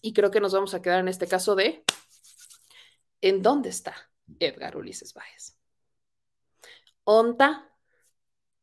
[0.02, 1.84] Y creo que nos vamos a quedar en este caso de,
[3.20, 3.94] ¿en dónde está
[4.40, 5.58] Edgar Ulises Báez?
[7.04, 7.70] ¿Onta?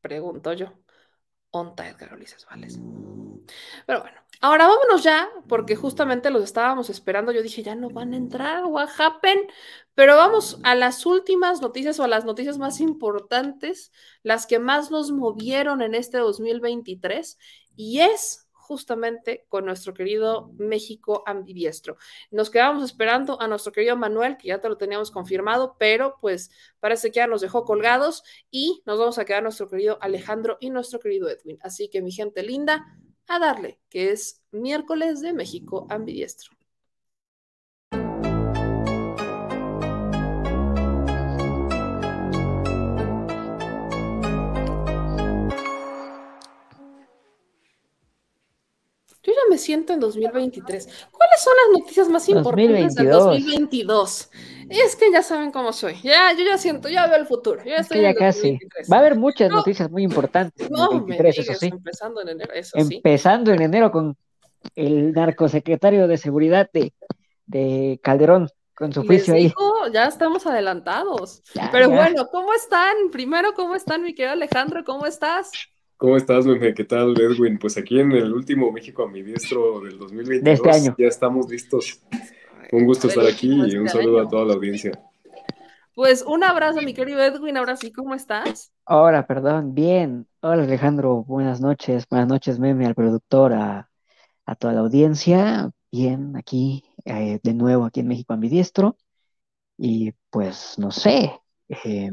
[0.00, 0.72] Pregunto yo.
[1.50, 2.78] ¿Onta Edgar Ulises Báez?
[3.86, 7.32] Pero bueno, ahora vámonos ya, porque justamente los estábamos esperando.
[7.32, 9.48] Yo dije, ya no van a entrar, what happened?
[9.94, 13.92] Pero vamos a las últimas noticias o a las noticias más importantes,
[14.22, 17.38] las que más nos movieron en este 2023,
[17.76, 21.96] y es justamente con nuestro querido México ambidiestro.
[22.30, 26.50] Nos quedábamos esperando a nuestro querido Manuel, que ya te lo teníamos confirmado, pero pues
[26.80, 30.70] parece que ya nos dejó colgados y nos vamos a quedar nuestro querido Alejandro y
[30.70, 31.58] nuestro querido Edwin.
[31.60, 36.52] Así que mi gente linda, a darle, que es miércoles de México ambidiestro.
[49.24, 51.06] Yo ya me siento en 2023.
[51.32, 54.30] ¿Cuáles son las noticias más importantes del 2022?
[54.68, 55.94] Es que ya saben cómo soy.
[56.02, 57.62] Ya, yo ya siento, ya veo el futuro.
[57.64, 58.58] Ya estoy ya casi.
[58.90, 60.70] Va a haber muchas noticias muy importantes.
[60.70, 61.66] No, en 23, eso sí.
[61.68, 64.16] Empezando en enero, eso Empezando en enero con
[64.76, 66.92] el narcosecretario de seguridad de,
[67.46, 69.52] de Calderón con su juicio ahí.
[69.92, 71.42] Ya estamos adelantados.
[71.70, 72.94] Pero bueno, ¿cómo están?
[73.10, 74.84] Primero, ¿cómo están, mi querido Alejandro?
[74.84, 75.50] ¿Cómo estás?
[76.02, 76.74] ¿Cómo estás, Meme?
[76.74, 77.60] ¿Qué tal, Edwin?
[77.60, 80.96] Pues aquí en el último México a mi diestro del 2022 de este año.
[80.98, 82.02] ya estamos listos.
[82.72, 84.90] Un gusto estar aquí y un saludo a toda la audiencia.
[85.94, 87.56] Pues un abrazo, mi querido Edwin.
[87.56, 88.72] Ahora sí, ¿cómo estás?
[88.84, 90.26] Ahora, perdón, bien.
[90.40, 91.22] Hola, Alejandro.
[91.22, 92.04] Buenas noches.
[92.10, 93.88] Buenas noches, Meme, al productor, a,
[94.58, 95.70] toda la audiencia.
[95.92, 98.96] Bien, aquí, eh, de nuevo, aquí en México a mi diestro.
[99.78, 101.40] Y pues, no sé.
[101.68, 102.10] Eh,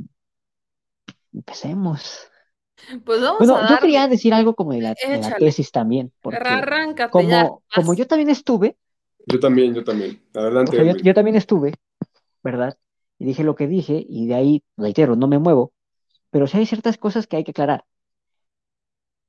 [1.34, 2.30] empecemos.
[3.04, 4.96] Pues vamos bueno, a yo quería decir algo como de la,
[5.38, 6.40] tesis también, porque
[7.12, 8.78] como, como yo también estuve.
[9.28, 10.22] Yo también, yo también.
[10.34, 10.96] Adelante.
[11.04, 11.74] yo, también estuve,
[12.44, 12.78] ¿verdad?
[13.20, 15.74] Y dije lo que dije, y de ahí, reitero, no me muevo,
[16.32, 17.84] pero sí hay ciertas cosas que hay que aclarar.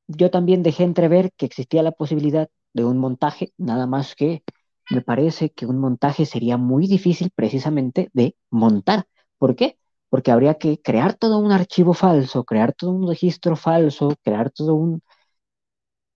[0.07, 4.43] Yo también dejé entrever que existía la posibilidad de un montaje, nada más que
[4.91, 9.07] me parece que un montaje sería muy difícil precisamente de montar.
[9.39, 9.79] ¿Por qué?
[10.11, 14.75] Porque habría que crear todo un archivo falso, crear todo un registro falso, crear todo
[14.75, 15.03] un,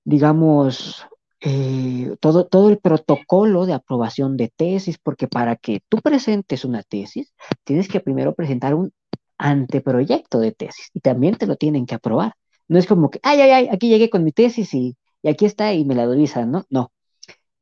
[0.05, 1.07] digamos,
[1.41, 6.83] eh, todo, todo el protocolo de aprobación de tesis, porque para que tú presentes una
[6.83, 7.33] tesis,
[7.65, 8.93] tienes que primero presentar un
[9.39, 12.35] anteproyecto de tesis y también te lo tienen que aprobar.
[12.69, 15.45] No es como que, ay, ay, ay, aquí llegué con mi tesis y, y aquí
[15.47, 16.65] está y me la revisan, ¿no?
[16.71, 16.93] No,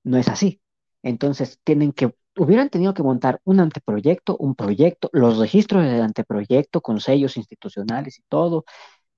[0.04, 0.60] no es así.
[1.02, 6.80] Entonces tienen que hubieran tenido que montar un anteproyecto, un proyecto, los registros del anteproyecto
[6.80, 8.64] con sellos institucionales y todo,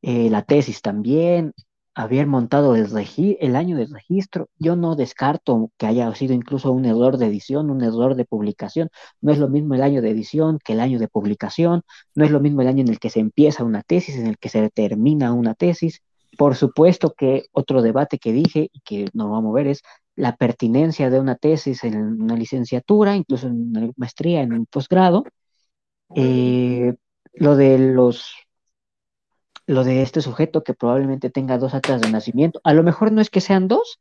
[0.03, 1.55] eh, la tesis también,
[1.95, 4.49] haber montado el, año del registro.
[4.59, 8.91] Yo no descarto que haya sido incluso un error de edición, un error de publicación.
[9.21, 11.83] No es lo mismo el año de edición que el año de publicación,
[12.15, 14.39] no es lo mismo el año en el que se empieza una tesis, en el
[14.39, 16.03] que se termina una tesis.
[16.37, 19.83] Por supuesto que otro debate que dije y que no vamos a ver es
[20.17, 25.25] la pertinencia de una tesis en una licenciatura, incluso en una maestría, en un posgrado.
[26.15, 26.95] Eh,
[27.35, 28.35] lo de los
[29.67, 32.61] lo de este sujeto que probablemente tenga dos actas de nacimiento.
[32.65, 33.99] A lo mejor no es que sean dos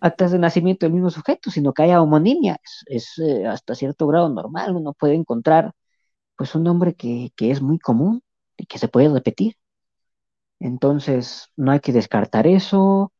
[0.00, 2.58] actas de nacimiento del mismo sujeto, sino que haya homonimia.
[2.86, 4.76] Es, eh, hasta cierto grado normal.
[4.76, 5.72] Uno puede encontrar
[6.36, 8.22] pues un nombre que, que es muy común
[8.56, 9.56] y que se puede repetir.
[10.60, 13.12] Entonces, no hay que descartar eso.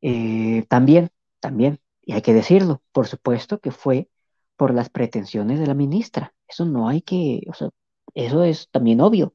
[0.00, 1.10] Eh, también,
[1.40, 4.08] también, y hay que decirlo, por supuesto que fue
[4.56, 6.34] por las pretensiones de la ministra.
[6.48, 7.70] Eso no hay que, o sea,
[8.14, 9.34] eso es también obvio.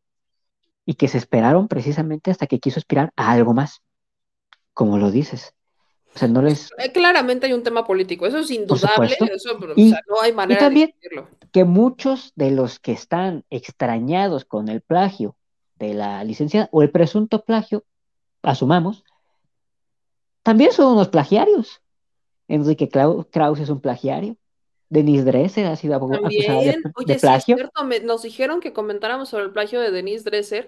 [0.86, 3.82] Y que se esperaron precisamente hasta que quiso aspirar a algo más,
[4.74, 5.54] como lo dices.
[6.14, 6.72] O sea, no les...
[6.78, 10.60] Eh, claramente hay un tema político, eso es indudable, eso, o sea, no hay manera
[10.60, 11.28] y también de decirlo.
[11.52, 15.38] que muchos de los que están extrañados con el plagio
[15.76, 17.86] de la licencia o el presunto plagio,
[18.42, 19.04] asumamos,
[20.44, 21.83] también son unos plagiarios.
[22.48, 24.36] Enrique Krause es un plagiario.
[24.90, 27.56] Denise Dresser ha sido acusada de, Oye, de plagio.
[27.56, 30.68] Sí, es cierto, me, nos dijeron que comentáramos sobre el plagio de Denise Dresser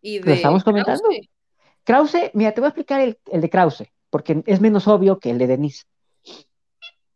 [0.00, 1.02] y de Lo estamos comentando.
[1.02, 1.28] Krause.
[1.84, 5.30] Krause, mira, te voy a explicar el, el, de Krause, porque es menos obvio que
[5.30, 5.84] el de Denise.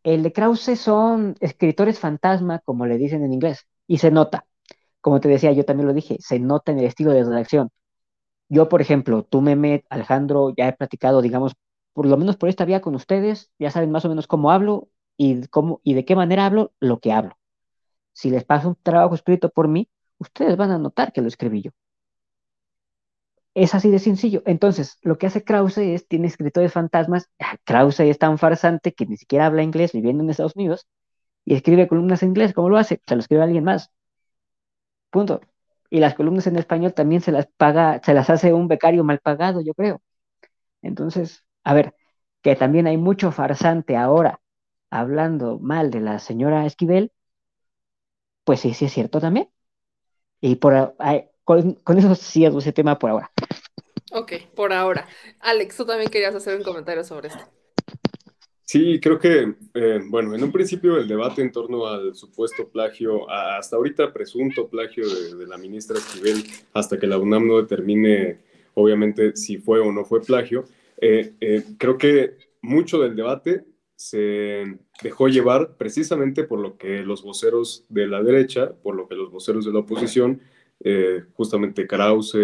[0.02, 4.46] El de Krause son escritores fantasma, como le dicen en inglés, y se nota.
[5.00, 7.70] Como te decía, yo también lo dije, se nota en el estilo de redacción.
[8.50, 11.54] Yo, por ejemplo, tú, Mehmet, Alejandro, ya he platicado, digamos,
[11.92, 14.88] por lo menos por esta vía con ustedes, ya saben más o menos cómo hablo
[15.16, 17.38] y, cómo, y de qué manera hablo lo que hablo.
[18.12, 19.88] Si les paso un trabajo escrito por mí,
[20.18, 21.70] ustedes van a notar que lo escribí yo.
[23.54, 24.42] Es así de sencillo.
[24.46, 27.30] Entonces, lo que hace Krause es, tiene escritores fantasmas.
[27.64, 30.86] Krause es tan farsante que ni siquiera habla inglés viviendo en Estados Unidos
[31.44, 32.54] y escribe columnas en inglés.
[32.54, 33.00] ¿Cómo lo hace?
[33.06, 33.90] Se lo escribe alguien más.
[35.10, 35.40] Punto.
[35.90, 39.18] Y las columnas en español también se las paga, se las hace un becario mal
[39.20, 40.00] pagado, yo creo.
[40.82, 41.94] Entonces, a ver,
[42.42, 44.40] que también hay mucho farsante ahora
[44.90, 47.12] hablando mal de la señora Esquivel,
[48.44, 49.48] pues sí, sí es cierto también.
[50.40, 50.96] Y por
[51.44, 53.30] con, con eso cierro ese tema por ahora.
[54.12, 55.06] Ok, por ahora.
[55.40, 57.44] Alex, tú también querías hacer un comentario sobre esto.
[58.64, 63.28] Sí, creo que, eh, bueno, en un principio el debate en torno al supuesto plagio,
[63.28, 68.38] hasta ahorita presunto plagio de, de, la ministra Esquivel, hasta que la UNAM no determine,
[68.74, 70.66] obviamente, si fue o no fue plagio,
[71.00, 73.64] eh, eh, creo que mucho del debate
[73.96, 79.14] se dejó llevar precisamente por lo que los voceros de la derecha, por lo que
[79.14, 80.40] los voceros de la oposición,
[80.82, 82.36] eh, justamente Krause,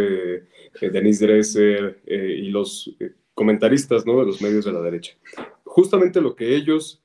[0.81, 2.95] Denise Dresser y los
[3.33, 4.21] comentaristas ¿no?
[4.21, 5.17] de los medios de la derecha
[5.65, 7.03] justamente lo que ellos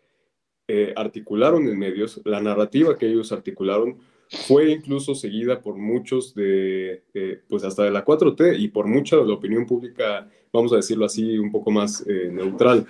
[0.95, 3.97] articularon en medios, la narrativa que ellos articularon,
[4.29, 7.03] fue incluso seguida por muchos de,
[7.49, 11.05] pues hasta de la 4T y por mucha de la opinión pública, vamos a decirlo
[11.05, 12.85] así, un poco más eh, neutral.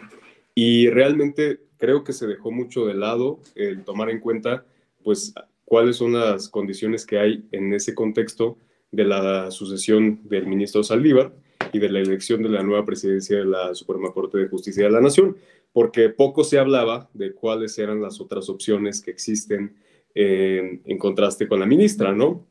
[0.55, 4.65] Y realmente creo que se dejó mucho de lado el tomar en cuenta,
[5.03, 5.33] pues,
[5.65, 8.57] cuáles son las condiciones que hay en ese contexto
[8.91, 11.33] de la sucesión del ministro Saldívar
[11.71, 14.91] y de la elección de la nueva presidencia de la Suprema Corte de Justicia de
[14.91, 15.37] la Nación
[15.73, 19.75] porque poco se hablaba de cuáles eran las otras opciones que existen
[20.13, 22.45] en, en contraste con la ministra, ¿no?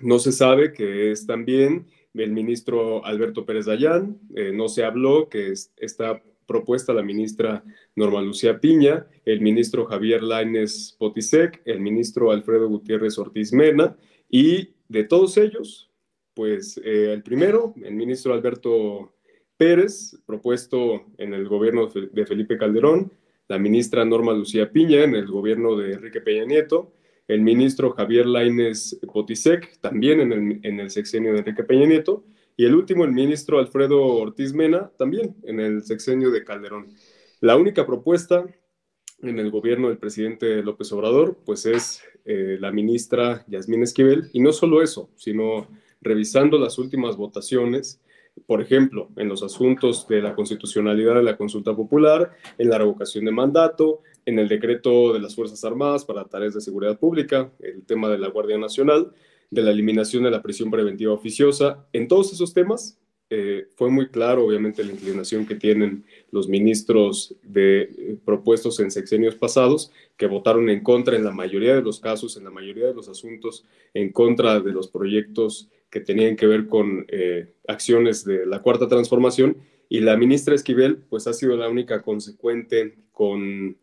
[0.00, 5.28] No se sabe que es también el ministro Alberto Pérez Dayán, eh, no se habló
[5.28, 7.64] que es, está propuesta la ministra
[7.96, 13.96] Norma Lucía Piña, el ministro Javier Lainez Potisek, el ministro Alfredo Gutiérrez Ortiz Mena,
[14.28, 15.90] y de todos ellos,
[16.34, 19.14] pues eh, el primero, el ministro Alberto
[19.56, 23.12] Pérez, propuesto en el gobierno de Felipe Calderón,
[23.48, 26.92] la ministra Norma Lucía Piña en el gobierno de Enrique Peña Nieto,
[27.28, 32.24] el ministro Javier Lainez Potisek, también en el, en el sexenio de Enrique Peña Nieto,
[32.56, 36.94] y el último, el ministro Alfredo Ortiz Mena, también en el sexenio de Calderón.
[37.40, 38.44] La única propuesta
[39.22, 44.40] en el gobierno del presidente López Obrador, pues es eh, la ministra Yasmín Esquivel, y
[44.40, 45.68] no solo eso, sino
[46.00, 48.00] revisando las últimas votaciones,
[48.46, 53.24] por ejemplo, en los asuntos de la constitucionalidad de la consulta popular, en la revocación
[53.24, 57.84] de mandato, en el decreto de las Fuerzas Armadas para tareas de seguridad pública, el
[57.84, 59.12] tema de la Guardia Nacional,
[59.50, 62.98] de la eliminación de la prisión preventiva oficiosa, en todos esos temas
[63.30, 68.90] eh, fue muy claro, obviamente, la inclinación que tienen los ministros de, eh, propuestos en
[68.90, 72.86] sexenios pasados, que votaron en contra en la mayoría de los casos, en la mayoría
[72.86, 73.64] de los asuntos,
[73.94, 78.88] en contra de los proyectos que tenían que ver con eh, acciones de la cuarta
[78.88, 79.56] transformación.
[79.88, 83.76] Y la ministra Esquivel pues ha sido la única consecuente con,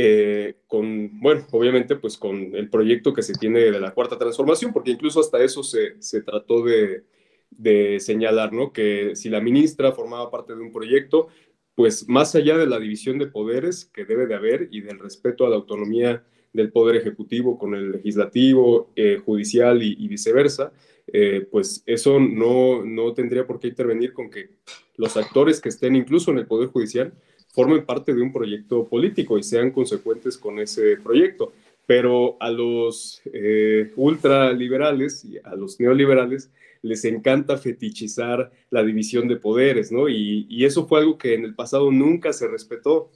[0.00, 4.72] eh, con bueno, obviamente pues con el proyecto que se tiene de la cuarta transformación,
[4.72, 7.02] porque incluso hasta eso se, se trató de,
[7.50, 8.72] de señalar, ¿no?
[8.72, 11.26] Que si la ministra formaba parte de un proyecto,
[11.74, 15.44] pues más allá de la división de poderes que debe de haber y del respeto
[15.44, 20.72] a la autonomía del Poder Ejecutivo con el Legislativo, eh, Judicial y, viceversa,
[21.08, 24.50] eh, pues eso no, no tendría por qué intervenir con que
[24.96, 27.14] los actores que estén incluso en el Poder Judicial
[27.52, 31.52] formen parte de un proyecto político y sean consecuentes con ese proyecto.
[31.86, 36.50] Pero a los eh, ultraliberales y a los neoliberales
[36.82, 40.08] les encanta fetichizar la división de poderes, ¿no?
[40.08, 43.10] Y, eso fue algo que en el pasado nunca se respetó.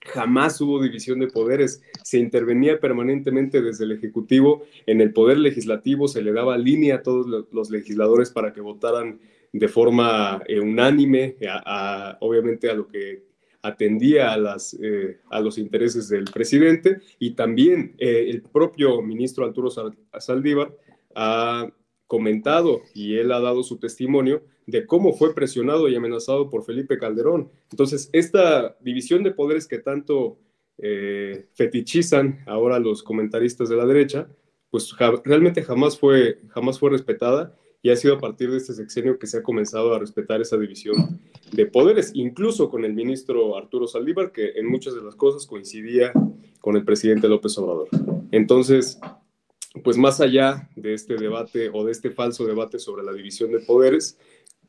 [0.00, 6.08] Jamás hubo división de poderes, se intervenía permanentemente desde el Ejecutivo, en el Poder Legislativo
[6.08, 9.20] se le daba línea a todos los legisladores para que votaran
[9.52, 11.36] de forma eh, unánime,
[12.20, 13.31] obviamente a lo que
[13.62, 14.36] atendía
[14.80, 19.70] eh, a los intereses del presidente y también eh, el propio ministro Arturo
[20.18, 20.76] Saldívar
[21.14, 21.72] ha
[22.08, 26.98] comentado y él ha dado su testimonio de cómo fue presionado y amenazado por Felipe
[26.98, 27.50] Calderón.
[27.70, 30.38] Entonces, esta división de poderes que tanto
[30.78, 34.28] eh, fetichizan ahora los comentaristas de la derecha,
[34.70, 34.94] pues
[35.24, 39.26] realmente jamás fue, jamás fue respetada y ha sido a partir de este sexenio que
[39.26, 44.30] se ha comenzado a respetar esa división de poderes, incluso con el ministro Arturo Saldívar,
[44.30, 46.12] que en muchas de las cosas coincidía
[46.60, 47.88] con el presidente López Obrador.
[48.30, 49.00] Entonces,
[49.82, 53.58] pues más allá de este debate o de este falso debate sobre la división de
[53.58, 54.16] poderes,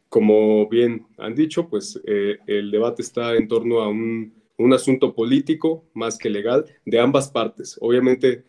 [0.10, 5.14] como bien han dicho, pues eh, el debate está en torno a un, un, asunto
[5.14, 7.78] político más que legal de ambas partes.
[7.82, 8.44] Obviamente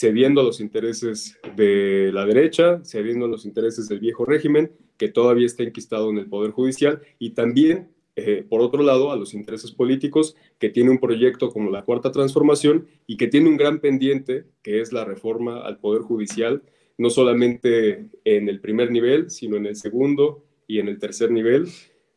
[0.00, 5.08] cediendo a los intereses de la derecha, cediendo a los intereses del viejo régimen, que
[5.08, 9.34] todavía está enquistado en el Poder Judicial, y también eh, por otro lado, a los
[9.34, 13.80] intereses políticos, que tiene un proyecto como la Cuarta Transformación y que tiene un gran
[13.80, 16.62] pendiente, que es la reforma al Poder Judicial,
[16.96, 21.68] no solamente en el primer nivel, sino en el segundo y en el tercer nivel,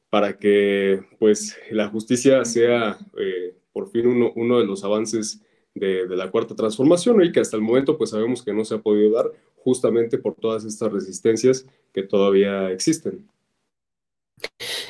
[0.10, 5.42] para que pues, la justicia sea eh, por fin uno, uno, de los avances
[5.76, 8.80] de, la Cuarta Transformación y que hasta el momento pues sabemos que no se ha
[8.80, 13.28] podido dar justamente por todas estas resistencias que todavía existen.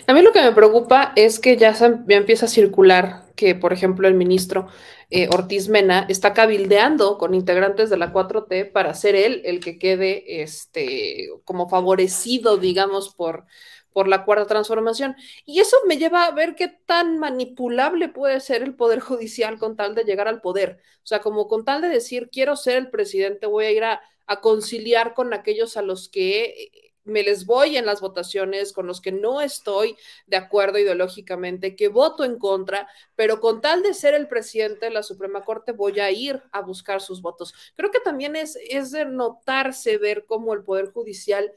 [0.08, 1.76] A mí lo que me preocupa es que ya,
[2.08, 4.68] empieza a circular que, por ejemplo, el ministro
[5.10, 9.78] eh, Ortiz Mena está cabildeando con integrantes de la 4T para ser él el que
[9.78, 13.46] quede este, como favorecido, digamos, por,
[13.94, 15.16] por la cuarta transformación.
[15.46, 19.76] Y eso me lleva a ver qué tan manipulable puede ser el Poder Judicial con
[19.76, 20.80] tal de llegar al poder.
[21.04, 24.02] O sea, como con tal de decir, quiero ser el presidente, voy a ir a,
[24.42, 26.72] conciliar con aquellos a los que
[27.04, 29.96] me les voy en las votaciones, con los que no estoy
[30.26, 34.92] de acuerdo ideológicamente, que voto en contra, pero con tal de ser el presidente de
[34.92, 37.54] la Suprema Corte voy a ir a buscar sus votos.
[37.76, 41.52] Creo que también es, es de notarse ver cómo el Poder Judicial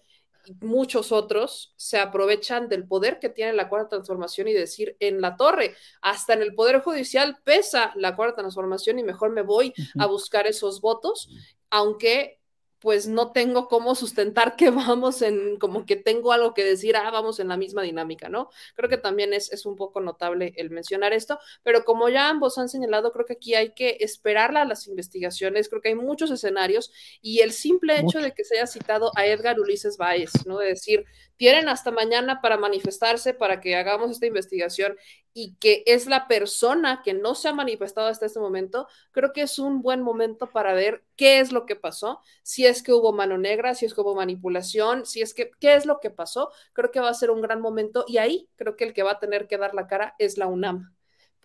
[0.47, 5.20] y muchos otros se aprovechan del poder que tiene la cuarta transformación y decir en
[5.20, 9.74] la torre, hasta en el poder judicial pesa la cuarta transformación y mejor me voy
[9.98, 11.28] a buscar esos votos,
[11.70, 12.35] aunque
[12.81, 17.11] pues no tengo cómo sustentar que vamos en, como que tengo algo que decir, ah,
[17.11, 18.51] vamos en la misma dinámica, ¿no?
[18.74, 22.59] Creo que también es, es un poco notable el mencionar esto, pero como ya ambos
[22.59, 26.31] han señalado, creo que aquí hay que esperarla a las investigaciones, creo que hay muchos
[26.31, 30.59] escenarios y el simple hecho de que se haya citado a Edgar Ulises Báez, ¿no?
[30.59, 31.05] De decir,
[31.36, 34.97] tienen hasta mañana para manifestarse, para que hagamos esta investigación
[35.38, 39.42] y que es la persona que no se ha manifestado hasta este momento, creo que
[39.42, 43.12] es un buen momento para ver qué es lo que pasó, si es que hubo
[43.12, 46.50] mano negra, si es que hubo manipulación, si es que qué es lo que pasó,
[46.72, 49.12] creo que va a ser un gran momento y ahí creo que el que va
[49.12, 50.95] a tener que dar la cara es la UNAM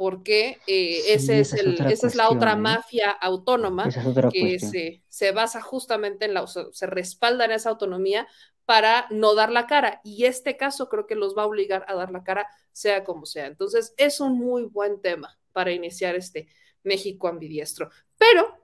[0.02, 2.56] porque eh, ese es el, esa es la otra ¿eh?
[2.56, 3.88] mafia autónoma
[4.32, 8.28] que se, se, basa justamente en la, se respalda en esa autonomía
[8.65, 10.02] para no dar la cara.
[10.03, 13.28] Y este caso creo que los va a obligar a dar la cara, sea como
[13.28, 13.45] sea.
[13.45, 16.48] Entonces, es un muy buen tema para iniciar este
[16.82, 17.91] México ambidiestro.
[18.18, 18.57] Pero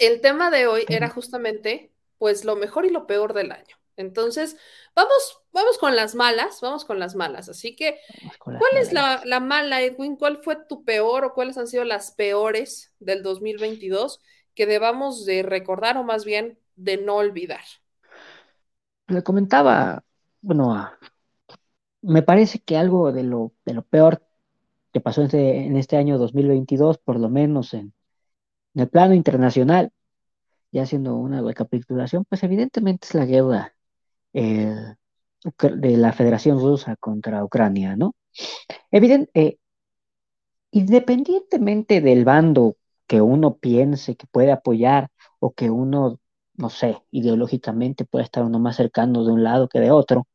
[0.00, 3.76] el tema de hoy era justamente, pues, lo mejor y lo peor del año.
[3.98, 4.56] Entonces,
[4.94, 7.48] vamos, vamos con las malas, vamos con las malas.
[7.48, 8.00] Así que,
[8.38, 10.16] ¿cuál es la, la, mala, Edwin?
[10.16, 14.20] ¿Cuál fue tu peor o cuáles han sido las peores del 2022
[14.54, 17.60] que debamos de recordar o más bien de no olvidar?
[19.08, 20.04] le comentaba,
[20.42, 20.90] bueno,
[22.02, 24.22] me parece que algo de lo, de lo peor
[24.92, 27.94] que pasó en este, en este año 2022, por lo menos en,
[28.74, 29.92] el plano internacional,
[30.72, 33.74] ya haciendo una recapitulación, pues evidentemente es la guerra
[34.38, 34.94] eh,
[35.76, 38.14] de la Federación Rusa contra Ucrania, ¿no?
[38.90, 39.58] Evidente, eh,
[40.70, 45.08] independientemente del bando que uno piense que puede apoyar
[45.40, 46.20] o que uno
[46.56, 50.26] no sé, ideológicamente puede estar uno más cercano de un lado que de otro,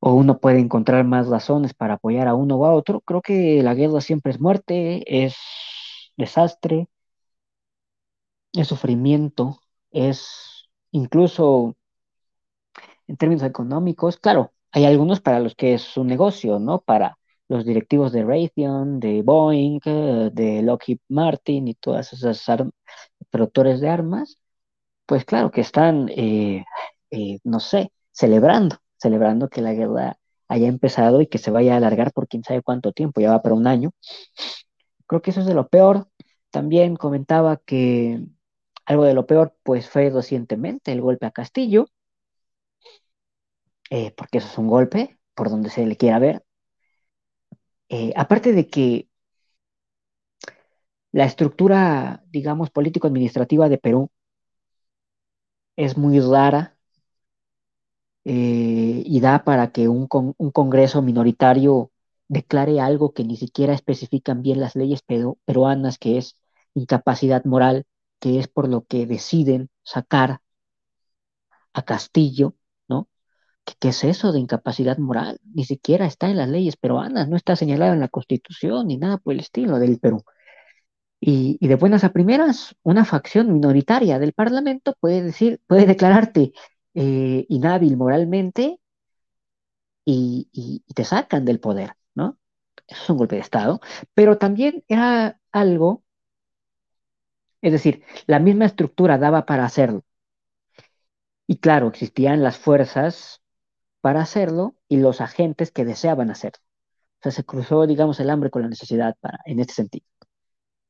[0.00, 3.00] o uno puede encontrar más razones para apoyar a uno o a otro.
[3.02, 5.36] Creo que la guerra siempre es muerte, es
[6.16, 6.88] desastre,
[8.52, 9.60] es sufrimiento,
[9.90, 11.76] es incluso
[13.10, 16.80] en términos económicos, claro, hay algunos para los que es un negocio, ¿no?
[16.80, 17.18] Para
[17.48, 22.46] los directivos de Raytheon, de Boeing, eh, de Lockheed Martin y todas esas
[23.30, 24.38] productores de armas,
[25.06, 26.64] pues claro que están, eh,
[27.10, 31.76] eh, no sé, celebrando, celebrando que la guerra haya empezado y que se vaya a
[31.78, 33.90] alargar por quién sabe cuánto tiempo, ya va para un año.
[35.08, 36.08] Creo que eso es de lo peor.
[36.50, 38.24] También comentaba que
[38.86, 41.86] algo de lo peor, pues fue recientemente el golpe a Castillo,
[43.90, 46.44] eh, porque eso es un golpe, por donde se le quiera ver.
[47.88, 49.08] Eh, aparte de que
[51.12, 54.10] la estructura, digamos, político-administrativa de Perú
[55.76, 56.76] es muy rara
[58.24, 60.06] eh, y da para que un,
[60.38, 61.90] un, Congreso minoritario
[62.28, 65.02] declare algo que ni siquiera especifican bien las leyes
[65.46, 66.36] peruanas, que es
[66.74, 67.86] incapacidad moral,
[68.20, 70.40] que es por lo que deciden sacar
[71.72, 72.54] a Castillo
[73.64, 75.40] ¿Qué, es eso de incapacidad moral?
[75.54, 79.18] Ni siquiera está en las leyes peruanas, no está señalado en la Constitución ni nada
[79.18, 80.24] por el estilo del Perú.
[81.20, 86.52] Y, de buenas a primeras, una facción minoritaria del Parlamento puede decir, puede declararte
[86.94, 88.80] eh, inhábil moralmente
[90.04, 92.38] y, y, te sacan del poder, ¿no?
[92.86, 93.80] Eso es un golpe de Estado,
[94.14, 96.04] pero también era algo,
[97.62, 100.04] es decir, la misma estructura daba para hacerlo.
[101.46, 103.39] Y claro, existían las fuerzas
[104.00, 106.62] para hacerlo y los agentes que deseaban hacerlo.
[107.20, 110.06] O sea, se cruzó, digamos, el hambre con la necesidad para, en este sentido.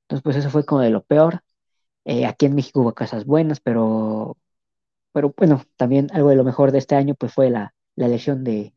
[0.05, 1.43] Entonces, pues eso fue como de lo peor.
[2.05, 4.37] Eh, aquí en México hubo cosas buenas, pero,
[5.13, 8.45] pero bueno, también algo de lo mejor de este año pues fue la, la elección
[8.45, 8.75] de,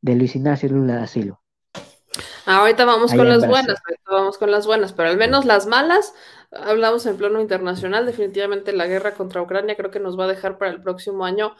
[0.00, 1.40] de Luis Ignacio Lula da Silva.
[2.46, 6.14] Ahorita vamos con las buenas, vamos con las buenas, pero al menos las malas,
[6.52, 10.56] hablamos en plano internacional, definitivamente la guerra contra Ucrania creo que nos va a dejar
[10.56, 11.56] para el próximo año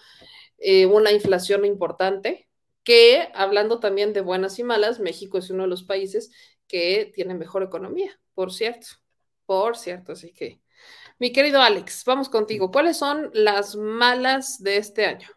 [0.58, 2.48] eh, una inflación importante,
[2.84, 6.30] que hablando también de buenas y malas, México es uno de los países
[6.68, 8.86] que tiene mejor economía, por cierto,
[9.44, 10.60] por cierto, así que,
[11.18, 12.70] mi querido Alex, vamos contigo.
[12.70, 15.28] ¿Cuáles son las malas de este año?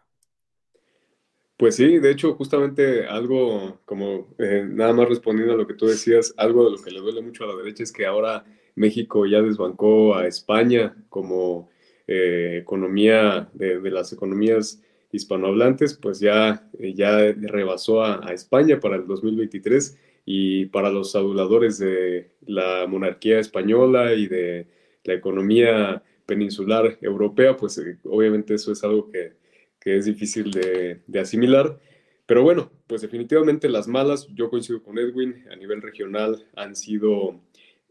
[1.56, 5.86] Pues sí, de hecho, justamente algo como eh, nada más respondiendo a lo que tú
[5.86, 8.44] decías, algo de lo que le duele mucho a la derecha es que ahora
[8.74, 11.68] México ya desbancó a España como
[12.06, 18.96] eh, economía de, de, las economías hispanohablantes, pues ya, eh, ya rebasó a, España para
[18.96, 24.66] el 2023 y para los aduladores de la monarquía española y de
[25.04, 29.32] la economía peninsular europea, pues eh, obviamente eso es algo que,
[29.80, 31.78] que es difícil de, de, asimilar.
[32.26, 37.40] Pero bueno, pues definitivamente las malas, yo coincido con Edwin, a nivel regional han sido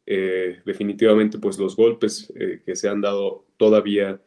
[0.06, 2.32] eh, definitivamente pues los golpes
[2.66, 4.22] que se han dado todavía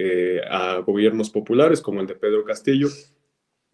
[0.00, 2.86] eh, a gobiernos populares como el de Pedro Castillo.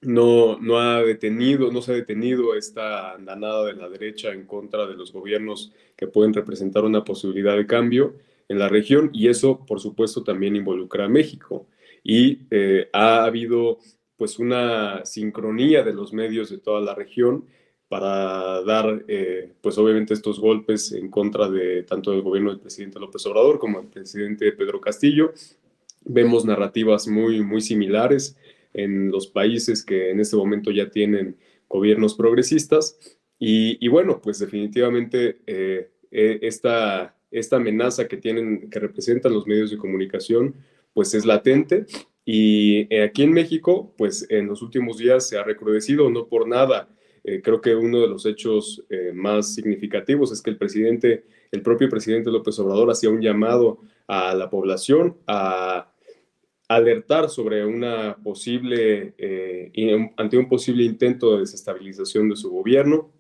[0.00, 4.86] No, no ha detenido, no se ha detenido esta andanada de la derecha en contra
[4.86, 8.14] de los gobiernos que pueden representar una posibilidad de cambio
[8.48, 11.66] en la región y eso, por supuesto, también involucra a México.
[12.02, 13.76] Y eh, ha habido
[14.16, 17.44] pues una sincronía de los medios de toda la región
[17.86, 22.98] para dar, eh, pues obviamente estos golpes en contra de tanto del gobierno del presidente
[22.98, 25.34] López Obrador como del presidente Pedro Castillo
[26.04, 28.36] Vemos narrativas muy, muy similares
[28.74, 31.36] en los países que en este momento ya tienen
[31.68, 32.98] gobiernos progresistas.
[33.38, 39.70] Y, bueno, pues definitivamente eh, eh, esta, esta amenaza que tienen, que representan los medios
[39.70, 40.54] de comunicación,
[40.92, 41.86] pues es latente.
[42.24, 46.48] Y eh, aquí en México, pues en los últimos días se ha recrudecido, no por
[46.48, 46.88] nada.
[47.42, 52.30] creo que uno de los hechos más significativos es que el presidente, el propio presidente
[52.30, 55.93] López Obrador, hacía un llamado a la población a
[56.68, 63.12] alertar sobre una posible, eh, ante un posible intento de desestabilización de su gobierno.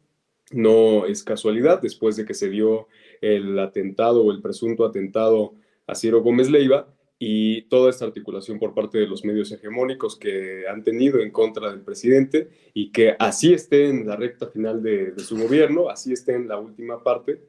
[0.50, 2.88] No es casualidad, después de que se dio
[3.20, 5.54] el atentado o el presunto atentado
[5.86, 10.64] a Ciro Gómez Leiva y toda esta articulación por parte de los medios hegemónicos que
[10.68, 15.14] han tenido en contra del presidente y que así esté en la recta final de,
[15.18, 17.40] su gobierno, así esté en la última parte,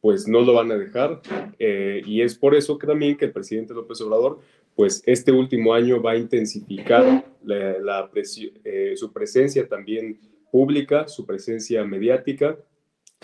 [0.00, 1.22] pues no lo van a dejar.
[1.58, 4.40] Eh, y es por eso que también que el presidente López Obrador
[4.74, 10.18] pues este último año va a intensificar eh, su presencia también
[10.50, 12.58] pública, su presencia mediática.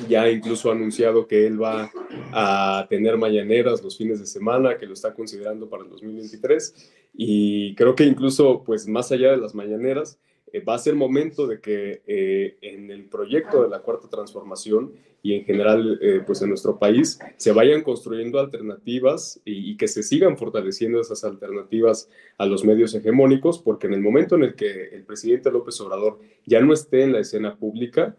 [0.08, 1.90] Ya incluso ha anunciado que él va
[2.32, 6.92] a tener mañaneras los fines de semana, que lo está considerando para el 2023.
[7.14, 10.20] Y creo que incluso, pues más allá de las mañaneras,
[10.52, 14.92] eh, va a ser momento de que eh, en el proyecto de la cuarta transformación
[15.22, 20.02] y en general eh, pues en nuestro país se vayan construyendo alternativas y, que se
[20.02, 24.88] sigan fortaleciendo esas alternativas a los medios hegemónicos porque en el momento en el que
[24.88, 28.16] el presidente López Obrador ya no esté en la escena pública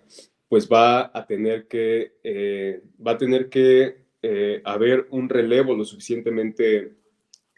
[0.49, 2.13] pues va a tener que
[3.05, 3.97] va a tener que
[4.63, 6.93] haber un relevo lo suficientemente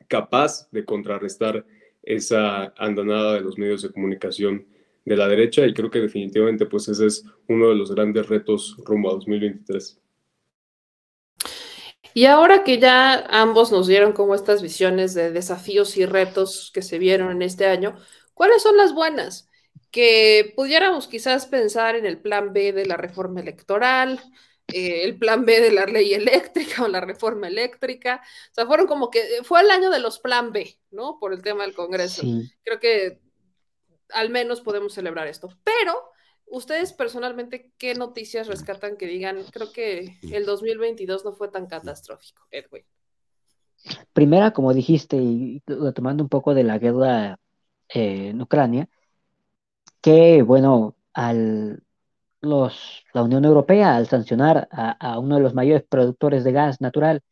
[0.08, 1.66] capaz de contrarrestar
[2.04, 4.66] esa andanada de los medios de comunicación
[5.06, 8.78] de la derecha y creo que definitivamente pues ese es uno de los grandes retos
[8.86, 10.00] rumbo a 2023.
[12.14, 16.82] Y ahora que ya ambos nos dieron como estas visiones de desafíos y retos que
[16.82, 17.96] se vieron en este año,
[18.34, 19.50] ¿cuáles son las buenas?
[19.92, 24.20] Que pudiéramos quizás pensar en el plan B de la reforma electoral,
[24.68, 28.22] eh, el plan B de la ley eléctrica o la reforma eléctrica.
[28.52, 31.18] O sea, fueron como que fue el año de los plan B, ¿no?
[31.20, 32.24] Por el tema del Congreso.
[32.64, 33.20] Creo que
[34.14, 35.50] al menos podemos celebrar esto.
[35.64, 35.94] Pero,
[36.46, 42.48] ustedes personalmente, ¿qué noticias rescatan que digan, creo que el 2022 no fue tan catastrófico,
[42.52, 42.86] Edwin?
[44.14, 45.62] Primera, como dijiste, y
[45.96, 47.40] tomando un poco de la guerra
[47.90, 48.88] eh, en Ucrania,
[50.02, 51.84] que, bueno, al
[52.42, 57.24] los, la Unión Europea, al sancionar a, uno de los mayores productores de gas natural,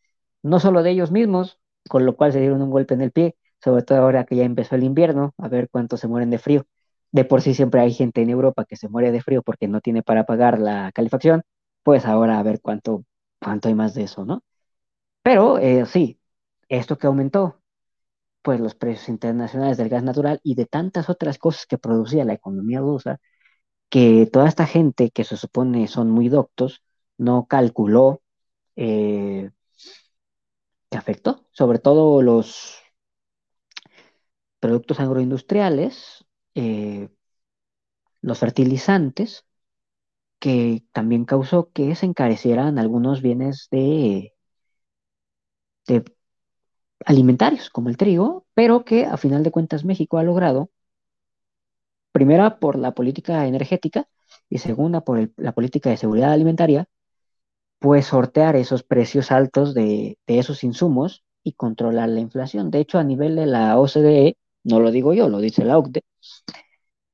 [0.43, 3.35] no solo de ellos mismos, con lo cual se dieron un golpe en el pie,
[3.64, 6.65] sobre todo ahora que ya empezó el invierno, a ver cuántos se mueren de frío.
[7.11, 9.81] De por sí siempre hay gente en Europa que se muere de frío porque no
[9.81, 11.44] tiene para pagar la calefacción,
[11.84, 13.03] pues ahora a ver cuánto,
[13.41, 14.44] cuánto hay más de eso, ¿no?
[15.23, 16.19] Pero eh, sí,
[16.69, 17.61] esto que aumentó,
[18.41, 22.34] pues los precios internacionales del gas natural y de tantas otras cosas que producía la
[22.34, 23.19] economía rusa,
[23.90, 26.84] que toda esta gente que se supone son muy doctos
[27.18, 28.22] no calculó
[28.76, 29.52] eh,
[30.90, 32.80] que afectó, sobre todo los
[34.60, 36.26] productos agroindustriales,
[36.56, 37.10] eh,
[38.22, 39.45] los fertilizantes,
[40.40, 44.34] que también causó que se encarecieran algunos bienes de,
[45.88, 46.03] de
[47.06, 50.69] alimentarios, como el trigo, pero que a final de cuentas México ha logrado
[52.11, 54.07] primera por la política energética
[54.49, 56.88] y segunda por la política de seguridad alimentaria,
[57.80, 62.72] pues sortear esos precios altos de, esos insumos y controlar la inflación.
[62.72, 66.03] De hecho, a nivel de la OCDE, no lo digo yo, lo dice la OCDE,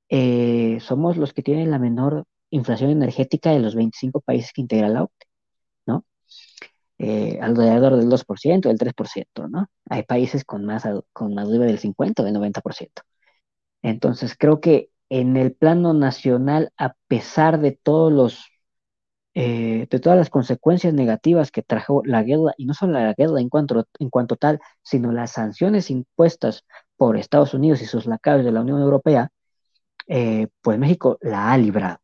[0.10, 4.90] eh, somos los que tienen la menor inflación energética de los 25 países que integra
[4.90, 5.28] la OCDE,
[5.88, 6.06] ¿no?
[7.00, 9.68] Eh, alrededor del 2%, del 3%, ¿no?
[9.90, 13.04] Hay países con más, con más del 50 o del 90%.
[13.82, 18.46] Entonces, creo que en el plano nacional, a pesar de todos los
[19.38, 23.42] eh, de todas las consecuencias negativas que trajo la guerra, y no solo la guerra
[23.42, 26.66] en cuanto, en cuanto tal, sino las sanciones impuestas
[26.98, 29.30] por Estados Unidos y sus lacayos de la Unión Europea,
[30.08, 32.00] eh, pues México la ha librado.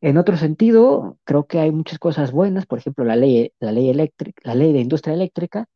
[0.00, 3.90] En otro sentido, creo que hay muchas cosas buenas, por ejemplo, la ley, la ley
[3.90, 5.66] eléctrica, la ley de industria eléctrica,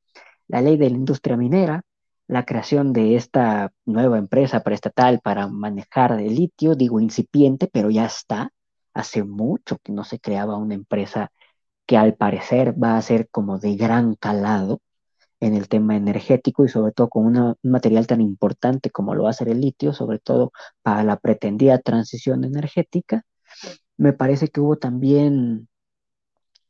[0.48, 1.82] la ley de la industria minera,
[2.28, 8.06] la creación de esta nueva empresa preestatal para manejar el litio, digo incipiente, pero ya
[8.06, 8.52] está.
[8.94, 11.32] Hace mucho que no se creaba una empresa
[11.86, 14.80] que al parecer va a ser como de gran calado
[15.42, 19.30] en el tema energético y sobre todo con un material tan importante como lo va
[19.30, 20.52] a ser el litio, sobre todo
[20.82, 23.24] para la pretendida transición energética.
[23.96, 25.68] Me parece que hubo también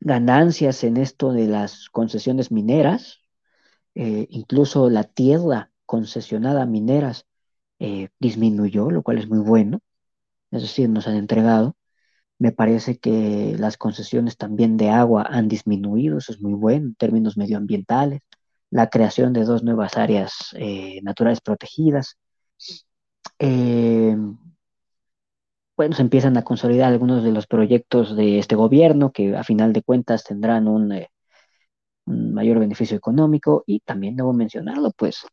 [0.00, 3.20] ganancias en esto de las concesiones mineras,
[3.94, 7.26] eh, incluso la tierra concesionada a mineras
[7.78, 9.80] eh, disminuyó, lo cual es muy bueno,
[10.52, 11.76] es decir, nos han entregado.
[12.38, 16.94] Me parece que las concesiones también de agua han disminuido, eso es muy bueno en
[16.96, 18.22] términos medioambientales.
[18.72, 22.18] La creación de dos nuevas áreas eh, naturales protegidas.
[25.76, 29.72] bueno, se empiezan a consolidar algunos de los proyectos de este gobierno que a final
[29.74, 30.92] de cuentas tendrán un
[32.06, 35.24] un mayor beneficio económico y también debo mencionarlo, pues,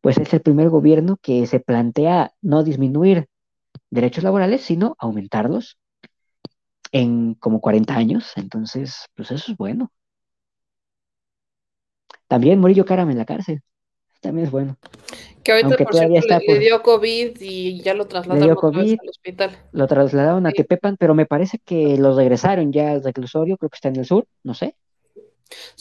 [0.00, 3.28] pues es el primer gobierno que se plantea no disminuir
[3.90, 5.78] derechos laborales, sino aumentarlos
[6.92, 9.90] en como 40 años, entonces, pues eso es bueno.
[12.28, 13.62] También Murillo Caram en la cárcel,
[14.20, 14.76] también es bueno.
[15.42, 19.56] Que ahorita, por cierto, le, dio COVID y ya lo trasladaron al hospital.
[19.70, 23.76] Lo trasladaron a Tepepan, pero me parece que lo regresaron ya al reclusorio, creo que
[23.76, 24.74] está en el sur, no sé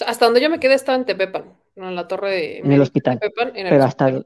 [0.05, 2.57] hasta donde yo me quedé estaba en Tepepan, en la torre de...
[2.59, 3.19] En el hospital.
[3.19, 4.23] pero, Hasta,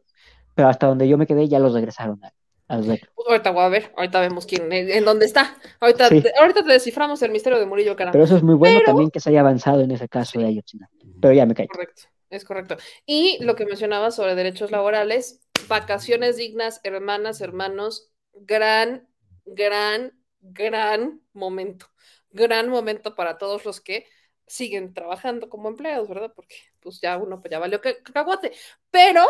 [0.56, 2.34] pero hasta donde yo me quedé ya los regresaron al,
[2.70, 5.58] ahorita voy a ver, ahorita vemos quién, en dónde está.
[5.80, 7.96] Ahorita, te, ahorita te desciframos el misterio de Murillo.
[7.96, 10.94] Pero eso es muy bueno también que se haya avanzado en ese caso de Ayotzinapa.
[11.22, 11.68] Pero ya me caí.
[11.68, 12.78] Correcto, es correcto.
[13.06, 19.10] Y lo que mencionaba sobre derechos laborales, vacaciones dignas, hermanas, hermanos, gran
[19.56, 21.88] gran, gran momento.
[22.32, 24.06] Gran momento para todos los que
[24.48, 26.32] siguen trabajando como empleados, ¿verdad?
[26.36, 28.52] Porque pues ya uno pues ya valió que cacahuate.
[28.92, 29.26] Pero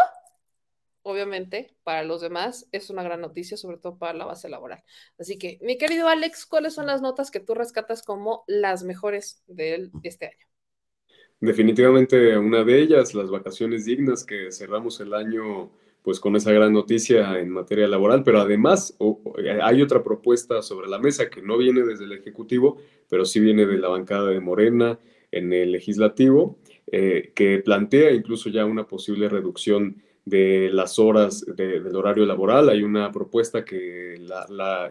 [1.03, 4.83] obviamente, para los demás es una gran noticia, sobre todo para la base laboral.
[5.17, 9.43] Así que, mi querido Alex, ¿cuáles son las notas que tú rescatas como las mejores
[9.47, 10.45] de este año?
[11.41, 15.71] Definitivamente una de ellas, las vacaciones dignas, que cerramos el año
[16.01, 18.97] pues con esa gran noticia en materia laboral, pero además
[19.61, 22.77] hay otra propuesta sobre la mesa que no viene desde el Ejecutivo,
[23.09, 24.97] pero sí viene de la bancada de Morena
[25.31, 26.57] en el Legislativo,
[26.91, 32.69] eh, que plantea incluso ya una posible reducción de las horas del horario laboral.
[32.69, 34.15] Hay una propuesta que,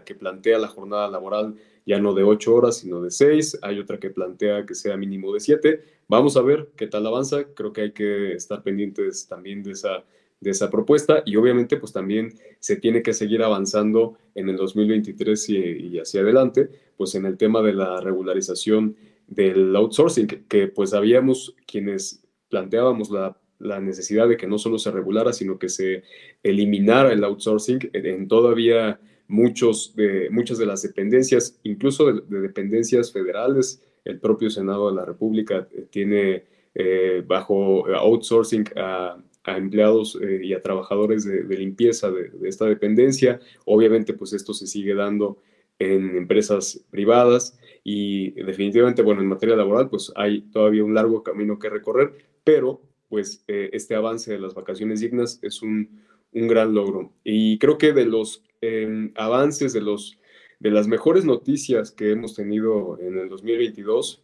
[0.05, 1.55] que plantea la jornada laboral
[1.86, 3.59] ya no de ocho horas, sino de seis.
[3.62, 5.85] Hay otra que plantea que sea mínimo de siete.
[6.09, 7.44] Vamos a ver qué tal avanza.
[7.55, 10.05] Creo que hay que estar pendientes también de esa,
[10.40, 15.48] de esa propuesta y obviamente pues también se tiene que seguir avanzando en el 2023
[15.51, 18.97] y, y hacia adelante, pues en el tema de la regularización
[19.28, 24.78] del outsourcing, que, que pues habíamos quienes planteábamos la la necesidad de que no solo
[24.78, 26.02] se regulara, sino que se
[26.43, 33.82] eliminara el outsourcing en todavía muchos de, muchas de las dependencias, incluso de, dependencias federales.
[34.05, 36.44] El propio Senado de la República eh, tiene
[36.74, 43.40] eh, bajo outsourcing a, empleados eh, y a trabajadores de, limpieza de, esta dependencia.
[43.64, 45.39] Obviamente, pues esto se sigue dando
[45.78, 51.59] en empresas privadas y definitivamente, bueno, en materia laboral, pues hay todavía un largo camino
[51.59, 52.12] que recorrer,
[52.44, 57.12] pero pues eh, este avance de las vacaciones dignas es un, gran logro.
[57.24, 60.18] Y creo que de los em, avances, de, los,
[60.60, 64.22] de las mejores noticias que hemos tenido en el 2022,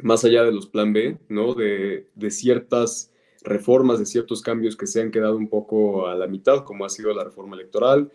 [0.00, 1.54] más allá de los plan B, ¿no?
[1.54, 3.12] De, de ciertas
[3.42, 6.88] reformas, de ciertos cambios que se han quedado un poco a la mitad, como ha
[6.88, 8.10] sido la reforma electoral,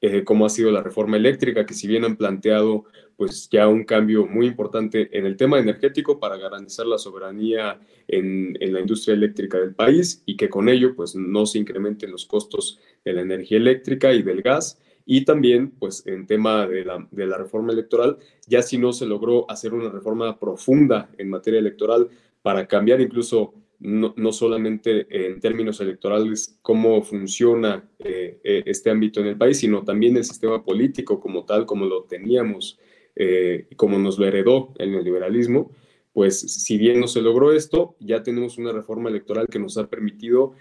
[0.00, 2.84] eh, como ha sido la reforma eléctrica, que si bien han planteado
[3.20, 7.78] pues ya un cambio muy importante en el tema energético para garantizar la soberanía
[8.08, 12.24] en, la industria eléctrica del país y que con ello pues no se incrementen los
[12.24, 14.80] costos de la energía eléctrica y del gas.
[15.04, 18.16] Y también, pues, en tema de la, de la reforma electoral,
[18.46, 22.08] ya si no se logró hacer una reforma profunda en materia electoral
[22.40, 29.20] para cambiar incluso no, no, solamente en términos electorales cómo funciona eh, eh, este ámbito
[29.20, 32.78] en el país, sino también el sistema político como tal, como lo teníamos,
[33.22, 35.70] eh, como nos lo heredó el neoliberalismo,
[36.12, 39.88] pues si bien no se logró esto, ya tenemos una reforma electoral que nos ha
[39.88, 40.54] permitido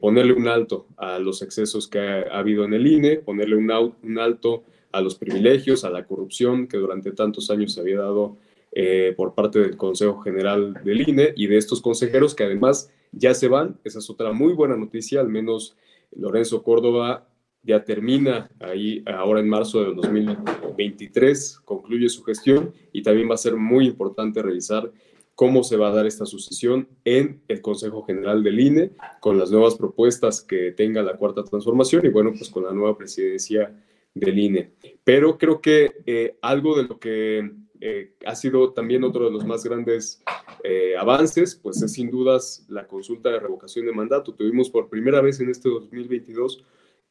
[0.00, 4.18] ponerle un alto a los excesos que ha, habido en el INE, ponerle un, un
[4.18, 8.38] alto a los privilegios, a la corrupción que durante tantos años se había dado
[8.74, 13.34] eh, por parte del Consejo General del INE y de estos consejeros que además ya
[13.34, 13.78] se van.
[13.84, 15.76] Esa es otra muy buena noticia, al menos
[16.16, 17.28] Lorenzo Córdoba
[17.62, 23.38] ya termina ahí ahora en marzo de 2023, concluye su gestión y también va a
[23.38, 24.90] ser muy importante revisar
[25.34, 28.90] cómo se va a dar esta sucesión en el Consejo General del INE
[29.20, 32.96] con las nuevas propuestas que tenga la cuarta transformación y bueno, pues con la nueva
[32.96, 33.74] presidencia
[34.14, 34.72] del INE.
[35.04, 39.44] Pero creo que eh, algo de lo que eh, ha sido también otro de los
[39.44, 40.22] más grandes
[40.62, 44.34] eh, avances, pues es sin dudas la consulta de revocación de mandato.
[44.34, 46.62] Tuvimos por primera vez en este 2022,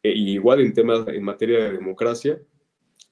[0.04, 2.40] eh, igual en temas en materia de democracia,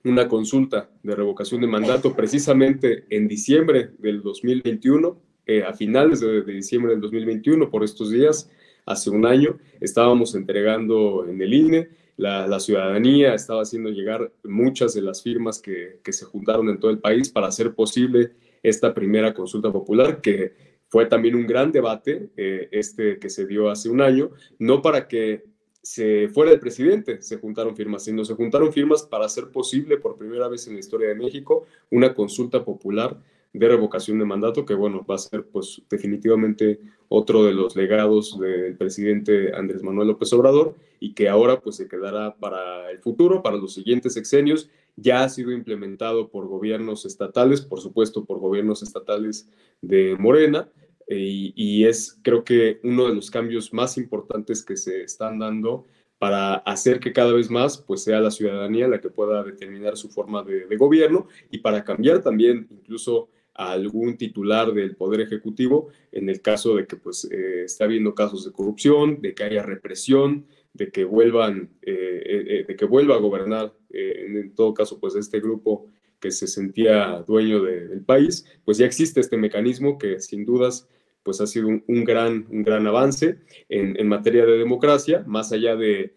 [0.04, 5.22] una consulta de revocación de mandato precisamente en diciembre del 2021,
[5.68, 8.52] a finales de, de diciembre del 2021, por estos días,
[8.86, 11.90] hace un año, estábamos entregando en el INE
[12.20, 17.00] la, ciudadanía estaba haciendo llegar muchas de las firmas que, se juntaron en todo el
[17.00, 20.54] país para hacer posible esta primera consulta popular, que
[20.90, 25.08] fue también un gran debate, eh, este que se dio hace un año, no para
[25.08, 25.46] que
[25.82, 30.18] se fuera el presidente, se juntaron firmas, sino se juntaron firmas para hacer posible por
[30.18, 33.18] primera vez en la historia de México una consulta popular
[33.54, 38.38] de revocación de mandato, que bueno, va a ser pues definitivamente otro de los legados
[38.40, 43.42] del presidente Andrés Manuel López Obrador y que ahora pues se quedará para el futuro,
[43.42, 44.70] para los siguientes sexenios.
[44.96, 49.48] Ya ha sido implementado por gobiernos estatales, por supuesto por gobiernos estatales
[49.82, 50.70] de Morena,
[51.10, 55.86] y, y es creo que uno de los cambios más importantes que se están dando
[56.20, 60.10] para hacer que cada vez más pues sea la ciudadanía la que pueda determinar su
[60.10, 63.30] forma de, de gobierno y para cambiar también incluso
[63.60, 68.16] a algún titular del Poder Ejecutivo en el caso de que pues eh, esté habiendo
[68.16, 73.16] casos de corrupción, de que haya represión, de que vuelvan, eh, eh, de que vuelva
[73.16, 75.88] a gobernar, en todo caso pues este grupo
[76.22, 80.88] que se sentía dueño del país, pues ya existe este mecanismo que sin dudas
[81.24, 85.76] pues ha sido un, gran, un gran avance en, en, materia de democracia, más allá
[85.76, 86.14] de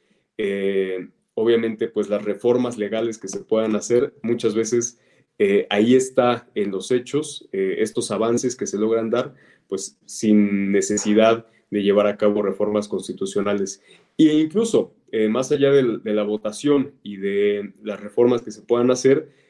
[1.35, 5.01] obviamente, pues las reformas legales que se puedan hacer, muchas veces
[5.39, 9.35] eh, ahí está en los hechos eh, estos avances que se logran dar,
[9.69, 13.83] pues sin necesidad de llevar a cabo reformas constitucionales.
[14.19, 18.91] E incluso, eh, más allá de, la votación y de las reformas que se puedan
[18.91, 19.41] hacer,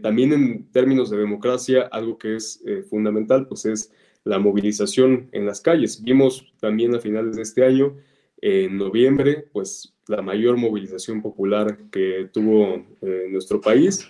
[0.00, 3.92] también en términos de democracia, algo que es fundamental, pues es
[4.26, 6.02] la movilización en las calles.
[6.02, 7.96] Vimos también a finales de este año,
[8.42, 12.84] en noviembre, pues la mayor movilización popular que tuvo
[13.30, 14.06] nuestro país,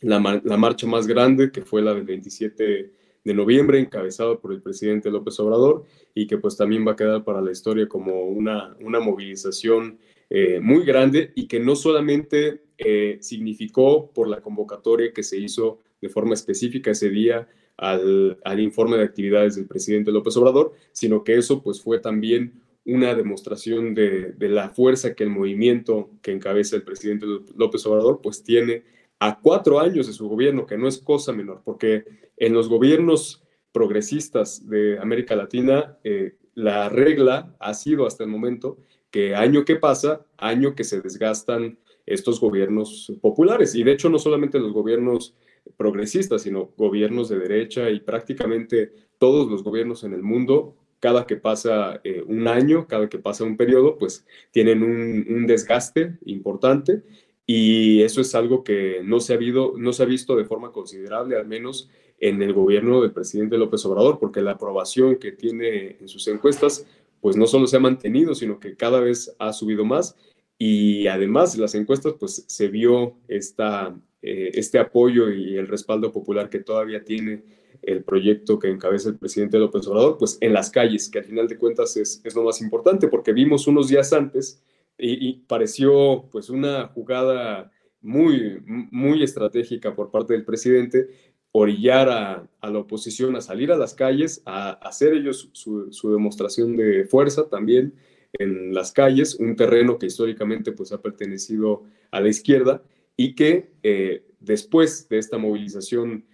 [0.00, 2.92] la, marcha más grande, que fue la del 27
[3.24, 7.24] de noviembre, encabezada por el presidente López Obrador, y que pues también va a quedar
[7.24, 9.98] para la historia como una, una movilización
[10.28, 15.80] eh, muy grande y que no solamente eh, significó por la convocatoria que se hizo
[16.00, 21.24] de forma específica ese día al, al, informe de actividades del presidente López Obrador, sino
[21.24, 22.52] que eso pues fue también
[22.84, 27.26] una demostración de, de la fuerza que el movimiento que encabeza el presidente
[27.56, 28.82] López Obrador pues tiene
[29.20, 32.04] a cuatro años de su gobierno, que no es cosa menor, porque
[32.36, 33.42] en los gobiernos
[33.72, 38.78] progresistas de América Latina, eh, la regla ha sido hasta el momento
[39.10, 43.74] que año que pasa, año que se desgastan estos gobiernos populares.
[43.74, 45.34] Y de hecho no solamente los gobiernos
[45.76, 51.36] progresistas, sino gobiernos de derecha y prácticamente todos los gobiernos en el mundo, cada que
[51.36, 57.02] pasa eh, un año, cada que pasa un periodo, pues tienen un, desgaste importante
[57.44, 59.38] y eso es algo que no se, ha
[59.76, 61.90] no se ha visto de forma considerable, al menos
[62.22, 66.86] en el gobierno del presidente López Obrador, porque la aprobación que tiene en sus encuestas,
[67.20, 70.16] pues no solo se ha mantenido, sino que cada vez ha subido más.
[70.56, 76.48] Y además, las encuestas, pues se vio esta, eh, este apoyo y el respaldo popular
[76.48, 77.42] que todavía tiene
[77.82, 81.48] el proyecto que encabeza el presidente López Obrador, pues en las calles, que al final
[81.48, 84.62] de cuentas es, lo más importante, porque vimos unos días antes
[84.96, 91.08] y, pareció pues una jugada muy, muy estratégica por parte del presidente
[91.50, 96.12] orillar a, a, la oposición a salir a las calles, a, hacer ellos su, su,
[96.12, 97.94] demostración de fuerza también
[98.34, 101.82] en las calles, un terreno que históricamente pues ha pertenecido
[102.12, 102.82] a la izquierda
[103.16, 106.24] y que eh, después de esta movilización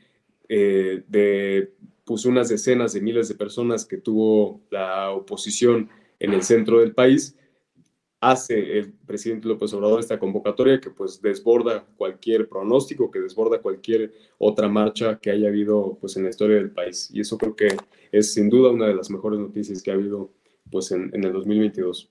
[0.48, 1.74] eh, de
[2.04, 6.94] pues unas decenas de miles de personas que tuvo la oposición en el centro del
[6.94, 7.36] país,
[8.20, 14.12] hace el presidente López Obrador esta convocatoria que pues desborda cualquier pronóstico, que desborda cualquier
[14.38, 17.10] otra marcha que haya habido pues en la historia del país.
[17.12, 17.68] Y eso creo que
[18.10, 20.32] es sin duda una de las mejores noticias que ha habido
[20.70, 22.10] pues en, en el 2022.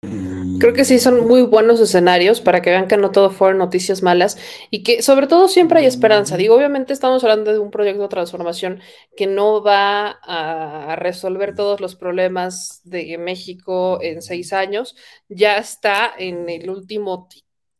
[0.00, 4.02] Creo que sí son muy buenos escenarios para que vean que no todo fueron noticias
[4.02, 4.38] malas
[4.70, 6.36] y que sobre todo siempre hay esperanza.
[6.36, 8.80] Digo, obviamente estamos hablando de un proyecto de transformación
[9.16, 14.96] que no va a resolver todos los problemas de México en seis años.
[15.28, 17.28] Ya está en el último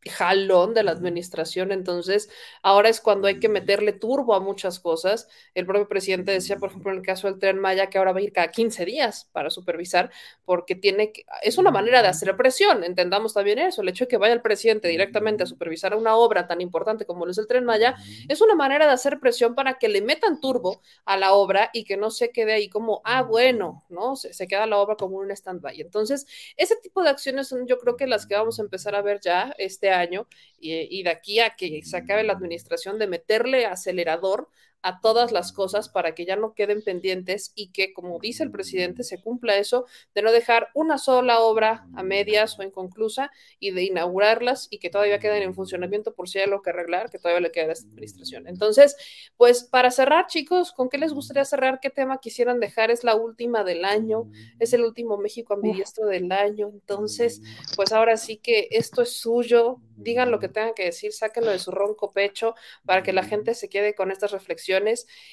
[0.07, 2.29] jalón de la administración, entonces
[2.63, 5.27] ahora es cuando hay que meterle turbo a muchas cosas.
[5.53, 8.19] El propio presidente decía, por ejemplo, en el caso del tren Maya, que ahora va
[8.19, 10.11] a ir cada 15 días para supervisar,
[10.45, 14.09] porque tiene que, es una manera de hacer presión, entendamos también eso, el hecho de
[14.09, 17.47] que vaya el presidente directamente a supervisar una obra tan importante como lo es el
[17.47, 17.95] tren Maya,
[18.27, 21.83] es una manera de hacer presión para que le metan turbo a la obra y
[21.83, 24.15] que no se quede ahí como, ah, bueno, ¿no?
[24.15, 25.81] Se, se queda la obra como un stand-by.
[25.81, 29.01] Entonces, ese tipo de acciones son yo creo que las que vamos a empezar a
[29.01, 30.27] ver ya este año
[30.59, 34.49] y, y de aquí a que se acabe la administración de meterle acelerador
[34.81, 38.51] a todas las cosas para que ya no queden pendientes y que, como dice el
[38.51, 39.85] presidente, se cumpla eso
[40.15, 44.89] de no dejar una sola obra a medias o inconclusa y de inaugurarlas y que
[44.89, 47.73] todavía queden en funcionamiento por si hay algo que arreglar, que todavía le queda a
[47.73, 48.47] esta administración.
[48.47, 48.95] Entonces,
[49.35, 51.79] pues para cerrar, chicos, ¿con qué les gustaría cerrar?
[51.81, 52.89] ¿Qué tema quisieran dejar?
[52.89, 56.69] Es la última del año, es el último México ambidiestro del año.
[56.71, 57.41] Entonces,
[57.75, 61.59] pues ahora sí que esto es suyo, digan lo que tengan que decir, sáquenlo de
[61.59, 64.68] su ronco pecho para que la gente se quede con estas reflexiones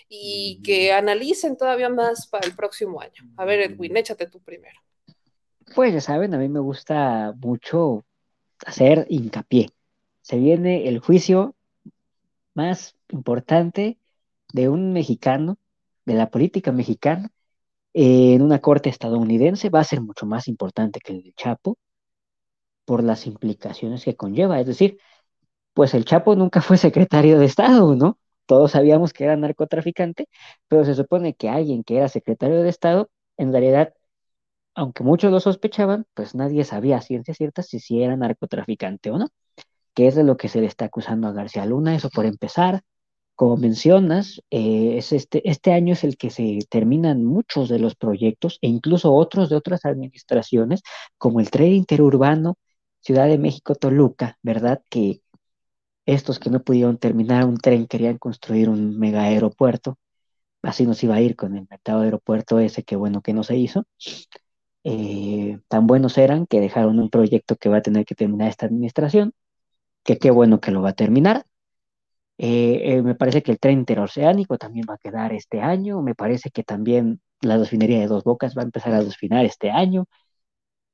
[0.09, 3.25] y que analicen todavía más para el próximo año.
[3.37, 4.79] A ver, Edwin, échate tú primero.
[5.75, 8.05] Pues ya saben, a mí me gusta mucho
[8.65, 9.71] hacer hincapié.
[10.23, 11.55] Se viene el juicio
[12.55, 13.99] más importante
[14.53, 15.59] de un mexicano,
[16.05, 17.31] de la política mexicana,
[17.93, 19.71] en una corte estadounidense.
[19.71, 21.79] Va a ser mucho más importante que el de Chapo
[22.85, 24.61] por las implicaciones que conlleva.
[24.61, 24.99] Es decir,
[25.75, 28.19] pues el Chapo nunca fue secretario de Estado, ¿no?
[28.47, 30.29] Todos sabíamos que era narcotraficante,
[30.69, 33.95] pero se supone que alguien que era secretario de Estado, en realidad,
[34.75, 39.29] aunque muchos lo sospechaban, pues nadie sabía a ciencia cierta si, era narcotraficante o no,
[39.95, 42.83] que es de lo que se le está acusando a García Luna, eso por empezar.
[43.37, 47.95] Como mencionas, eh, es este, este año es el que se terminan muchos de los
[47.97, 50.83] proyectos e incluso otros de otras administraciones,
[51.19, 52.57] como el tren interurbano,
[53.01, 54.83] Ciudad de México, Toluca, ¿verdad?
[54.91, 55.21] Que
[56.07, 59.99] estos que no pudieron terminar un tren querían construir un mega aeropuerto.
[60.63, 63.57] Así nos iba a ir con el mercado aeropuerto ese, que bueno que no se
[63.57, 63.85] hizo.
[64.85, 68.67] Eh, tan buenos eran que dejaron un proyecto que va a tener que terminar esta
[68.67, 69.33] administración,
[70.05, 71.47] que qué bueno que lo va a terminar.
[72.39, 76.03] Eh, eh, me parece que el tren interoceánico también va a quedar este año.
[76.03, 79.71] Me parece que también la refinería de Dos Bocas va a empezar a desfinar este
[79.71, 80.07] año.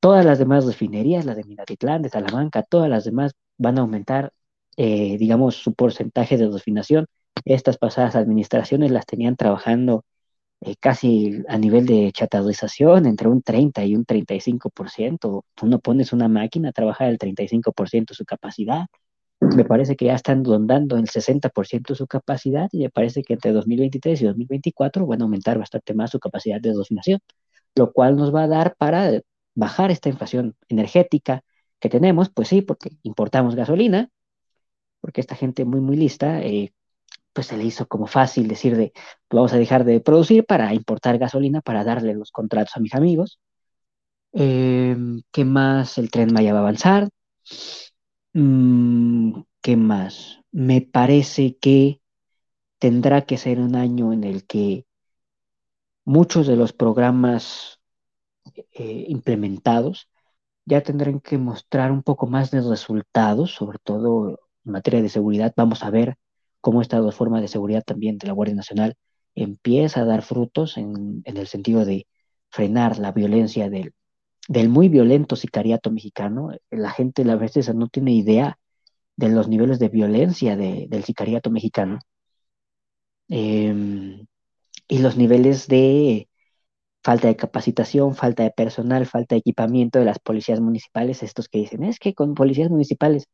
[0.01, 4.33] Todas las demás refinerías, la de Minatitlán, de Salamanca, todas las demás van a aumentar,
[4.77, 7.07] eh, digamos, su porcentaje de refinación.
[7.45, 10.05] Estas pasadas administraciones las tenían trabajando
[10.61, 15.45] eh, casi a nivel de chatarrización, entre un 30 y un 35%.
[15.55, 18.87] Tú no pones una máquina a trabajar el 35% de su capacidad.
[19.41, 23.35] Me parece que ya están rondando el 60% de su capacidad y me parece que
[23.35, 27.21] entre 2023 y 2024 van a aumentar bastante más su capacidad de refinación,
[27.75, 29.21] lo cual nos va a dar para
[29.55, 31.43] bajar esta inflación energética
[31.81, 34.11] que tenemos, pues sí, porque importamos gasolina,
[35.03, 36.73] porque esta gente muy, muy lista, eh,
[37.35, 38.93] pues se le hizo como fácil decir de,
[39.31, 43.41] vamos a dejar de producir para importar gasolina, para darle los contratos a mis amigos.
[44.33, 44.97] Eh,
[45.31, 45.99] ¿Qué más?
[45.99, 47.09] El tren Maya va a avanzar.
[48.35, 50.41] Mm, ¿Qué más?
[50.53, 52.01] Me parece que
[52.79, 54.87] tendrá que ser un año en el que
[56.05, 57.81] muchos de los programas
[58.73, 60.09] eh, implementados
[60.65, 65.53] ya tendrán que mostrar un poco más de resultados, sobre todo en materia de seguridad.
[65.57, 66.17] Vamos a ver
[66.61, 68.95] cómo esta reforma de seguridad también de la Guardia Nacional
[69.35, 72.07] empieza a dar frutos en, el sentido de
[72.51, 73.95] frenar la violencia del,
[74.49, 76.51] del muy violento sicariato mexicano.
[76.71, 78.59] La gente a veces no tiene idea
[79.17, 81.99] de los niveles de violencia del sicariato mexicano
[83.29, 84.27] em,
[84.89, 86.29] y los niveles de
[87.03, 91.59] falta de capacitación, falta de personal, falta de equipamiento de las policías municipales, estos que
[91.59, 93.27] dicen, es que con policías municipales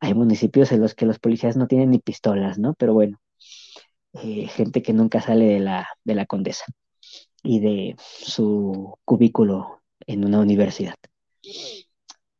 [0.00, 2.74] hay municipios en los que los policías no tienen ni pistolas, ¿no?
[2.74, 3.18] Pero bueno,
[4.14, 6.64] eh, gente que nunca sale de la, de la condesa
[7.42, 10.94] y de su cubículo en una universidad.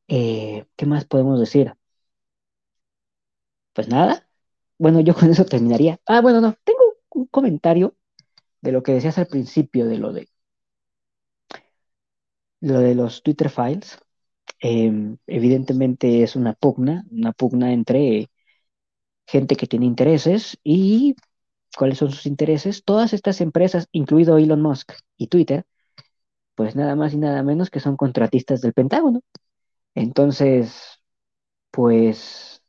[0.09, 1.73] Eh, ¿Qué más podemos decir?
[3.73, 4.29] Pues nada.
[4.79, 6.01] Bueno, yo con eso terminaría.
[6.07, 6.81] Ah, bueno, no, tengo
[7.11, 7.97] un comentario
[8.63, 10.29] de lo que decías al principio de lo de
[12.61, 13.99] lo de los Twitter files,
[14.61, 18.31] em, evidentemente es una pugna, una pugna entre
[19.27, 21.17] gente que tiene intereses y
[21.77, 22.85] cuáles son sus intereses.
[22.85, 25.65] Todas estas empresas, incluido Elon Musk y Twitter,
[26.55, 29.23] pues nada más y nada menos que son contratistas del Pentágono.
[29.95, 31.01] Entonces,
[31.71, 32.63] pues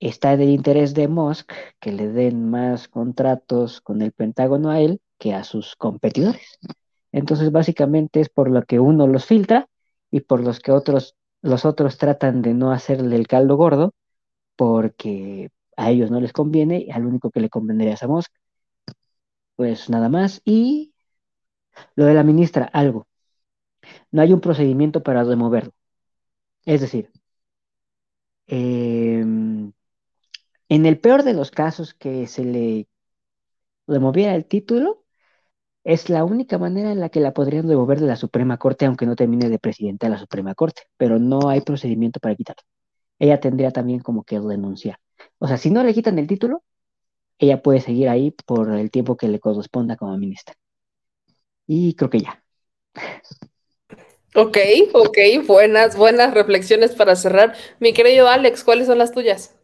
[0.00, 5.00] está del interés de Musk que le den más contratos con el Pentágono a él
[5.18, 6.58] que a sus competidores.
[7.12, 9.68] Entonces, básicamente es por lo que uno los filtra
[10.10, 13.94] y por los que otros, los otros tratan de no hacerle el caldo gordo,
[14.56, 18.32] porque a ellos no les conviene, y al único que le convendría es a Musk.
[19.56, 20.40] Pues nada más.
[20.46, 20.94] Y
[21.96, 23.06] lo de la ministra, algo.
[24.10, 25.72] No hay un procedimiento para removerlo.
[26.64, 27.10] Es decir,
[28.46, 29.72] em,
[30.68, 32.88] en el peor de los casos que se le
[33.86, 35.04] removiera el título,
[35.84, 39.06] es la única manera en la que la podrían devolver de la Suprema Corte, aunque
[39.06, 42.62] no termine de presidente de la Suprema Corte, pero no hay procedimiento para quitarla.
[43.18, 44.98] Ella tendría también como que renunciar.
[45.38, 46.62] O sea, si no le quitan el título,
[47.38, 50.54] ella puede seguir ahí por el tiempo que le corresponda como ministra.
[51.66, 52.42] Y creo que ya.
[54.34, 54.58] Ok,
[54.94, 57.54] ok, buenas, buenas reflexiones para cerrar.
[57.80, 59.57] Mi querido Alex, ¿cuáles son las tuyas?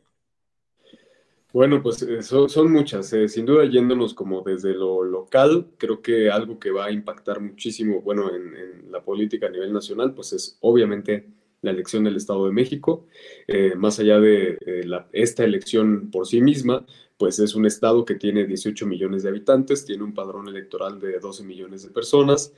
[1.55, 3.13] Bueno, pues eh, son, muchas.
[3.13, 7.41] Eh, sin duda, yéndonos como desde lo local, creo que algo que va a impactar
[7.41, 11.29] muchísimo, bueno, en, la política a nivel nacional, pues es obviamente
[11.63, 13.07] la elección del Estado de México.
[13.47, 14.59] Eh, más allá de
[15.13, 16.85] esta elección por sí misma,
[17.19, 21.21] pues es un estado que tiene 18 millones de habitantes, tiene un padrón electoral de
[21.21, 22.53] 12 millones de personas,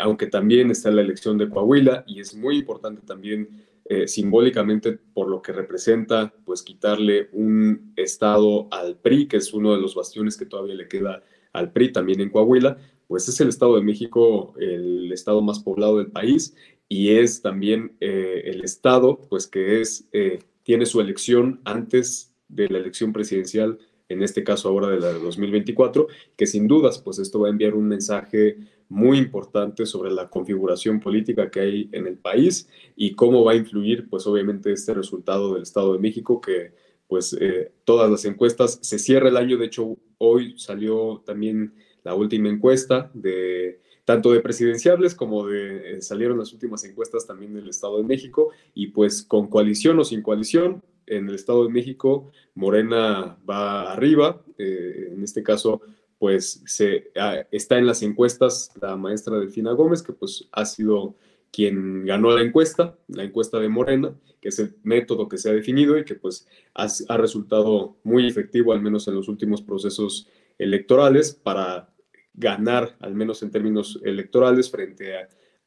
[0.00, 3.48] aunque también está la elección de Coahuila y es muy importante también
[3.92, 9.74] eh, simbólicamente por lo que representa, pues quitarle un estado al PRI, que es uno
[9.74, 13.48] de los bastiones que todavía le queda al PRI también en Coahuila, pues es el
[13.48, 16.54] Estado de México el estado más poblado del país
[16.88, 22.68] y es también eh, el estado, pues que es, eh, tiene su elección antes de
[22.68, 26.06] la elección presidencial, en este caso ahora de la de 2024,
[26.36, 28.56] que sin dudas, pues esto va a enviar un mensaje
[28.90, 33.56] muy importante sobre la configuración política que hay en el país y cómo va a
[33.56, 36.72] influir, pues obviamente, este resultado del Estado de México, que
[37.06, 42.14] pues eh, todas las encuestas, se cierra el año, de hecho hoy salió también la
[42.14, 47.68] última encuesta de tanto de presidenciables como de eh, salieron las últimas encuestas también del
[47.68, 48.50] Estado de México.
[48.74, 54.42] Y pues con coalición o sin coalición en el Estado de México Morena va arriba,
[54.58, 55.80] eh, en este caso
[56.20, 61.16] pues se, ah, está en las encuestas la maestra Delfina Gómez que pues ha sido
[61.50, 65.54] quien ganó la encuesta, la encuesta de Morena, que es el método que se ha
[65.54, 70.28] definido y que pues ha, resultado muy efectivo al menos en los últimos procesos
[70.58, 71.88] electorales para
[72.34, 75.14] ganar, al menos en términos electorales, frente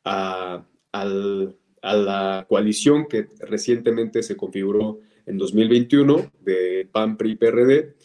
[0.05, 0.63] a,
[1.81, 7.95] la coalición que recientemente se configuró en 2021 de PAN, PRI, PRD.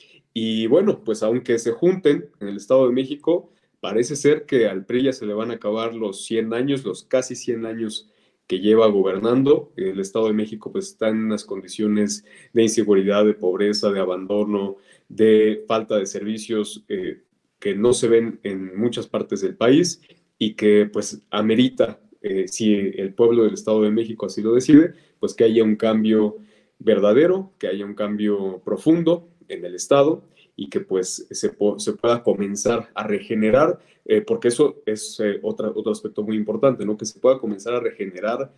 [0.41, 3.51] Y bueno, pues aunque se junten en el Estado de México,
[3.81, 7.03] parece ser que al PRI ya se le van a acabar los 100 años, los
[7.03, 8.09] casi 100 años
[8.47, 9.73] que lleva gobernando.
[9.77, 14.77] El Estado de México pues está en unas condiciones de inseguridad, de pobreza, de abandono,
[15.09, 17.23] de falta de servicios eh,
[17.59, 20.01] que no se ven en muchas partes del país
[20.39, 24.93] y que pues amerita, eh, si el pueblo del Estado de México así lo decide,
[25.19, 26.37] pues que haya un cambio
[26.79, 30.23] verdadero, que haya un cambio profundo en el Estado
[30.57, 35.93] y que pues se, se pueda comenzar a regenerar, eh, porque eso es eh, otro
[35.93, 36.97] aspecto muy importante, ¿no?
[36.97, 38.53] Que se pueda comenzar a regenerar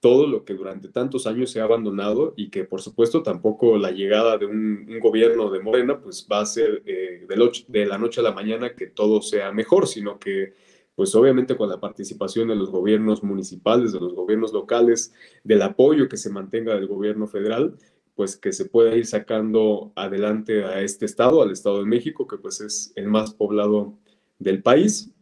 [0.00, 3.90] todo lo que durante tantos años se ha abandonado y que por supuesto tampoco la
[3.90, 8.24] llegada de un, gobierno de Morena pues va a ser eh, de, la noche a
[8.24, 10.54] la mañana que todo sea mejor, sino que
[10.94, 16.08] pues obviamente con la participación de los gobiernos municipales, de los gobiernos locales, del apoyo
[16.08, 17.76] que se mantenga del gobierno federal,
[18.18, 22.36] pues que se pueda ir sacando adelante a este estado, al Estado de México, que
[22.36, 23.96] pues es el más poblado
[24.40, 25.14] del país.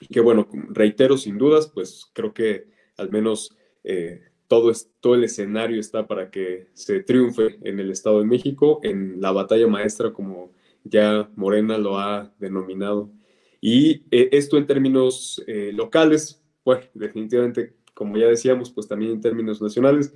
[0.00, 3.54] Y que bueno, reitero sin dudas, pues creo que al menos
[3.84, 8.80] eh, todo, todo el escenario está para que se triunfe en el Estado de México,
[8.84, 13.12] en la batalla maestra, como ya Morena lo ha denominado.
[13.60, 19.20] Y eh, esto en términos eh, locales, pues definitivamente, como ya decíamos, pues también en
[19.20, 20.14] términos nacionales,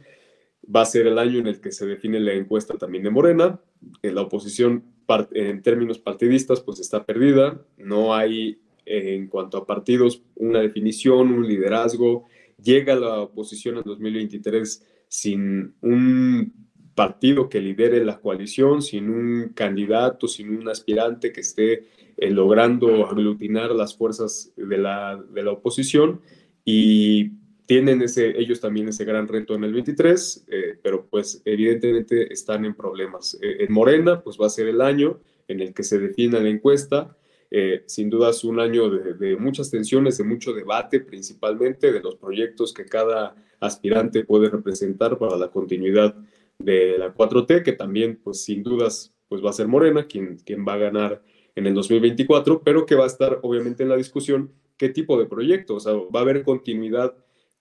[0.75, 3.61] va a ser el año en el que se define la encuesta también de Morena.
[4.03, 4.85] la oposición
[5.33, 7.61] en términos partidistas, pues está perdida.
[7.77, 12.25] No hay en cuanto a partidos una definición, un liderazgo,
[12.63, 16.53] llega la oposición en 2023 sin un
[16.95, 21.87] partido que lidere la coalición, sin un candidato, sin un aspirante que esté
[22.17, 26.21] eh, logrando aglutinar las fuerzas de la, de la oposición
[26.65, 27.33] y
[27.67, 32.65] tienen ese, ellos también ese gran reto en el 23, eh, pero pues evidentemente están
[32.65, 33.39] en problemas.
[33.41, 36.49] Eh, en Morena, pues va a ser el año en el que se defina la
[36.49, 37.17] encuesta,
[37.51, 42.17] eh, sin duda es un año de, muchas tensiones, de mucho debate, principalmente de los
[42.17, 46.17] proyectos que cada aspirante puede representar para la continuidad
[46.59, 50.67] de la 4T, que también, pues sin dudas, pues va a ser Morena quien, quien
[50.67, 51.23] va a ganar
[51.55, 55.27] en el 2024, pero que va a estar obviamente en la discusión qué tipo de
[55.27, 57.15] proyecto, o sea, va a haber continuidad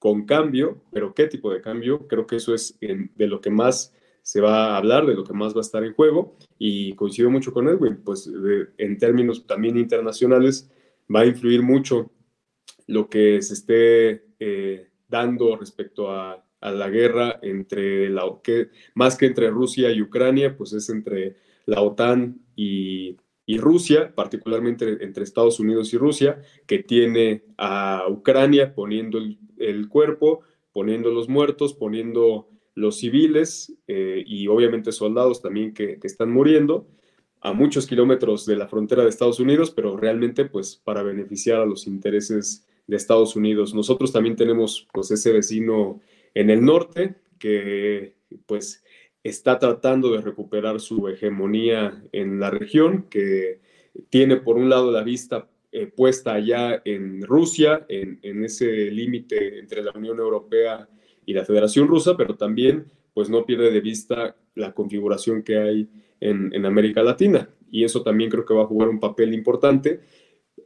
[0.03, 3.95] con cambio, pero qué tipo de cambio, creo que eso es de lo que más
[4.21, 7.29] se va a hablar de lo que más va a estar en juego y coincido
[7.29, 8.29] mucho con Edwin, pues
[8.77, 10.69] en términos también internacionales
[11.09, 12.11] va a influir mucho
[12.85, 19.27] lo que se esté eh, dando respecto a, la guerra entre la que más que
[19.27, 23.15] entre Rusia y Ucrania, pues es entre la OTAN y,
[23.57, 30.41] Rusia, particularmente entre Estados Unidos y Rusia, que tiene a Ucrania poniendo el, el cuerpo,
[30.71, 36.87] poniendo los muertos, poniendo los civiles eh, y obviamente soldados también que, están muriendo
[37.41, 41.65] a muchos kilómetros de la frontera de Estados Unidos, pero realmente pues para beneficiar a
[41.65, 43.73] los intereses de Estados Unidos.
[43.73, 45.99] Nosotros también tenemos pues ese vecino
[46.33, 48.15] en el norte que
[48.45, 48.83] pues
[49.23, 53.59] está tratando de recuperar su hegemonía en la región, que
[54.09, 59.59] tiene por un lado la vista eh, puesta allá en Rusia, en, en ese límite
[59.59, 60.87] entre la Unión Europea
[61.25, 65.89] y la Federación Rusa, pero también pues no pierde de vista la configuración que hay
[66.19, 67.49] en, América Latina.
[67.71, 70.01] Y eso también creo que va a jugar un papel importante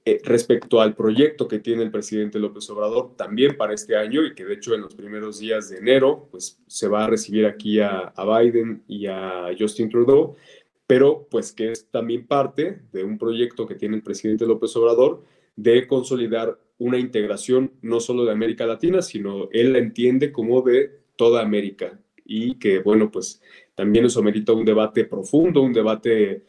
[0.10, 4.34] eh, respecto al proyecto que tiene el presidente López Obrador también para este año y
[4.34, 7.82] que de hecho en los primeros días de enero pues se va a recibir aquí
[7.82, 10.36] a, a Biden y a Justin Trudeau,
[10.88, 15.26] pero pues que es también parte de un proyecto que tiene el presidente López Obrador
[15.58, 21.02] de consolidar una integración no solo de América Latina, sino él la entiende como de
[21.18, 22.00] toda América.
[22.24, 23.42] Y que, bueno, pues
[23.76, 26.44] también eso merita un debate profundo, un debate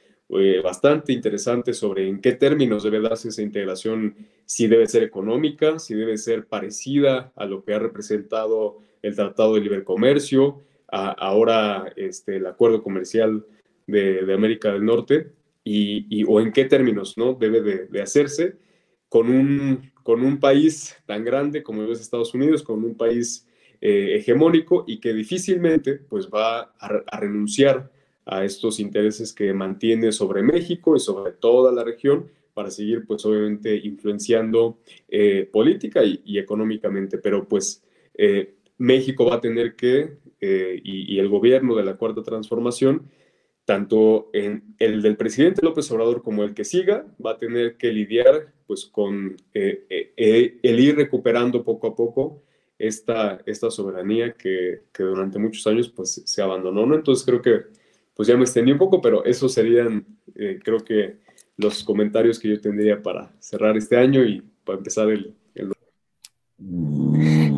[0.63, 4.15] bastante interesante sobre en qué términos debe darse esa integración,
[4.45, 9.55] si debe ser económica, si debe ser parecida a lo que ha representado el Tratado
[9.55, 13.47] de Libre Comercio, ahora este, el Acuerdo Comercial
[13.87, 15.33] de, América del Norte,
[15.65, 17.35] y, o en qué términos ¿no?
[17.35, 18.57] debe de hacerse
[19.09, 23.47] con un, con un país tan grande como es Estados Unidos, con un país
[23.81, 27.91] eh, hegemónico y que difícilmente pues va a, renunciar
[28.31, 33.25] a estos intereses que mantiene sobre México y sobre toda la región para seguir pues
[33.25, 34.79] obviamente influenciando
[35.09, 37.83] eh, política y, económicamente, pero pues
[38.15, 43.11] eh, México va a tener que, y, y, el gobierno de la Cuarta Transformación,
[43.65, 47.93] tanto en el del presidente López Obrador como el que siga, va a tener que
[47.93, 52.43] lidiar pues con el ir recuperando poco a poco
[52.79, 56.95] esta, esta soberanía que, que, durante muchos años pues se abandonó.
[56.95, 57.79] Entonces creo que
[58.19, 60.05] pues ya me extendí un poco, pero esos serían
[60.35, 61.19] eh, creo que
[61.57, 65.36] los comentarios que yo tendría para cerrar este año y para empezar el...
[65.55, 65.73] el...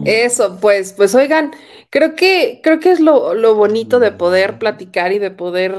[0.05, 1.53] Eso, pues, pues oigan,
[1.89, 5.75] creo que, creo que es lo, lo, bonito de poder platicar y de poder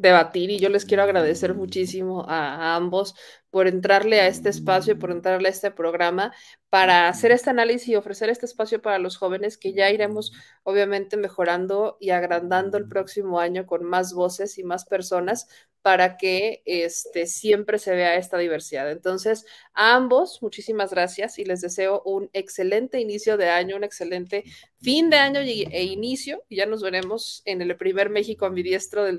[0.00, 3.14] debatir y yo les quiero agradecer muchísimo a, ambos
[3.50, 6.32] por entrarle a este espacio y por entrarle a este programa
[6.70, 10.32] para hacer este análisis y ofrecer este espacio para los jóvenes que ya iremos
[10.62, 15.48] obviamente mejorando y agrandando el próximo año con más voces y más personas
[15.82, 18.90] para que este, siempre se vea esta diversidad.
[18.90, 24.44] Entonces, a ambos, muchísimas gracias y les deseo un excelente inicio de año, un excelente
[24.80, 26.42] fin de año e inicio.
[26.48, 29.18] Y ya nos veremos en el primer México ambidiestro del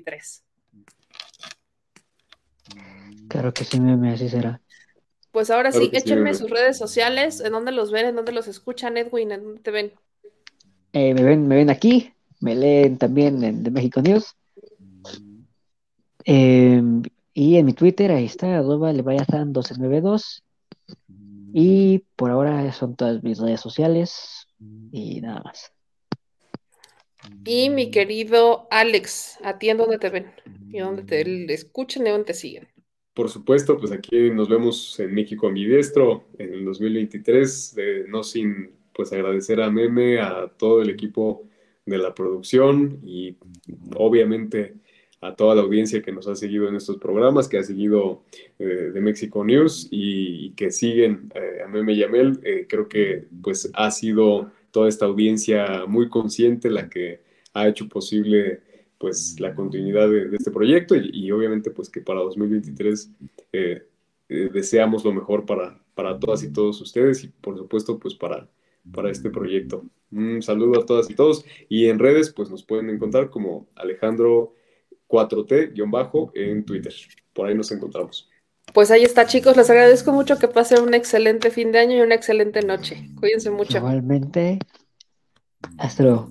[0.00, 0.44] 2023.
[3.28, 4.60] Claro que sí, meme, así será.
[5.32, 8.96] Pues ahora sí, échenme sus redes sociales, en dónde los ven, en dónde los escuchan,
[8.96, 9.92] Edwin, en dónde te ven.
[10.92, 14.34] Eh, me ven, me ven aquí, me leen también en de México News.
[16.24, 17.02] Em,
[17.34, 20.42] y en mi Twitter, ahí está, arroba leviathan 1292.
[21.52, 24.46] Y por ahora son todas mis redes sociales
[24.90, 25.72] y nada más.
[27.44, 30.26] Y mi querido Alex, ¿a ti en dónde te ven?
[30.70, 32.68] ¿Y dónde te escuchan y dónde te siguen?
[33.14, 37.76] Por supuesto, pues aquí nos vemos en México ambidiestro en el 2023,
[38.08, 41.48] no sin pues agradecer a Meme, a todo el equipo
[41.86, 43.36] de la producción y
[43.94, 44.74] obviamente
[45.20, 48.24] a toda la audiencia que nos ha seguido en estos programas, que ha seguido
[48.58, 52.38] eh, de México News y, que siguen eh, a Meme y a Mel.
[52.42, 57.22] Eh, creo que pues ha sido toda esta audiencia muy consciente la que
[57.54, 58.60] ha hecho posible
[58.98, 63.10] pues la continuidad de, este proyecto y, obviamente pues que para 2023
[63.54, 63.86] eh,
[64.28, 68.50] eh, deseamos lo mejor para, para todas y todos ustedes y por supuesto pues para,
[68.92, 69.82] para este proyecto.
[70.10, 74.52] Un saludo a todas y todos y en redes pues nos pueden encontrar como Alejandro
[75.08, 76.92] 4T-bajo en Twitter.
[77.32, 78.28] Por ahí nos encontramos.
[78.72, 79.56] Pues ahí está, chicos.
[79.56, 83.08] Les agradezco mucho que pasen un excelente fin de año y una excelente noche.
[83.18, 83.78] Cuídense mucho.
[83.78, 84.58] Igualmente.
[85.78, 86.30] Hasta luego.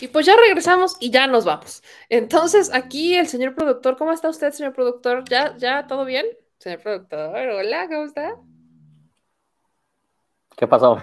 [0.00, 1.82] Y pues ya regresamos y ya nos vamos.
[2.08, 5.24] Entonces, aquí el señor productor, ¿cómo está usted, señor productor?
[5.28, 6.26] ¿Ya, ya todo bien?
[6.58, 8.36] Señor productor, hola, ¿cómo está?
[10.56, 10.98] ¿Qué pasó?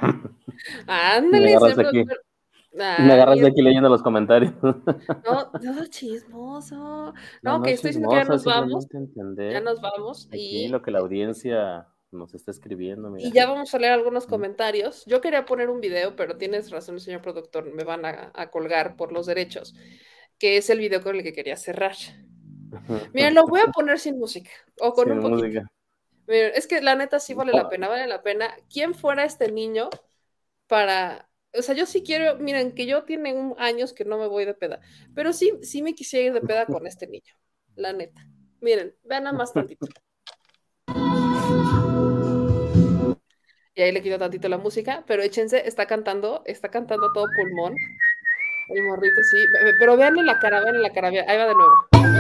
[0.88, 2.24] Ándale, señor productor.
[2.72, 4.54] me agarras de aquí leyendo los comentarios.
[4.62, 7.14] No, no, chismoso.
[7.42, 8.88] No, que estoy diciendo que ya nos vamos.
[9.38, 10.28] Ya nos vamos.
[10.32, 13.14] y lo que la audiencia nos está escribiendo.
[13.18, 15.06] Y ya vamos a leer algunos comentarios.
[15.06, 19.12] Yo quería poner un video, pero tienes razón, señor productor, me van a, colgar por
[19.12, 19.76] los derechos,
[20.38, 21.96] que es el video con el que quería cerrar.
[23.14, 25.62] Mira, lo voy a poner sin música o con un poquito.
[26.28, 28.54] es que la neta sí vale la pena, vale la pena.
[28.72, 29.90] ¿Quién fuera este niño
[30.68, 34.46] para o sea, yo sí quiero, miren, que yo tiene años que no me voy
[34.46, 34.80] de peda,
[35.14, 37.34] pero sí, sí me quisiera ir de peda con este niño,
[37.76, 38.26] la neta.
[38.60, 39.86] Miren, vean nada más tantito.
[43.76, 47.76] Y ahí le quito tantito la música, pero échense, está cantando, está cantando todo pulmón.
[48.70, 49.38] El morrito, sí.
[49.80, 52.13] Pero veanle la cara, veanle la cara, ahí va de nuevo.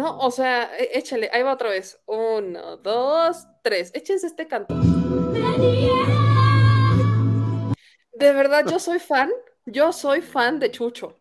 [0.00, 2.00] No, o sea, e, échale, ahí va otra vez.
[2.06, 3.90] Uno, dos, tres.
[3.92, 4.74] Échense este canto.
[8.14, 9.30] De verdad, yo soy fan,
[9.66, 11.20] yo soy fan de Chucho.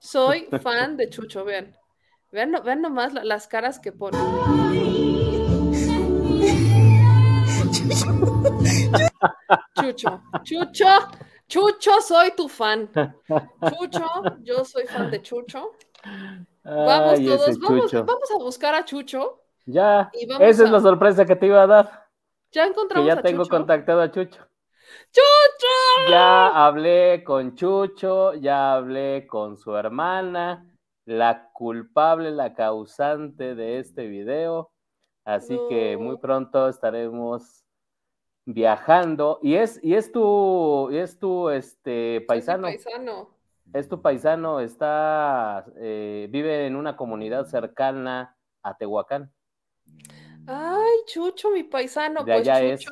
[0.00, 1.76] Soy fan de Chucho, vean.
[2.32, 4.18] Vean, vean nomás las caras que pone.
[9.80, 11.08] Chucho, Chucho,
[11.46, 12.90] Chucho, soy tu fan.
[13.68, 14.08] Chucho,
[14.42, 15.70] yo soy fan de Chucho.
[16.68, 19.42] Vamos todos, vamos, a buscar a Chucho.
[19.64, 22.08] Ya, esa es la sorpresa que te iba a dar.
[22.52, 24.46] Ya encontramos que ya tengo contactado a Chucho.
[25.10, 26.10] ¡Chucho!
[26.10, 30.70] Ya hablé con Chucho, ya hablé con su hermana,
[31.06, 34.70] la culpable, la causante de este video.
[35.24, 37.64] Así que muy pronto estaremos
[38.46, 42.68] viajando, y es, y es tu, y es tu este, paisano.
[42.68, 43.37] Es paisano.
[43.72, 49.30] Es tu paisano, está, eh, vive en una comunidad cercana a Tehuacán.
[50.46, 52.84] Ay, Chucho, mi paisano, De pues allá es.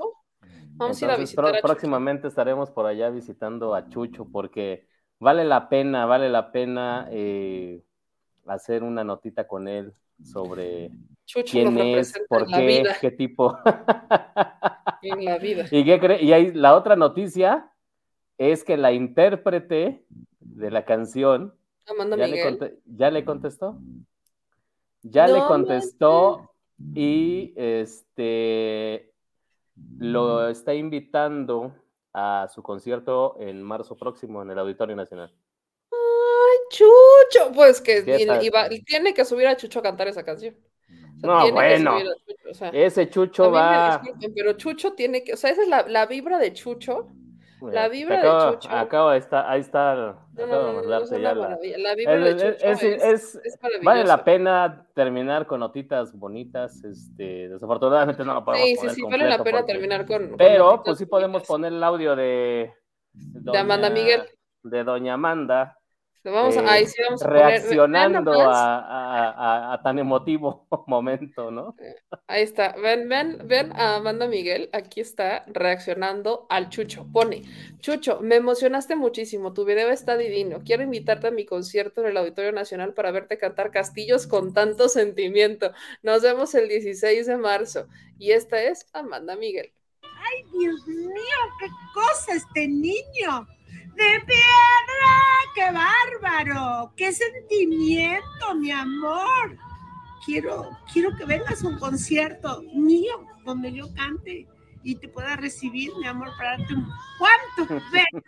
[0.74, 1.62] Vamos a ir a visitar pró- a Chucho.
[1.66, 4.86] próximamente estaremos por allá visitando a Chucho porque
[5.18, 7.82] vale la pena, vale la pena eh,
[8.46, 10.90] hacer una notita con él sobre
[11.24, 12.96] Chucho quién es, por qué, vida.
[13.00, 13.56] qué tipo.
[15.00, 15.64] En la vida.
[15.70, 16.18] ¿Y qué?
[16.20, 17.70] Y ahí, la otra noticia
[18.38, 20.04] es que la intérprete
[20.40, 21.54] de la canción
[21.88, 22.58] Amanda ya le, Miguel.
[22.58, 23.78] conte- ya le contestó.
[25.02, 26.50] Ya le No contestó
[26.94, 29.12] y este
[29.98, 31.72] lo está invitando
[32.12, 35.32] a su concierto en marzo próximo en el Auditorio Nacional.
[35.92, 37.52] Ay, Chucho.
[37.54, 38.02] Pues que
[38.86, 40.56] tiene que subir a Chucho a cantar esa canción.
[40.88, 41.98] O sea, No, bueno.
[41.98, 43.98] subir a Chucho, o sea, Ese Chucho va.
[44.02, 47.08] disculpen, pero Chucho tiene que, o sea, esa es la, la vibra de Chucho.
[47.62, 48.70] La vibra de Chucho.
[48.70, 50.10] acabo de estar, ahí está, No,
[50.44, 51.48] acabo no, de no, no, es ya la-.
[51.78, 56.84] La vibra Es- de Chucho es- es, es- vale la pena terminar con notitas bonitas.
[56.84, 60.28] Este, desafortunadamente no lo podemos Sí, sí, poner sí, vale la pena porque- terminar con.
[60.28, 62.72] con Pero, notitas pues sí podemos poner el audio de.
[63.14, 64.22] De Amanda doña- Miguel.
[64.62, 65.75] De Doña Amanda.
[66.32, 69.82] Vamos a- eh, ahí sí vamos a poner- ve- vean Reaccionando a, a- a- a
[69.82, 71.74] tan emotivo momento, ¿no?
[72.26, 72.74] Ahí está.
[72.80, 74.68] Ven, ven, ven a Amanda Miguel.
[74.72, 77.06] Aquí está reaccionando al Chucho.
[77.12, 77.42] Pone,
[77.80, 79.52] Chucho, me emocionaste muchísimo.
[79.52, 80.60] Tu video está divino.
[80.64, 84.88] Quiero invitarte a mi concierto en el Auditorio Nacional para verte cantar Castillos con tanto
[84.88, 85.72] sentimiento.
[86.02, 87.86] Nos vemos el 16 de marzo.
[88.18, 89.72] Y esta es Amanda Miguel.
[90.02, 91.38] ¡Ay, Dios mío!
[91.60, 93.46] ¡Qué cosa este niño!
[93.96, 95.14] ¡De piedra!
[95.54, 96.92] ¡Qué bárbaro!
[96.96, 99.56] ¡Qué sentimiento, mi amor!
[100.24, 104.46] Quiero, quiero que vengas a un concierto mío donde yo cante
[104.82, 106.86] y te pueda recibir, mi amor, para darte un
[107.18, 107.74] cuánto.
[107.92, 108.04] Ven.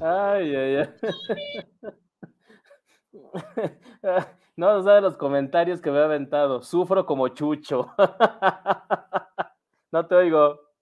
[0.00, 0.88] Ay, ay, ay.
[4.56, 6.62] No, no sabe los comentarios que me ha aventado.
[6.62, 7.92] Sufro como chucho.
[9.90, 10.73] No te oigo.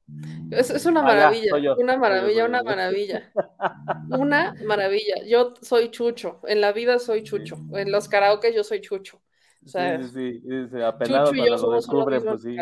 [0.51, 3.33] Es, es una maravilla, una maravilla, una maravilla.
[4.11, 5.25] Una maravilla.
[5.27, 6.41] Yo soy Chucho.
[6.47, 7.57] En la vida soy Chucho.
[7.73, 9.21] En los karaoke yo soy Chucho.
[9.65, 12.57] O sea, Sí, sí, sí, sí, apenado Chucho y yo somos descubre, pues sí.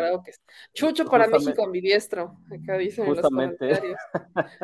[0.73, 2.37] Chucho para Justamente- México ambidiestro.
[2.61, 3.57] Acá dicen en los Justamente.
[3.57, 3.99] comentarios.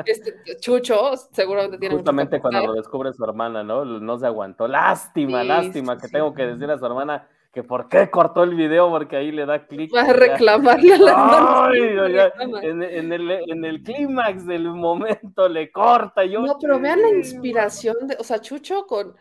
[0.05, 3.84] Este, Chucho seguramente tiene Justamente cuando lo descubre su hermana, ¿no?
[3.84, 4.68] No se aguantó.
[4.68, 7.27] Lástima, lástima que tengo que decir a su hermana
[7.57, 9.91] que por qué cortó el video, porque ahí le da clic.
[9.91, 11.71] Va a reclamarle a la
[12.61, 16.23] en, en el, en el clímax del momento le corta.
[16.23, 19.15] Yo, No, pero vean la inspiración de, o sea, Chucho con,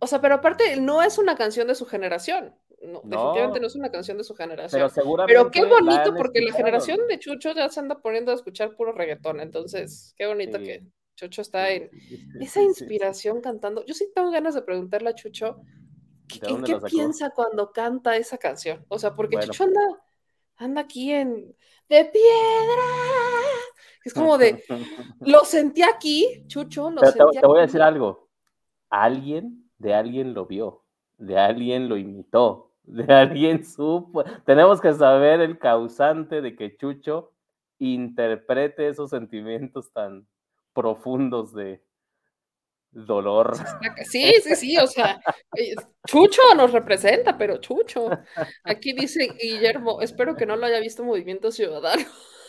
[0.00, 2.56] o sea, pero aparte no es una canción de su generación.
[2.82, 3.08] No, No.
[3.08, 4.80] definitivamente no es una canción de su generación.
[4.80, 8.34] Pero seguramente Pero qué bonito, porque la generación de Chucho ya se anda poniendo a
[8.34, 9.38] escuchar puro reggaetón.
[9.38, 10.64] Entonces, qué bonito Sí.
[10.64, 10.82] que
[11.14, 13.84] Chucho está en sí, esa sí, inspiración cantando.
[13.86, 15.85] Yo sí tengo ganas de preguntarle a Chucho ¿De
[16.34, 18.84] ¿en dónde qué piensa cuando canta esa canción?
[18.88, 19.52] O sea, porque Bueno.
[19.52, 19.80] Chucho anda,
[20.56, 21.56] anda aquí en
[21.88, 22.82] de piedra.
[24.04, 24.62] Es como de,
[25.20, 27.66] lo sentí aquí, Chucho, lo Pero te, voy a aquí.
[27.66, 28.28] decir algo.
[28.88, 30.84] Alguien de alguien lo vio,
[31.18, 34.24] de alguien lo imitó, de alguien supo.
[34.44, 37.32] Tenemos que saber el causante de que Chucho
[37.78, 40.26] interprete esos sentimientos tan
[40.72, 41.82] profundos de
[43.04, 43.56] dolor.
[44.04, 45.20] Sí, sí, sí, o sea,
[45.56, 45.74] eh,
[46.06, 48.08] Chucho nos representa, pero Chucho.
[48.64, 52.02] Aquí dice Guillermo, espero que no lo haya visto Movimiento Ciudadano.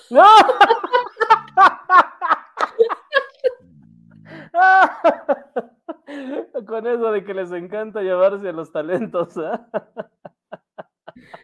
[0.10, 0.26] ¡No!
[6.66, 9.38] Con eso de que les encanta llevarse a los talentos.
[9.38, 9.68] ¿ah?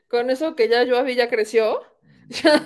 [0.08, 1.82] Con eso que ya Joavi ya creció,
[2.30, 2.62] ya,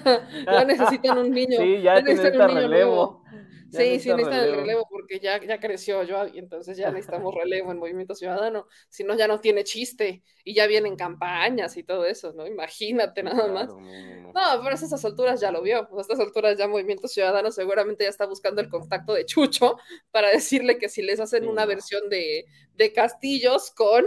[0.46, 1.58] ya necesitan un niño.
[1.58, 2.96] Sí, ya necesitan necesita un niño relevo.
[2.96, 3.24] nuevo.
[3.72, 4.56] Ya Sí, sí, necesita necesitan el relevo.
[4.56, 8.68] relevo porque ya, ya creció Joavi, entonces ya necesitamos relevo en Movimiento Ciudadano.
[8.90, 12.48] Si no, ya no tiene chiste y ya vienen campañas y todo eso, ¿no?
[12.48, 13.70] Imagínate nada más.
[13.70, 14.34] Claro, no, no, no.
[14.34, 15.88] No, pero a estas alturas ya lo vio.
[15.98, 19.78] A estas alturas ya Movimiento Ciudadano seguramente ya está buscando el contacto de Chucho
[20.12, 22.46] para decirle que si les hacen Sí, una versión de,
[22.76, 24.06] de Castillos con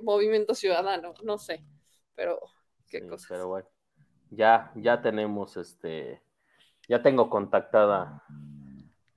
[0.00, 1.64] Movimiento Ciudadano, no sé,
[2.14, 2.40] pero
[2.90, 3.28] qué Sí, cosa.
[3.28, 3.68] pero bueno,
[4.30, 6.22] ya, ya tenemos este,
[6.88, 8.24] ya tengo contactada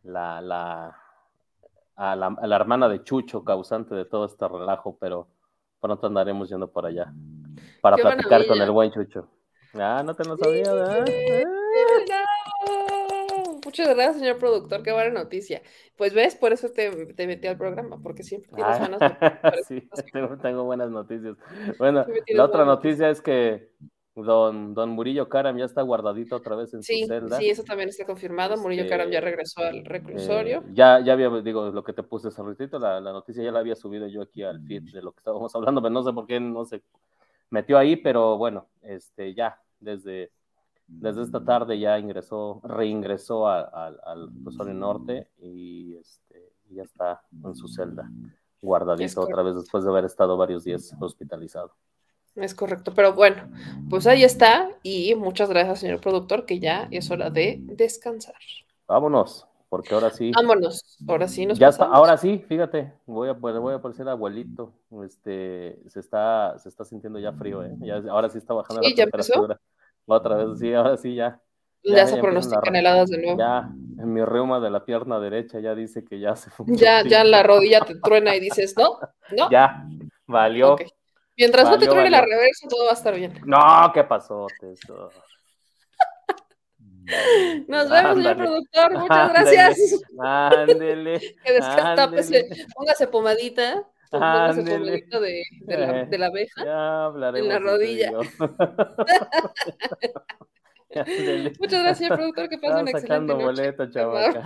[0.04, 0.98] la, la,
[1.96, 5.28] a la, a la hermana de Chucho, causante de todo este relajo, pero
[5.80, 7.14] pronto andaremos yendo por allá
[7.82, 9.28] para Qué platicar con el buen Chucho.
[9.74, 11.06] Ah, no te lo sabía, ¿verdad?
[11.06, 11.54] No.
[13.66, 15.64] Muchas gracias, señor productor, qué buena noticia.
[15.98, 19.68] Pues ves, por eso te, te metí al programa, porque siempre tienes Ah, buenas noticias.
[19.68, 21.36] sí, tengo, tengo buenas noticias.
[21.80, 23.72] Bueno, la otra buenas noticia es que
[24.16, 27.40] Don, don Murillo Karam ya está guardadito otra vez en Sí, su celda.
[27.40, 28.56] sí, eso también está confirmado.
[28.58, 30.60] Murillo Este, Karam ya regresó al reclusorio.
[30.60, 33.52] Eh, ya, ya había, digo, lo que te puse hace ratito, la, la noticia ya
[33.52, 36.14] la había subido yo aquí al feed de lo que estábamos hablando, pero no sé
[36.14, 36.84] por qué no se
[37.50, 40.32] metió ahí, pero bueno, este, ya, desde,
[40.88, 47.24] desde esta tarde ya ingresó, reingresó a- al- al reclusorio norte y este, ya está
[47.44, 51.72] en su celda, Es guardadito otra vez después de haber estado varios días hospitalizado.
[52.36, 53.44] Es correcto, pero bueno,
[53.90, 58.34] pues ahí está y muchas gracias, señor productor, que ya es hora de descansar.
[58.88, 60.32] Vámonos, porque ahora sí.
[60.36, 64.74] Vámonos, ahora sí nos ya está, ahora sí, fíjate, voy a, voy a parecer abuelito.
[65.06, 67.72] Este, se está, se está sintiendo ya frío, ¿eh?
[67.82, 69.34] Ya- ahora sí está bajando Sí, la ¿ya empezó?
[69.34, 69.60] temperatura.
[70.06, 71.40] Otra vez, sí, ahora sí ya.
[71.84, 73.38] Ya se pronostican las- heladas de nuevo.
[73.40, 73.70] Ya,
[74.00, 76.66] en mi reuma de la pierna derecha ya dice que ya se fue.
[76.68, 79.00] Ya, ya la rodilla te truena y dices, no,
[79.38, 79.50] no.
[79.52, 79.86] Ya,
[80.28, 80.74] valió.
[80.74, 80.82] Ok.
[81.36, 83.34] Mientras no te truene la reversa, todo va a estar bien.
[83.46, 84.48] No, ¿qué pasó?
[84.60, 85.10] Teso?
[87.68, 88.94] Nos vemos, señor productor.
[89.00, 90.02] Muchas gracias.
[90.20, 91.20] Ándele.
[91.44, 92.66] Que descanse, tápese, ándele.
[92.76, 93.84] póngase pomadita.
[94.10, 96.64] Póngase pomadita de, de, la, de la abeja.
[96.64, 97.48] Ya hablaremos.
[97.48, 98.12] En la rodilla.
[101.60, 102.48] Muchas gracias, productor.
[102.50, 103.46] Que pase una excelente sacando noche.
[103.46, 104.42] boleto, Qué amable.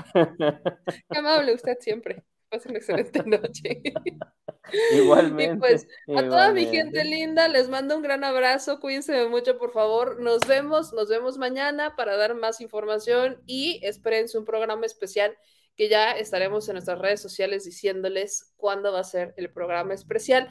[1.09, 2.23] Qué amable usted siempre.
[2.49, 3.81] Pase una excelente noche.
[4.93, 5.55] Igualmente.
[5.55, 6.99] Y pues a toda mi igualmente.
[6.99, 10.19] gente linda, les mando un gran abrazo, cuídense mucho, por favor.
[10.21, 15.37] Nos vemos, nos vemos mañana para dar más información y espérense un programa especial
[15.75, 20.49] que ya estaremos en nuestras redes sociales diciéndoles cuándo va a ser el programa especial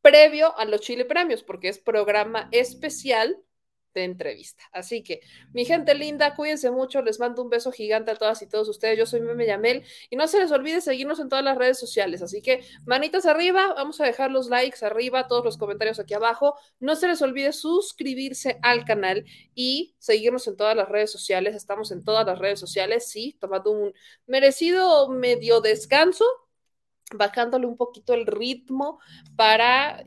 [0.00, 3.36] previo a los Chile Premios, porque es programa especial
[3.98, 4.64] de entrevista.
[4.72, 5.20] Así que,
[5.52, 8.98] mi gente linda, cuídense mucho, les mando un beso gigante a todas y todos ustedes.
[8.98, 12.22] Yo soy Meme Yamel y no se les olvide seguirnos en todas las redes sociales.
[12.22, 16.54] Así que, manitas arriba, vamos a dejar los likes arriba, todos los comentarios aquí abajo.
[16.80, 21.54] No se les olvide suscribirse al canal y seguirnos en todas las redes sociales.
[21.54, 23.92] Estamos en todas las redes sociales, sí, tomando un
[24.26, 26.24] merecido medio descanso,
[27.12, 29.00] bajándole un poquito el ritmo
[29.36, 30.04] para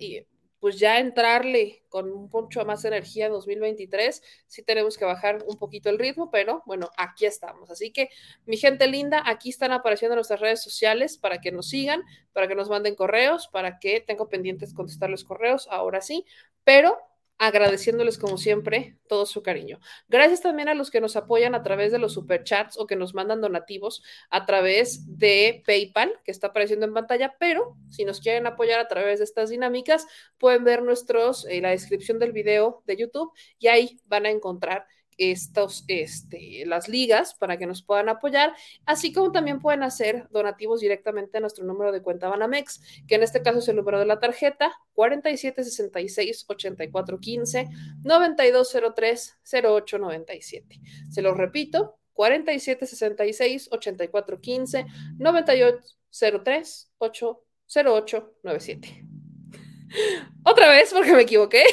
[0.61, 4.21] pues ya entrarle con un mucho más energía en 2023.
[4.45, 7.71] Sí tenemos que bajar un poquito el ritmo, pero bueno, aquí estamos.
[7.71, 8.09] Así que
[8.45, 12.53] mi gente linda, aquí están apareciendo nuestras redes sociales para que nos sigan, para que
[12.53, 16.25] nos manden correos, para que tengo pendientes contestarles correos, ahora sí,
[16.63, 16.95] pero
[17.41, 19.79] agradeciéndoles como siempre todo su cariño.
[20.07, 23.15] Gracias también a los que nos apoyan a través de los superchats o que nos
[23.15, 28.45] mandan donativos a través de PayPal, que está apareciendo en pantalla, pero si nos quieren
[28.45, 30.05] apoyar a través de estas dinámicas,
[30.37, 34.85] pueden ver nuestros, eh, la descripción del video de YouTube y ahí van a encontrar
[35.21, 38.53] estos, este, las ligas para que nos puedan apoyar,
[38.85, 43.23] así como también pueden hacer donativos directamente a nuestro número de cuenta Banamex, que en
[43.23, 47.69] este caso es el número de la tarjeta 4766 8415
[48.03, 50.81] 9203 0897.
[51.09, 54.85] Se los repito, 4766 8415
[55.19, 59.05] 9803 0897.
[60.43, 61.63] Otra vez porque me equivoqué.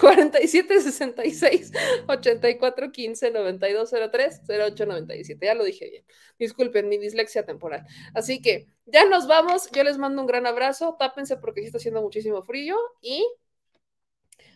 [0.00, 1.72] 47 66
[2.06, 5.46] 84 15 92 03 08 97.
[5.46, 6.04] Ya lo dije bien.
[6.38, 7.86] Disculpen mi dislexia temporal.
[8.14, 9.70] Así que ya nos vamos.
[9.70, 10.96] Yo les mando un gran abrazo.
[10.98, 12.76] Tápense porque sí está haciendo muchísimo frío.
[13.00, 13.26] Y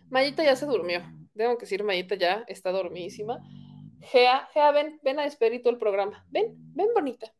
[0.08, 1.02] Mayita ya se durmió.
[1.36, 3.40] Tengo que decir, Mayita ya está dormidísima.
[4.00, 6.26] Gea, Gea, ven, ven a despedir todo el programa.
[6.30, 7.32] Ven, ven bonita.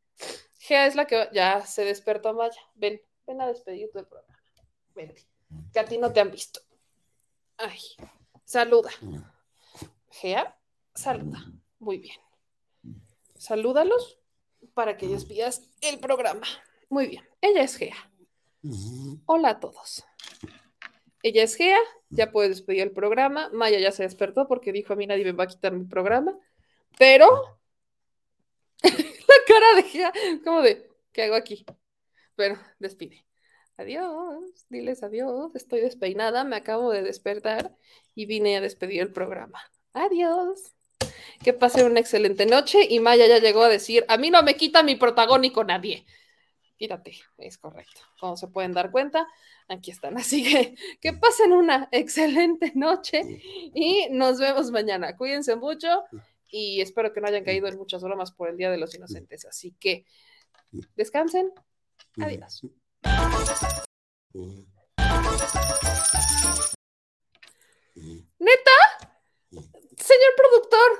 [0.59, 2.60] Gea es la que ya se despertó, Maya.
[2.75, 4.39] Ven, ven a despedir todo el programa.
[4.94, 5.26] Vente.
[5.73, 6.60] Que a ti no te han visto.
[7.65, 7.78] Ay,
[8.44, 8.91] saluda.
[10.10, 10.58] Gea,
[10.97, 11.47] saluda.
[11.78, 12.16] Muy bien.
[13.39, 14.18] Salúdalos
[14.74, 16.44] para que despidas el programa.
[16.89, 17.24] Muy bien.
[17.41, 17.94] Ella es Gea.
[19.26, 20.05] Hola a todos.
[21.23, 21.78] Ella es Gea,
[22.10, 23.49] ya puede despedir el programa.
[23.52, 26.36] Maya ya se despertó porque dijo a mí nadie me va a quitar mi programa.
[26.99, 27.60] Pero
[28.82, 31.65] la cara de Gea, como de, ¿qué hago aquí?
[32.34, 33.24] Pero despide.
[33.83, 37.77] Adiós, diles adiós, estoy despeinada, me acabo de despertar
[38.15, 39.61] y vine a despedir el programa.
[39.93, 40.73] Adiós.
[41.43, 44.55] Que pasen una excelente noche y Maya ya llegó a decir, a mí no me
[44.55, 46.07] quita mi protagónico nadie.
[46.77, 48.02] Quítate, es correcto.
[48.20, 49.27] Como se pueden dar cuenta,
[49.67, 50.17] aquí están.
[50.17, 53.43] Así que que pasen una excelente noche
[53.75, 55.17] y nos vemos mañana.
[55.17, 56.05] Cuídense mucho
[56.52, 59.44] y espero que no hayan caído en muchas bromas por el Día de los Inocentes.
[59.44, 60.05] Así que
[60.94, 61.51] descansen.
[62.20, 62.62] Adiós.
[68.38, 68.70] ¿Neta?
[69.96, 70.90] Señor productor,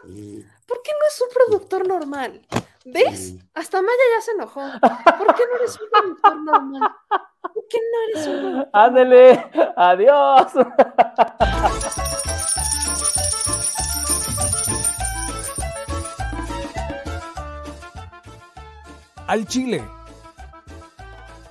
[0.67, 2.47] ¿por qué no es un productor normal?
[2.85, 3.35] ¿Ves?
[3.55, 4.61] Hasta Maya ya se enojó.
[5.19, 6.93] ¿Por qué no eres un productor normal?
[7.41, 10.53] ¿Por qué no eres un productor Ándele, adiós.
[19.27, 20.02] Al Chile.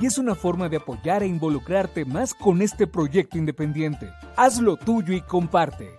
[0.00, 4.10] y es una forma de apoyar e involucrarte más con este proyecto independiente.
[4.36, 5.96] Hazlo tuyo y comparte.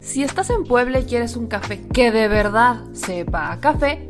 [0.00, 4.09] Si estás en Puebla y quieres un café que de verdad sepa a café,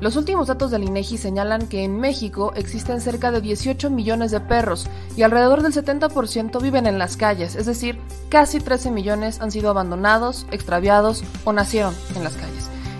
[0.00, 4.38] Los últimos datos del INEGI señalan que en México existen cerca de 18 millones de
[4.38, 4.86] perros
[5.16, 9.70] y alrededor del 70% viven en las calles, es decir, casi 13 millones han sido
[9.70, 12.77] abandonados, extraviados o nacieron en las calles.